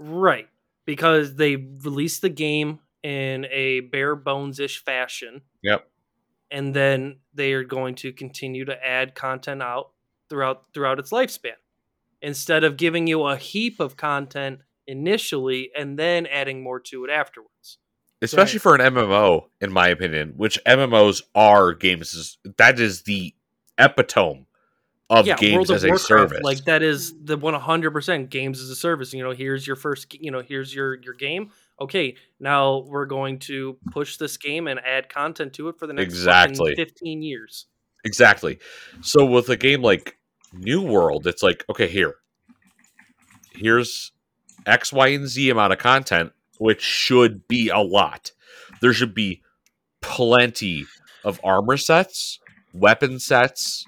[0.02, 0.48] Right.
[0.86, 5.42] Because they released the game in a bare bones ish fashion.
[5.62, 5.88] Yep.
[6.50, 9.92] And then they are going to continue to add content out
[10.30, 11.54] throughout throughout its lifespan.
[12.22, 17.12] Instead of giving you a heap of content initially and then adding more to it
[17.12, 17.78] afterwards.
[18.22, 22.38] especially for an MMO, in my opinion, which MMOs are games.
[22.58, 23.34] That is the
[23.78, 24.48] epitome
[25.12, 26.42] of games as a service.
[26.44, 29.14] like that is the 100% games as a service.
[29.14, 31.52] You know, here's your first, you know, here's your your game.
[31.80, 35.94] Okay, now we're going to push this game and add content to it for the
[35.94, 36.76] next Exactly.
[36.76, 37.66] 15 years.
[38.06, 38.60] exactly.
[39.02, 40.18] So with a game like
[40.54, 42.16] New World, it's like okay, here,
[43.54, 44.12] here's
[44.66, 48.32] X, Y, and Z amount of content, which should be a lot.
[48.82, 49.42] There should be
[50.02, 50.86] plenty
[51.24, 52.40] of armor sets,
[52.74, 53.86] weapon sets,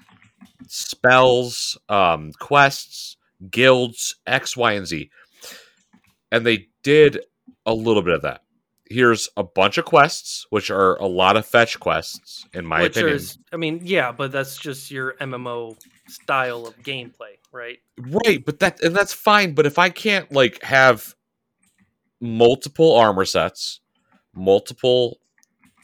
[0.68, 3.16] spells, um, quests,
[3.50, 5.10] guilds, X, Y, and Z.
[6.30, 7.20] And they did
[7.66, 8.42] a little bit of that.
[8.88, 12.96] here's a bunch of quests, which are a lot of fetch quests, in my Which
[12.96, 13.16] opinion.
[13.16, 15.76] is, I mean, yeah, but that's just your MMO
[16.08, 17.78] style of gameplay, right?
[17.98, 19.54] Right, but that and that's fine.
[19.54, 21.14] But if I can't like have
[22.20, 23.80] multiple armor sets,
[24.34, 25.18] multiple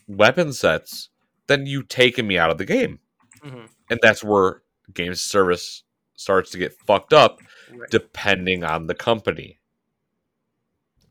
[0.07, 1.09] weapon sets,
[1.47, 3.01] then you've taken me out of the game,
[3.43, 4.63] hmm and that's where
[4.95, 5.83] games service
[6.17, 7.41] starts to get fucked up,
[7.73, 7.89] Right.
[7.91, 9.59] depending on the company.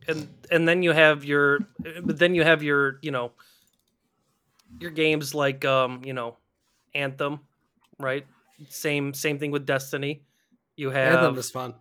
[0.08, 1.60] and and then you have your
[2.04, 3.32] but then you have your you know
[4.80, 6.38] your games like um you know
[6.96, 7.40] anthem
[8.00, 8.26] right
[8.70, 10.24] same same thing with destiny
[10.76, 11.74] you have Anthem was fun.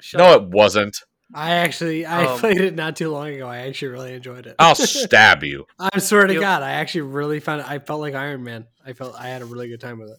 [0.00, 0.42] Shut no, up.
[0.44, 0.96] it wasn't.
[1.34, 3.46] I actually I Um, played it not too long ago.
[3.46, 4.56] I actually really enjoyed it.
[4.58, 5.66] I'll stab you.
[5.78, 6.40] I swear to Yep.
[6.40, 7.68] God, I actually really found it.
[7.70, 8.66] I felt like Iron Man.
[8.86, 10.16] I felt I had a really good time with it.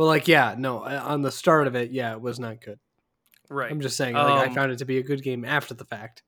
[0.00, 2.78] But like, yeah, no, uh, on the start of it, yeah, it was not good.
[3.50, 5.74] right I'm just saying, like, I Um, found it to be a good game after
[5.74, 6.22] the fact.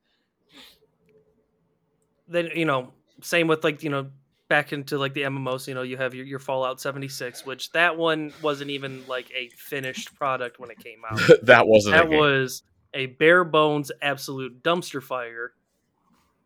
[2.27, 2.93] then you know
[3.23, 4.11] same with like you know
[4.47, 7.97] back into like the mmos you know you have your, your fallout 76 which that
[7.97, 11.95] one wasn't even like a finished product when it came out that wasn't.
[11.95, 12.19] a that game.
[12.19, 12.61] was
[12.93, 15.51] a bare bones absolute dumpster fire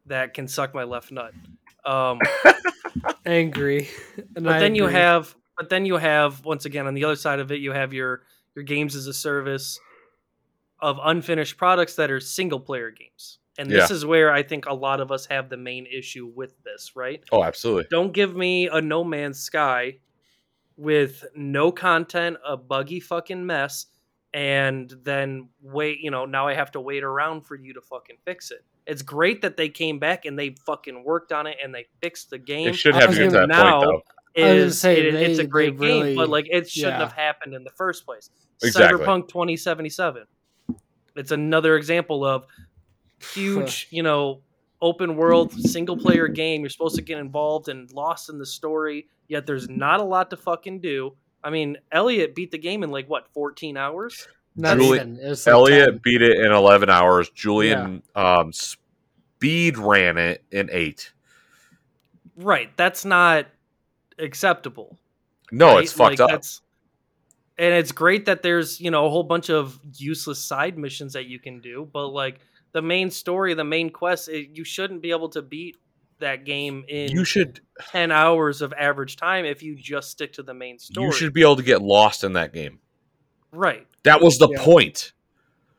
[0.06, 1.34] that can suck my left nut
[1.84, 2.20] um
[3.26, 3.90] Angry,
[4.38, 7.16] and but I then you have but then you have once again on the other
[7.16, 8.22] side of it you have your
[8.56, 9.80] your games as a service
[10.80, 13.40] of unfinished products that are single player games.
[13.60, 16.54] And this is where i think a lot of us have the main issue with
[16.64, 17.24] this right?
[17.32, 17.86] Oh, absolutely.
[17.90, 19.98] don't give me a no man's sky
[20.76, 23.88] with no content a buggy fucking mess
[24.34, 28.18] and then wait you know now i have to wait around for you to fucking
[28.26, 28.64] fix it.
[28.86, 32.30] It's great that they came back and they fucking worked on it and they fixed
[32.30, 32.70] the game.
[32.70, 34.14] It should have to get that now- point, though.
[34.38, 36.94] I was gonna is say, it- it's a great game, really- but like it shouldn't
[36.94, 37.00] yeah.
[37.00, 38.30] have happened in the first place.
[38.64, 39.06] Exactly.
[39.06, 40.24] Cyberpunk 2077.
[41.16, 42.46] It's another example of
[43.34, 44.42] huge, you know,
[44.82, 46.62] open world single player game.
[46.62, 50.30] You're supposed to get involved and lost in the story, yet there's not a lot
[50.30, 51.16] to fucking do.
[51.44, 54.28] I mean, Elliot beat the game in like what, 14 hours?
[54.56, 55.20] Not Julie- even.
[55.24, 56.00] Like Elliot 10.
[56.04, 57.30] beat it in 11 hours.
[57.30, 61.14] Julian um, speed ran it in eight.
[62.36, 62.76] Right.
[62.78, 63.48] That's not
[64.20, 64.98] acceptable.
[65.52, 65.84] No, right?
[65.84, 66.30] it's fucked Like, up.
[66.30, 66.62] that's-
[67.58, 71.26] and it's great that there's you know a whole bunch of useless side missions that
[71.26, 72.40] you can do, but like
[72.74, 75.78] the main story, the main quest, it, you shouldn't be able to beat
[76.20, 77.62] that game in You should
[77.92, 81.06] ten hours of average time if you just stick to the main story.
[81.08, 82.80] you should be able to get lost in that game.
[83.52, 84.64] right, That was the Yeah.
[84.64, 85.14] point.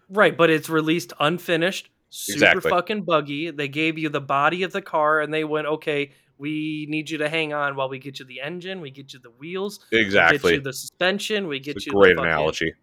[0.09, 2.71] right, but it's released unfinished, super Exactly.
[2.71, 3.51] fucking buggy.
[3.51, 7.19] They gave you the body of the car, and they went, okay, we need you
[7.19, 9.99] to hang on while we get you the engine, we get you the wheels, we
[9.99, 10.55] get Exactly.
[10.55, 12.75] you the suspension, we get It's you great fucking, analogy.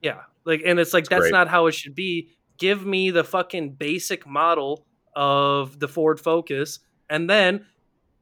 [0.00, 1.32] Yeah, like, and it's like It's that's great.
[1.32, 2.30] not how it should be.
[2.58, 4.84] Give me the fucking basic model
[5.14, 6.78] of the Ford Focus,
[7.10, 7.66] and then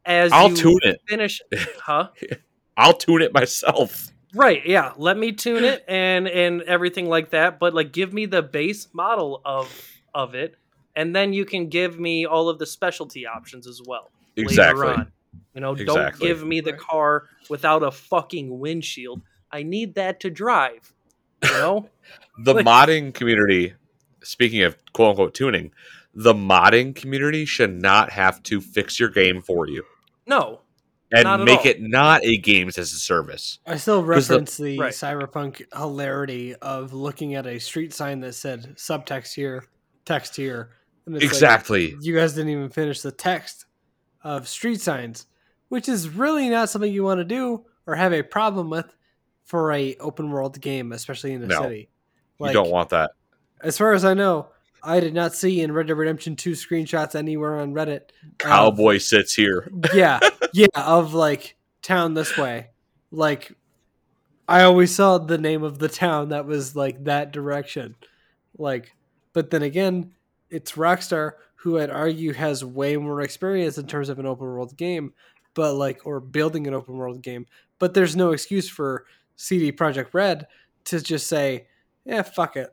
[0.05, 1.01] as I'll you tune it.
[1.09, 1.41] finish,
[1.83, 2.09] huh?
[2.77, 4.09] I'll tune it myself.
[4.35, 4.93] Right, yeah.
[4.97, 8.89] Let me tune it and and everything like that, but like give me the base
[8.93, 9.69] model of
[10.15, 10.57] of it,
[10.97, 14.11] and then you can give me all of the specialty options as well.
[14.37, 14.87] Exactly.
[14.87, 15.13] Later on.
[15.55, 19.21] You know, don't give me the car without a fucking windshield.
[19.51, 20.93] I need that to drive.
[21.43, 21.91] You know?
[22.43, 23.75] The Like- modding community,
[24.23, 25.73] speaking of quote unquote tuning,
[26.15, 29.85] the modding community should not have to fix your game for you
[30.27, 30.61] no.
[31.13, 31.67] and Not at make all.
[31.67, 33.59] it not a games as a service.
[33.67, 34.93] I still the- reference the, Right.
[34.93, 39.65] cyberpunk hilarity of looking at a street sign that said subtext here,
[40.07, 40.71] text here.
[41.07, 41.97] And it's like, Exactly.
[42.01, 43.67] you guys didn't even finish the text
[44.23, 45.27] of street signs,
[45.69, 48.95] which is really not something you want to do or have a problem with
[49.45, 51.63] for a open world game, especially in a No.
[51.63, 51.89] city.
[52.41, 53.11] you don't want that.
[53.63, 54.49] As far as I know,
[54.83, 58.01] I did not see in Red Dead Redemption 2 screenshots anywhere on Reddit.
[58.23, 59.71] of- Cowboy sits here.
[59.93, 60.21] yeah,
[60.55, 62.69] yeah, of like town this way.
[63.11, 63.53] Like
[64.49, 67.95] I always saw the name of the town that was like that direction.
[68.57, 68.95] Like,
[69.33, 70.13] but then again,
[70.49, 71.33] it's Rockstar
[71.63, 75.13] who I'd argue has way more experience in terms of an open world game,
[75.55, 77.47] but like or building an open world game.
[77.79, 79.05] But there's no excuse for
[79.37, 80.47] CD Projekt Red
[80.85, 81.67] to just say,
[82.05, 82.71] "Yeah, fuck it."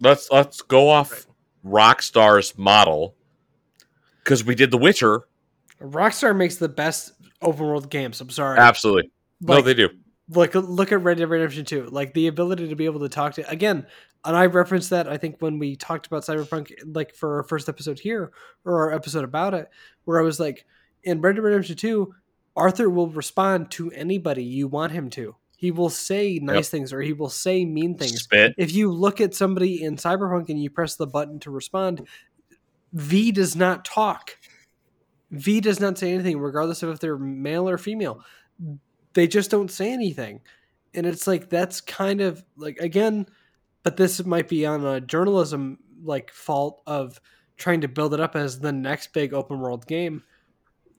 [0.00, 1.26] Let's let's go off
[1.64, 3.14] Rockstar's model
[4.18, 5.22] because we did The Witcher.
[5.80, 7.12] Rockstar makes the best
[7.42, 8.20] open world games.
[8.20, 8.58] I'm sorry.
[8.58, 9.10] Absolutely.
[9.40, 9.88] no, they do.
[10.30, 13.34] Like look at Red Dead Redemption 2 like the ability to be able to talk
[13.34, 13.86] to again
[14.24, 17.68] and I referenced that I think when we talked about Cyberpunk like for our first
[17.68, 18.32] episode here
[18.64, 19.68] or our episode about it
[20.04, 20.64] where I was like
[21.02, 22.14] in Red Dead Redemption 2
[22.56, 26.64] Arthur will respond to anybody you want him to he will say nice Yep.
[26.66, 28.54] things or he will say mean things Spit.
[28.56, 32.06] if you look at somebody in Cyberpunk and you press the button to respond
[32.92, 34.38] V does not talk.
[35.32, 38.20] V does not say anything, regardless of if they're male or female.
[39.14, 40.40] They just don't say anything.
[40.92, 43.26] And it's like that's kind of like again,
[43.82, 47.20] but this might be on a journalism like fault of
[47.56, 50.22] trying to build it up as the next big open world game.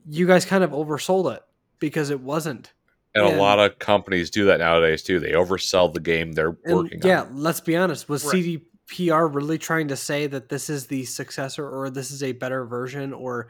[0.09, 1.41] You guys kind of oversold it
[1.79, 2.73] because it wasn't.
[3.13, 5.19] And, And- a lot of companies do that nowadays too.
[5.19, 7.37] They oversell the game they're And working yeah, on.
[7.37, 8.09] let's be honest.
[8.09, 8.61] Was Right.
[8.89, 12.65] CDPR really trying to say that this is the successor or this is a better
[12.65, 13.47] version or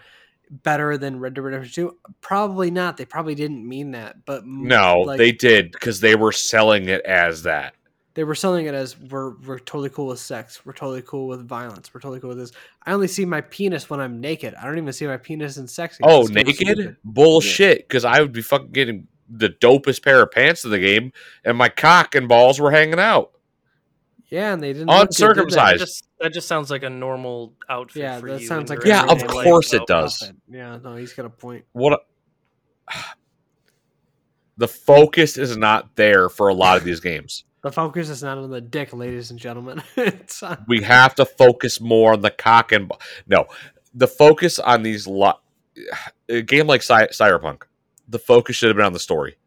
[0.50, 1.98] better than Red Dead Redemption 2?
[2.22, 2.98] Probably not.
[2.98, 4.26] They probably didn't mean that.
[4.26, 7.76] But No, like, they did because they were selling it as that.
[8.14, 10.66] they were selling it as we're we're totally cool with sex.
[10.66, 11.94] We're totally cool with violence.
[11.94, 12.52] We're totally cool with this.
[12.86, 14.56] I only see my penis when I'm naked.
[14.56, 15.98] I don't even see my penis in sex.
[16.02, 16.96] Oh, naked?
[17.04, 17.88] Bullshit.
[17.88, 21.12] Because I would be fucking getting the dopest pair of pants in the game,
[21.44, 23.32] and my cock and balls were hanging out.
[24.30, 25.02] Yeah, and they didn't good, did?
[25.02, 25.80] Uncircumcised.
[25.80, 28.02] Just that just sounds like a normal outfit.
[28.04, 30.02] Yeah, for that you sounds like Yeah, of everyday life, course it though.
[30.04, 30.32] does.
[30.50, 31.66] Yeah, no, he's got a point.
[31.74, 31.94] What?
[32.88, 32.94] A,
[34.58, 37.44] the focus is not there for a lot of these games.
[37.66, 39.82] The focus is not on the dick, ladies and gentlemen.
[39.98, 42.92] it's on We have to focus more on the cock and.
[43.26, 43.48] No,
[43.92, 45.40] the focus on these lo-
[46.30, 47.64] a game like Cy- Cyberpunk,
[48.08, 49.38] the focus should have been on the story,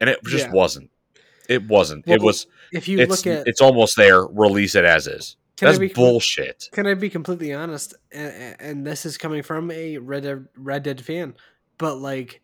[0.00, 0.52] and it just Yeah.
[0.52, 0.90] wasn't.
[1.48, 2.08] It wasn't.
[2.08, 2.48] it was.
[2.72, 4.24] if you It's look at it's almost there.
[4.26, 5.36] Release it as is.
[5.64, 6.68] Can I That's be- bullshit.
[6.72, 7.94] Can I be completely honest?
[8.12, 11.34] And, and this is coming from a Red Dead, Red Dead fan,
[11.78, 12.42] but like,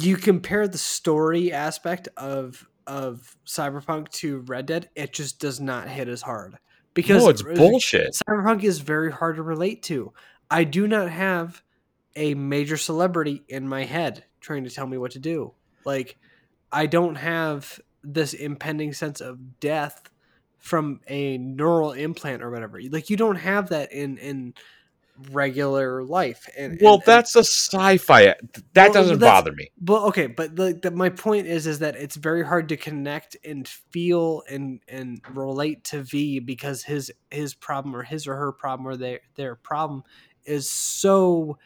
[0.00, 5.88] you compare the story aspect of of Cyberpunk to Red Dead, it just does not
[5.88, 6.56] hit as hard
[6.94, 8.16] because No, it's bullshit.
[8.28, 10.12] Cyberpunk is very hard to relate to.
[10.50, 11.62] I do not have
[12.14, 15.52] a major celebrity in my head trying to tell me what to do.
[15.84, 16.16] Like,
[16.72, 20.08] I don't have this impending sense of death
[20.66, 22.80] from a neural implant or whatever.
[22.90, 24.54] Like, you don't have that in in
[25.30, 26.46] regular life.
[26.58, 28.26] And Well, and- that's a sci-fi.
[28.26, 28.34] Uh,
[28.74, 29.70] that Well, doesn't bother me.
[29.80, 33.36] but okay, but the, the, my point is is that it's very hard to connect
[33.44, 38.52] and feel and and relate to V because his his problem or his or her
[38.52, 40.02] problem or their their problem
[40.44, 41.58] is so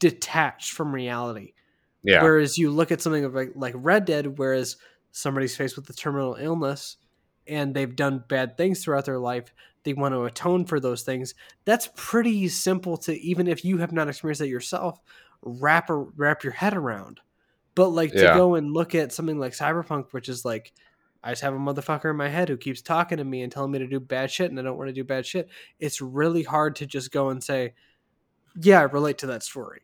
[0.00, 1.52] detached from reality.
[2.02, 4.76] Yeah, Whereas you look at something like like Red Dead, whereas
[5.12, 6.96] somebody's faced with a terminal illness
[7.48, 9.52] and they've done bad things throughout their life,
[9.84, 11.34] they want to atone for those things.
[11.64, 15.00] That's pretty simple to even if you have not experienced that yourself,
[15.42, 17.20] wrap a, wrap your head around.
[17.74, 18.34] But like to Yeah.
[18.34, 20.72] go and look at something like Cyberpunk, which is like
[21.22, 23.72] I just have a motherfucker in my head who keeps talking to me and telling
[23.72, 25.48] me to do bad shit, and I don't want to do bad shit.
[25.80, 27.74] It's really hard to just go and say,
[28.60, 29.82] "Yeah, I relate to that story."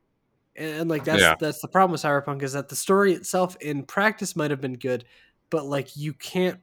[0.56, 1.34] And, and, like that's Yeah.
[1.40, 4.78] that's the problem with Cyberpunk is that the story itself in practice might have been
[4.78, 5.04] good,
[5.50, 6.60] but like you can't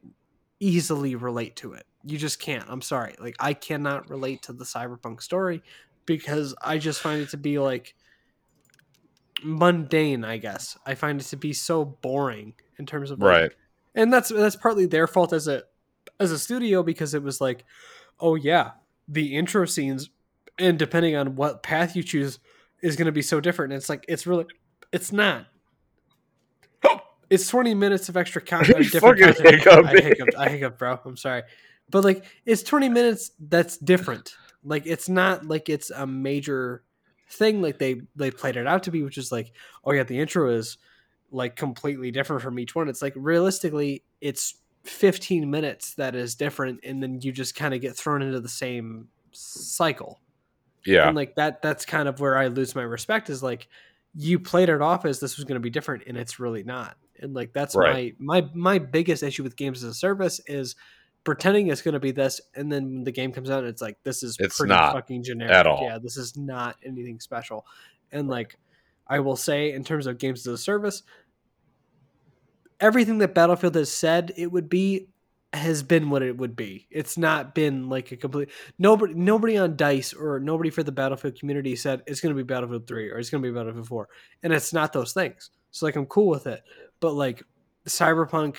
[0.61, 1.85] easily relate to it.
[2.05, 2.63] You just can't.
[2.69, 3.15] I'm sorry.
[3.19, 5.61] Like I cannot relate to the Cyberpunk story
[6.05, 7.95] because I just find it to be like
[9.43, 10.77] mundane, I guess.
[10.85, 13.51] I find it to be so boring in terms of like, right.
[13.95, 15.63] and that's that's partly their fault as a
[16.19, 17.65] as a studio because it was like,
[18.19, 18.71] oh yeah,
[19.07, 20.09] the intro scenes,
[20.57, 22.39] and depending on what path you choose,
[22.81, 23.73] is going to be so different.
[23.73, 24.45] And it's like it's really,
[24.91, 25.47] it's not.
[27.31, 28.77] It's twenty minutes of extra content.
[28.91, 29.55] Different content.
[29.55, 29.67] hiccuped.
[29.67, 30.35] I hiccuped.
[30.37, 30.99] I hiccuped, bro.
[31.05, 31.43] I'm sorry,
[31.89, 33.31] but like it's twenty minutes.
[33.39, 34.35] That's different.
[34.63, 36.83] Like it's not like it's a major
[37.29, 39.53] thing like they they played it out to be, which is like,
[39.85, 40.77] oh yeah, the intro is
[41.31, 42.89] like completely different from each one.
[42.89, 47.81] It's like realistically, it's 15 minutes that is different, and then you just kind of
[47.81, 50.19] get thrown into the same cycle.
[50.85, 53.29] Yeah, And like that, that's kind of where I lose my respect.
[53.29, 53.67] Is like
[54.15, 56.97] you played it off as this was going to be different, and it's really not.
[57.22, 58.15] And like that's Right.
[58.19, 60.76] my my my biggest issue with games as a service is
[61.23, 63.81] pretending it's going to be this, and then when the game comes out, and it's
[63.81, 65.84] like this is It's pretty not fucking generic at all.
[65.84, 67.65] Yeah, this is not anything special.
[68.11, 68.57] And like
[69.07, 71.03] I will say, in terms of games as a service,
[72.80, 75.07] everything that Battlefield has said it would be
[75.53, 76.88] has been what it would be.
[76.89, 78.49] It's not been like a complete
[78.80, 82.45] nobody nobody on Dice or nobody for the Battlefield community said it's going to be
[82.45, 84.07] Battlefield 3 or it's going to be Battlefield 4.
[84.43, 85.49] And it's not those things.
[85.72, 86.64] So like I'm cool with it.
[87.02, 87.44] But like
[87.86, 88.57] Cyberpunk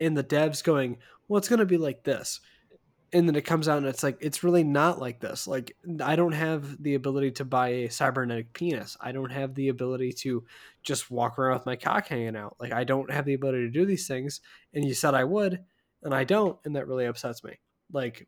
[0.00, 0.98] and the devs going,
[1.28, 2.40] "Well, it's going to be like this."
[3.14, 5.46] And then it comes out and it's like it's really not like this.
[5.46, 8.96] Like I don't have the ability to buy a cybernetic penis.
[9.00, 10.44] I don't have the ability to
[10.82, 12.56] just walk around with my cock hanging out.
[12.58, 14.40] Like I don't have the ability to do these things.
[14.72, 15.62] And you said I would,
[16.02, 17.58] and I don't, and that really upsets me.
[17.92, 18.26] Like,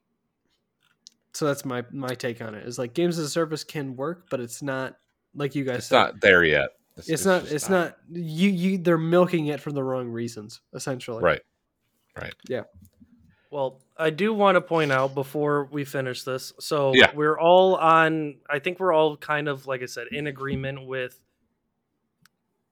[1.32, 2.66] so that's my my take on it.
[2.66, 4.97] Is like games as a service can work, but it's not
[5.35, 5.97] like you guys it's said.
[5.97, 6.70] not there yet.
[6.96, 7.50] It's, not.
[7.50, 7.96] It's not.
[8.10, 8.78] You you.
[8.78, 11.22] They're milking it for the wrong reasons, essentially.
[11.22, 11.40] Right.
[12.16, 12.34] Right.
[12.48, 12.62] Yeah.
[13.50, 16.52] Well, I do want to point out before we finish this.
[16.60, 17.12] So Yeah.
[17.14, 18.36] we're all on.
[18.48, 21.18] I think we're all kind of like I said in agreement with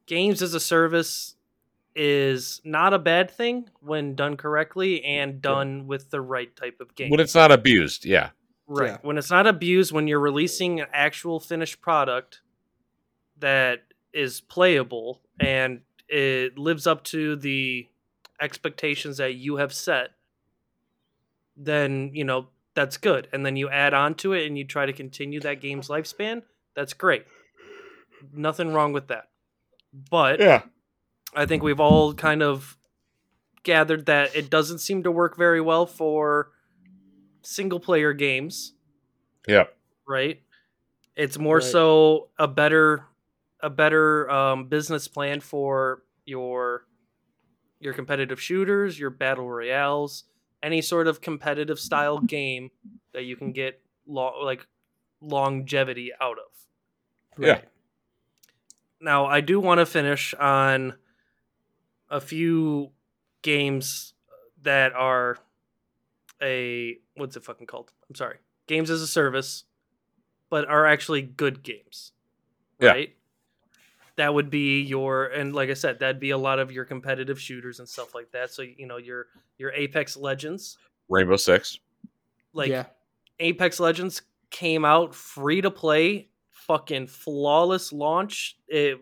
[0.07, 1.37] games as a service
[1.95, 6.95] is not a bad thing when done correctly and done with the right type of
[6.95, 7.11] game.
[7.11, 8.31] When it's not abused, yeah.
[8.67, 8.91] Right.
[8.93, 8.99] Yeah.
[9.03, 12.41] When it's not abused, when you're releasing an actual finished product
[13.39, 13.83] that
[14.13, 17.89] is playable and it lives up to the
[18.41, 20.11] expectations that you have set,
[21.57, 23.29] then, you know, that's good.
[23.33, 26.43] And then you add on to it and you try to continue that game's lifespan,
[26.75, 27.25] that's great.
[28.33, 29.29] Nothing wrong with that.
[30.11, 30.63] But Yeah.
[31.35, 32.77] I think we've all kind of
[33.63, 36.53] gathered that it doesn't seem to work very well for
[37.43, 38.75] single player games,
[39.47, 39.65] Yeah.
[40.07, 40.43] right?
[41.17, 41.65] It's more Right.
[41.65, 43.07] so a better
[43.63, 46.87] a better um, business plan for your
[47.81, 50.25] your competitive shooters, your battle royales,
[50.63, 52.71] any sort of competitive style game
[53.13, 54.67] that you can get lo- like
[55.21, 57.43] longevity out of.
[57.43, 57.53] Yeah.
[57.53, 57.65] Right.
[59.01, 60.95] Now, I do want to finish on
[62.09, 62.91] a few
[63.43, 64.15] games
[64.63, 65.39] that are
[66.41, 67.91] a what's it fucking called?
[68.09, 68.39] I'm sorry.
[68.67, 69.65] Games as a service,
[70.51, 72.13] but are actually good games.
[72.79, 73.05] Yeah.
[74.19, 74.25] Right?
[74.25, 77.41] That would be your and like I said, that'd be a lot of your competitive
[77.41, 78.51] shooters and stuff like that.
[78.51, 79.27] So you know, your
[79.59, 80.77] your Apex Legends,
[81.09, 81.79] Rainbow Six.
[82.53, 82.85] like yeah.
[83.41, 88.57] Apex Legends came out free to play, fucking flawless launch.
[88.69, 89.01] It,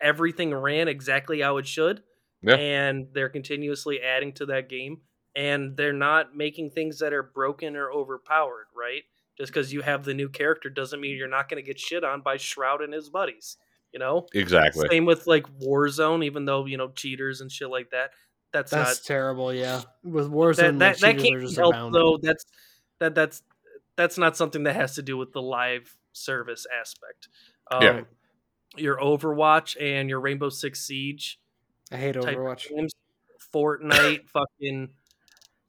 [0.00, 2.02] everything ran exactly how it should.
[2.42, 2.54] Yeah.
[2.54, 5.00] And they're continuously adding to that game.
[5.34, 9.02] And they're not making things that are broken or overpowered, right?
[9.38, 12.04] Just because you have the new character doesn't mean you're not going to get shit
[12.04, 13.56] on by Shroud and his buddies,
[13.92, 14.26] you know?
[14.34, 14.88] Exactly.
[14.90, 18.10] Same with like Warzone, even though, you know, cheaters and shit like that.
[18.52, 19.52] That's, That's not terrible.
[19.54, 19.82] Yeah.
[20.04, 21.94] With Warzone, that that, that like, cheaters are can't help abound.
[21.94, 22.18] though.
[22.22, 22.44] That's
[23.00, 23.42] that that's
[23.96, 27.28] that's not something that has to do with the live service aspect.
[27.70, 28.00] Um, Yeah.
[28.76, 31.38] Your Overwatch and your Rainbow Six Siege
[31.92, 32.70] I hate Overwatch.
[32.70, 32.92] games,
[33.54, 34.90] Fortnite, fucking.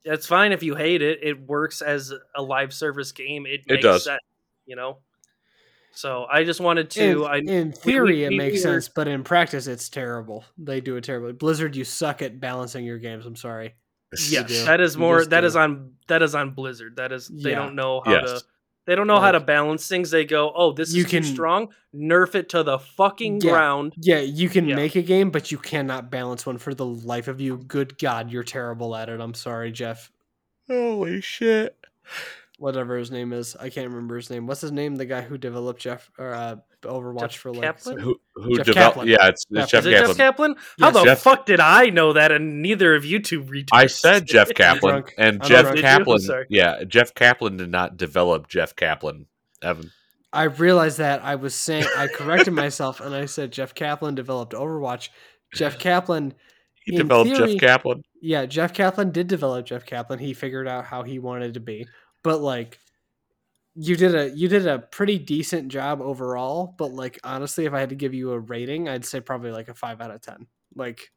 [0.06, 1.20] That's fine if you hate it.
[1.22, 3.46] It works as a live service game.
[3.46, 4.04] It, makes does.
[4.06, 4.20] sense,
[4.66, 5.00] you know.
[5.96, 7.26] So I just wanted In, to.
[7.26, 10.44] I in theory, we- it we makes were- sense, but in practice, it's terrible.
[10.58, 11.34] They do it terribly.
[11.34, 13.26] Blizzard, you suck at balancing your games.
[13.26, 13.76] I'm sorry.
[14.30, 15.20] Yes, that is more.
[15.20, 15.48] just That do.
[15.48, 15.94] is on.
[16.08, 16.98] That is on Blizzard.
[16.98, 17.28] That is.
[17.28, 17.56] They Yeah.
[17.60, 18.42] don't know how Yes.
[18.42, 18.46] to.
[18.86, 20.12] They don't know how to balance things.
[20.12, 21.70] They go, "Oh, this You is can- too strong.
[21.96, 23.52] Nerf it to the fucking Yeah.
[23.52, 24.76] ground." Yeah, you can Yeah.
[24.76, 27.58] make a game, but you cannot balance one for the life of you.
[27.58, 29.20] Good God, you're terrible at it.
[29.22, 30.12] I'm sorry, Jeff.
[30.68, 31.78] Holy shit.
[32.60, 34.46] Whatever his name is, I can't remember his name.
[34.46, 34.96] What's his name?
[34.96, 37.62] The guy who developed Jeff or uh, Overwatch Jeff for like.
[37.64, 37.98] Kaplan?
[38.00, 38.96] Who who Jeff developed?
[38.96, 39.08] Kaplan.
[39.08, 39.62] Yeah, it's, Kaplan.
[39.64, 40.08] it's Jeff is it Kaplan.
[40.10, 40.56] Jeff Kaplan?
[40.56, 40.94] How Yes.
[40.94, 43.70] the Jeff- fuck did I know that and neither of you two retards?
[43.74, 45.76] I said Jeff Kaplan, and I'm Jeff drunk.
[45.78, 45.90] Did you?
[45.90, 46.46] I'm Kaplan.
[46.50, 49.26] Yeah, Jeff Kaplan did not develop Jeff Kaplan.
[49.64, 49.92] Evan.
[50.32, 54.54] I realized that I was saying I corrected myself and I said Jeff Kaplan developed
[54.54, 55.10] Overwatch.
[55.56, 56.34] Jeff Kaplan,
[56.86, 58.04] He developed theory- Jeff Kaplan.
[58.22, 60.20] yeah, Jeff Kaplan did develop Jeff Kaplan.
[60.20, 61.88] He figured out how he wanted to be,
[62.24, 62.80] but like,
[63.76, 66.76] you did a you did a pretty decent job overall.
[66.78, 69.70] But like, honestly, if I had to give you a rating, I'd say probably like
[69.70, 70.48] a five out of ten.
[70.76, 71.12] Like,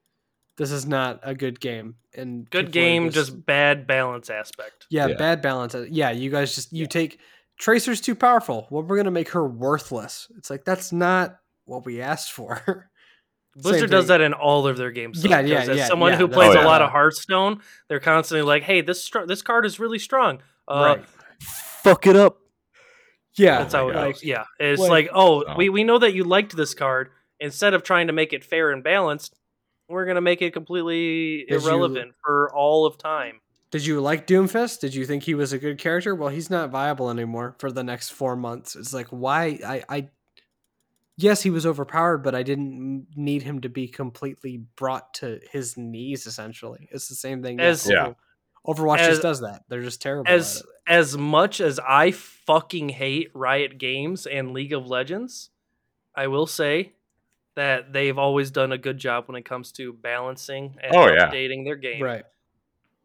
[0.56, 1.96] this is not a good game.
[2.14, 4.86] And Good game, just bad balance aspect.
[4.90, 5.16] Yeah, Yeah.
[5.16, 5.74] bad balance.
[5.90, 7.20] Yeah, you guys just you take
[7.58, 8.66] Tracer's too powerful.
[8.70, 10.30] Well, we're gonna make her worthless.
[10.38, 12.90] It's like that's not what we asked for.
[13.56, 15.22] Blizzard does that in all of their games.
[15.22, 17.62] though, Yeah, yeah, 'cause as yeah, Someone yeah, who plays Oh, a lot of Hearthstone,
[17.88, 21.06] they're constantly like, "Hey, this str- this card is really strong." Uh, right.
[21.40, 22.38] Fuck it up.
[23.34, 23.58] Yeah.
[23.58, 24.04] That's Oh how it God.
[24.12, 24.24] goes.
[24.24, 25.56] Yeah, it's Like- like, oh, Oh.
[25.56, 27.10] we we know that you liked this card.
[27.38, 29.34] Instead of trying to make it fair and balanced,
[29.88, 33.40] we're gonna make it completely Did you- irrelevant for all of time.
[33.70, 34.80] Did you like Doomfist?
[34.80, 36.14] Did you think he was a good character?
[36.14, 38.74] Well, he's not viable anymore for the next four months.
[38.74, 40.08] It's like why I I
[41.18, 45.76] yes, he was overpowered, but I didn't need him to be completely brought to his
[45.76, 46.26] knees.
[46.26, 47.60] Essentially, it's the same thing.
[47.60, 48.14] As- Yeah.
[48.66, 49.62] Overwatch as- just does that.
[49.68, 50.30] They're just terrible.
[50.30, 50.68] As at it.
[51.00, 55.50] as much as I fucking hate Riot Games and League of Legends,
[56.14, 56.92] I will say
[57.54, 61.30] that they've always done a good job when it comes to balancing and Oh, yeah.
[61.30, 62.02] updating their game.
[62.02, 62.24] right.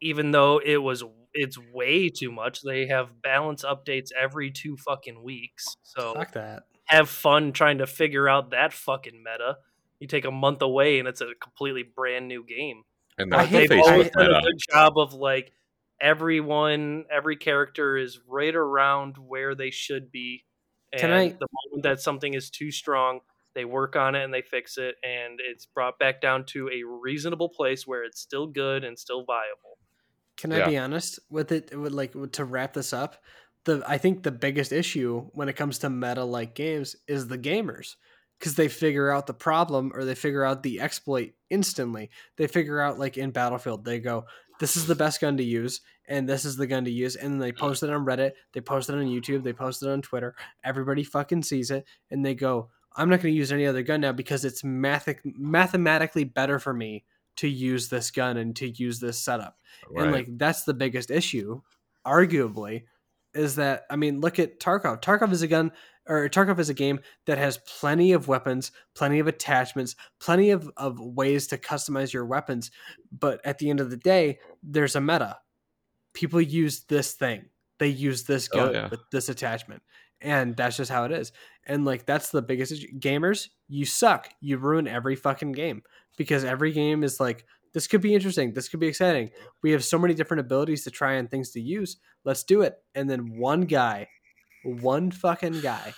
[0.01, 2.61] even though it was it's way too much.
[2.61, 5.77] They have balance updates every two fucking weeks.
[5.83, 6.63] So Fuck that.
[6.85, 9.57] have fun trying to figure out that fucking meta.
[9.99, 12.83] You take a month away and it's a completely brand new game.
[13.21, 15.51] And I hate the They've always Facebook done a good job of like
[15.99, 20.43] everyone, every character is right around where they should be.
[20.91, 23.21] And Can I- the moment that something is too strong,
[23.53, 26.83] they work on it and they fix it, and it's brought back down to a
[26.83, 29.77] reasonable place where it's still good and still viable.
[30.37, 30.69] Can I Yeah.
[30.69, 31.77] be honest with it?
[31.77, 33.23] With like to wrap this up,
[33.65, 37.37] the I think the biggest issue when it comes to meta like games is the
[37.37, 37.95] gamers
[38.41, 42.09] because they figure out the problem or they figure out the exploit instantly.
[42.37, 44.25] They figure out like in Battlefield, they go,
[44.59, 47.33] "This is the best gun to use," and this is the gun to use, and
[47.33, 50.01] then they post it on Reddit, they post it on YouTube, they post it on
[50.01, 50.33] Twitter.
[50.63, 54.01] Everybody fucking sees it, and they go, "I'm not going to use any other gun
[54.01, 57.05] now because it's math- mathematically better for me."
[57.37, 59.57] To use this gun and to use this setup
[59.89, 60.03] Right.
[60.03, 61.61] and like that's the biggest issue
[62.05, 62.83] arguably
[63.33, 65.71] is that i mean look at tarkov tarkov is a gun
[66.11, 70.69] or tarkov is a game that has plenty of weapons plenty of attachments plenty of,
[70.77, 72.69] of ways to customize your weapons
[73.17, 75.37] but at the end of the day there's a meta.
[76.13, 77.45] People use this thing.
[77.79, 78.87] They use this Oh, gun yeah.
[78.89, 79.81] with this attachment
[80.19, 81.31] and that's just how it is.
[81.65, 82.99] And like that's the biggest issue.
[82.99, 84.29] Gamers you suck.
[84.41, 85.83] You ruin every fucking game
[86.17, 88.53] because every game is like this could be interesting.
[88.53, 89.29] This could be exciting.
[89.63, 91.97] We have so many different abilities to try and things to use.
[92.25, 92.75] Let's do it.
[92.95, 94.09] And then one guy
[94.63, 95.93] one fucking guy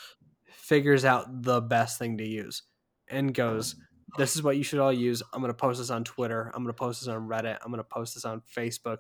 [0.48, 2.64] figures out the best thing to use
[3.10, 3.76] and goes
[4.18, 5.24] this is what you should all use.
[5.34, 6.52] I'm going to post this on twitter.
[6.54, 7.58] I'm going to post this on reddit.
[7.64, 8.98] I'm going to post this on facebook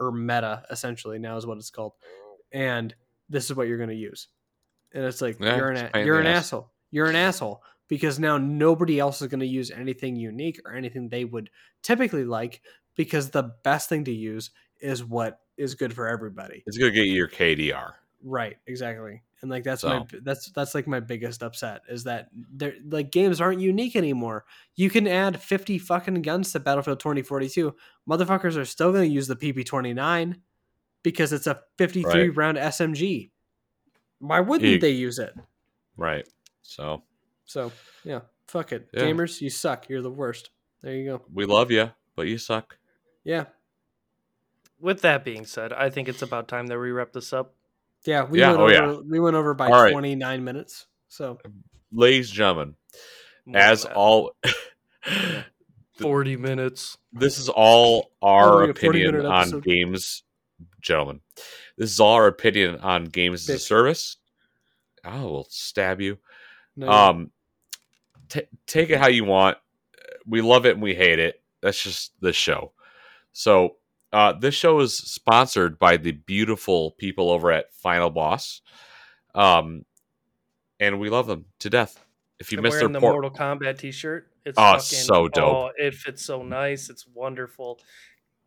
[0.00, 1.92] or meta essentially now is what it's called.
[2.52, 2.94] And
[3.28, 4.28] this is what you're going to use.
[4.92, 6.46] And it's like Yeah, you're an a you're an ass.
[6.46, 6.70] asshole.
[6.90, 7.62] You're an asshole.
[7.88, 11.50] Because now nobody else is going to use anything unique or anything they would
[11.82, 12.62] typically like
[12.96, 14.50] because the best thing to use
[14.80, 16.62] is what is good for everybody.
[16.66, 17.92] It's gonna get you your KDR.
[18.26, 22.74] Right exactly and like that's my that's that's like my biggest upset is that they're
[22.88, 24.46] like games aren't unique anymore
[24.76, 27.74] you can add 50 fucking guns to battlefield 2042
[28.08, 30.36] motherfuckers are still going to use the pp29
[31.02, 32.36] because it's a 53 Right.
[32.36, 33.30] round smg
[34.20, 35.34] why wouldn't You- they use it
[35.96, 36.26] Right.
[36.62, 37.02] So
[37.44, 37.70] so
[38.04, 39.02] yeah fuck it Yeah.
[39.02, 40.48] gamers you suck you're the worst
[40.80, 42.78] there you go we love you, but you suck.
[43.22, 43.44] yeah
[44.80, 47.54] With that being said, I think it's about time that we wrap this up.
[48.06, 48.92] Yeah we Yeah, went oh, over yeah.
[49.08, 49.92] we went over by All right.
[49.92, 51.38] 29 minutes so
[51.92, 52.74] Ladies and gentlemen,
[53.46, 54.32] More as all
[56.00, 56.98] forty minutes.
[57.12, 59.64] this is all our Only opinion on episode.
[59.64, 60.24] games,
[60.80, 61.20] gentlemen.
[61.78, 64.16] This is all our opinion on games as a service.
[65.04, 66.18] I will stab you.
[66.76, 67.30] no, Um,
[68.28, 69.56] t- take it how you want.
[70.26, 71.40] We love it and we hate it.
[71.62, 72.72] That's just the show.
[73.32, 73.76] So,
[74.14, 78.62] uh, this show is sponsored by the beautiful people over at Final Boss,
[79.34, 79.84] um,
[80.78, 82.00] and we love them to death.
[82.38, 84.28] If you I'm missed their the por- Mortal Kombat T-shirt.
[84.46, 85.44] It's Oh, fucking, so dope.
[85.44, 86.90] Oh, it fits so nice.
[86.90, 87.80] It's wonderful.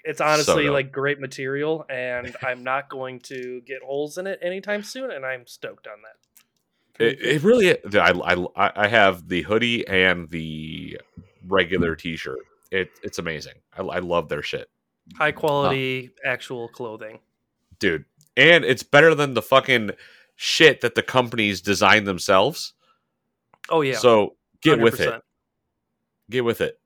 [0.03, 0.73] It's honestly dope.
[0.73, 5.25] like great material, and I'm not going to get holes in it anytime soon, and
[5.25, 7.05] I'm stoked on that.
[7.05, 7.71] It, it really.
[7.97, 8.11] I,
[8.55, 10.99] I I have the hoodie and the
[11.45, 12.39] regular T-shirt.
[12.71, 13.55] It it's amazing.
[13.77, 14.69] I, I love their shit,
[15.15, 17.19] High quality actual clothing.
[17.79, 18.05] dude.
[18.35, 19.91] And it's better than the fucking
[20.35, 22.73] shit that the companies design themselves.
[23.69, 23.97] Oh yeah.
[23.97, 25.21] So get with it.
[26.29, 26.79] Get with it.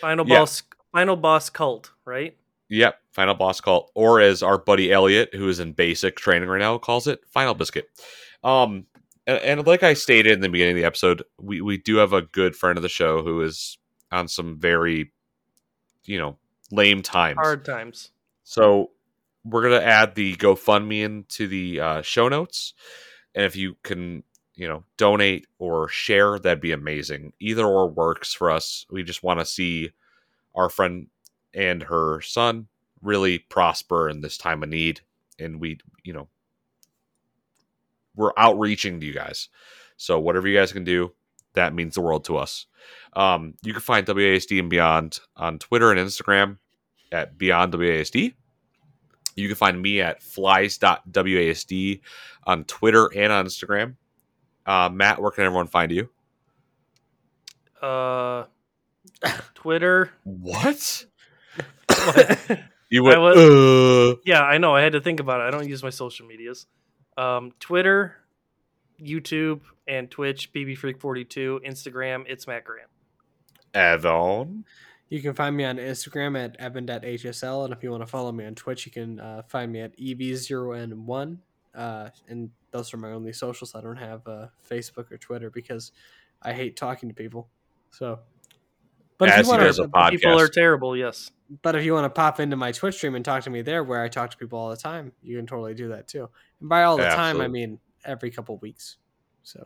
[0.00, 0.38] Final Yeah.
[0.40, 0.62] boss.
[0.92, 1.92] Final boss cult.
[2.04, 2.36] Right.
[2.68, 2.98] Yep.
[3.12, 3.90] Final boss cult.
[3.94, 7.54] or as our buddy Elliot, who is in basic training right now, calls it, final
[7.54, 7.88] biscuit.
[8.42, 8.86] Um,
[9.26, 12.12] and, and like I stated in the beginning of the episode, we we do have
[12.12, 13.78] a good friend of the show who is
[14.10, 15.12] on some very,
[16.04, 16.36] you know,
[16.70, 17.38] lame times.
[17.38, 18.10] Hard times.
[18.44, 18.90] So
[19.44, 22.74] we're gonna add the GoFundMe into the uh, show notes,
[23.34, 24.22] and if you can,
[24.54, 27.32] you know, donate or share, that'd be amazing.
[27.40, 28.86] Either or works for us.
[28.90, 29.90] We just want to see
[30.54, 31.08] our friend
[31.54, 32.68] and her son
[33.02, 35.00] really prosper in this time of need,
[35.38, 36.28] and we, you know,
[38.14, 39.48] we're outreaching to you guys.
[39.96, 41.12] So whatever you guys can do,
[41.56, 42.66] that means the world to us.
[43.14, 46.58] Um, you can find WASD and Beyond on Twitter and Instagram
[47.10, 48.34] at Beyond WASD.
[49.34, 52.00] You can find me at flies.wasd
[52.44, 53.96] on Twitter and on Instagram.
[54.64, 56.08] Uh, Matt, where can everyone find you?
[57.82, 58.44] Uh,
[59.54, 60.10] Twitter.
[60.24, 61.04] What?
[62.88, 64.72] You went, I was- uh, Yeah, I know.
[64.76, 65.44] I had to think about it.
[65.44, 66.68] I don't use my social medias.
[67.18, 68.14] Um, Twitter,
[69.00, 70.52] YouTube, and Twitch.
[70.52, 71.60] BB Freak forty two.
[71.66, 72.24] Instagram.
[72.28, 72.88] It's Matt Grant.
[73.74, 74.64] Evan.
[75.08, 78.44] You can find me on Instagram at evan.hsl, and if you want to follow me
[78.44, 81.38] on Twitch, you can uh, find me at ev0n1.
[81.74, 83.74] Uh, and those are my only socials.
[83.74, 85.92] I don't have uh, Facebook or Twitter because
[86.42, 87.48] I hate talking to people.
[87.90, 88.18] So,
[89.18, 90.08] but As if you want does a to.
[90.10, 90.96] People are terrible.
[90.96, 91.30] Yes.
[91.62, 93.84] but if you want to pop into my Twitch stream and talk to me there,
[93.84, 96.28] where I talk to people all the time, you can totally do that too.
[96.60, 98.96] And by all the time, I mean every couple weeks.
[99.42, 99.64] So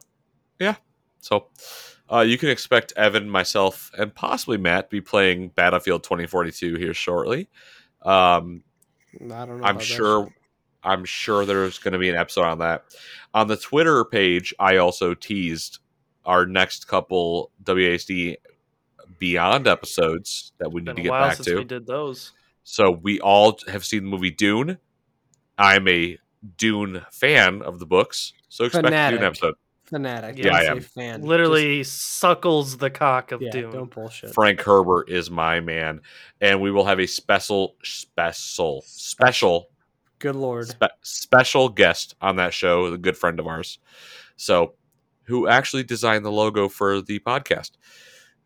[0.58, 0.76] yeah.
[1.20, 1.46] So
[2.10, 7.48] uh, you can expect Evan, myself, and possibly Matt be playing Battlefield 2042 here shortly.
[8.02, 8.62] Um,
[9.14, 9.54] I don't know.
[9.54, 10.34] I'm about that sure.
[10.82, 12.84] I'm sure there's going to be an episode on that.
[13.34, 15.78] On the Twitter page, I also teased
[16.24, 18.36] our next couple WASD
[19.18, 21.56] Beyond episodes that we need to get back since to.
[21.56, 22.32] we did those.
[22.62, 24.78] So we all have seen the movie Dune.
[25.58, 26.18] I'm a
[26.56, 29.54] Dune fan of the books, so expect a Dune episode.
[29.84, 30.38] fanatic.
[30.38, 30.80] Yeah, don't I say am.
[30.80, 31.22] Fan.
[31.22, 33.70] Literally suckles the cock of yeah, Dune.
[33.72, 34.32] don't bullshit.
[34.32, 36.00] Frank Herbert is my man,
[36.40, 39.68] and we will have a special, special, special
[40.18, 40.68] Good lord.
[40.68, 43.78] spe- special guest on that show, a good friend of ours.
[44.36, 44.74] So,
[45.24, 47.72] who actually designed the logo for the podcast.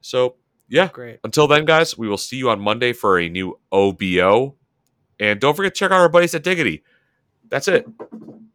[0.00, 0.36] So,
[0.68, 0.88] yeah.
[0.88, 1.20] Great.
[1.24, 4.56] Until then, guys, we will see you on Monday for a new OBO.
[5.20, 6.82] And don't forget to check out our buddies at Diggity.
[7.48, 7.86] That's it.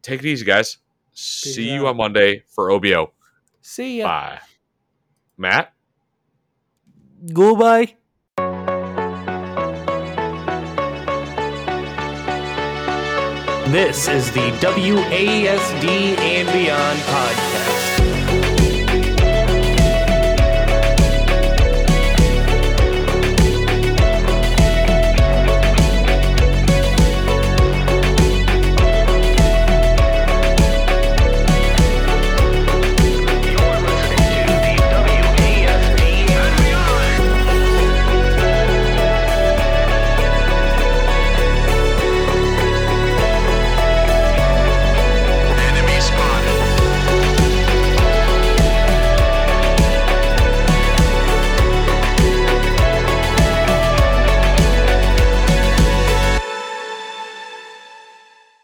[0.02, 0.78] Take it easy, guys.
[1.12, 3.12] see you on Monday for OBO.
[3.62, 4.06] See ya.
[4.06, 4.40] Bye.
[5.36, 5.72] Matt?
[7.32, 7.96] Goodbye.
[13.70, 17.39] This is the WASD and Beyond podcast.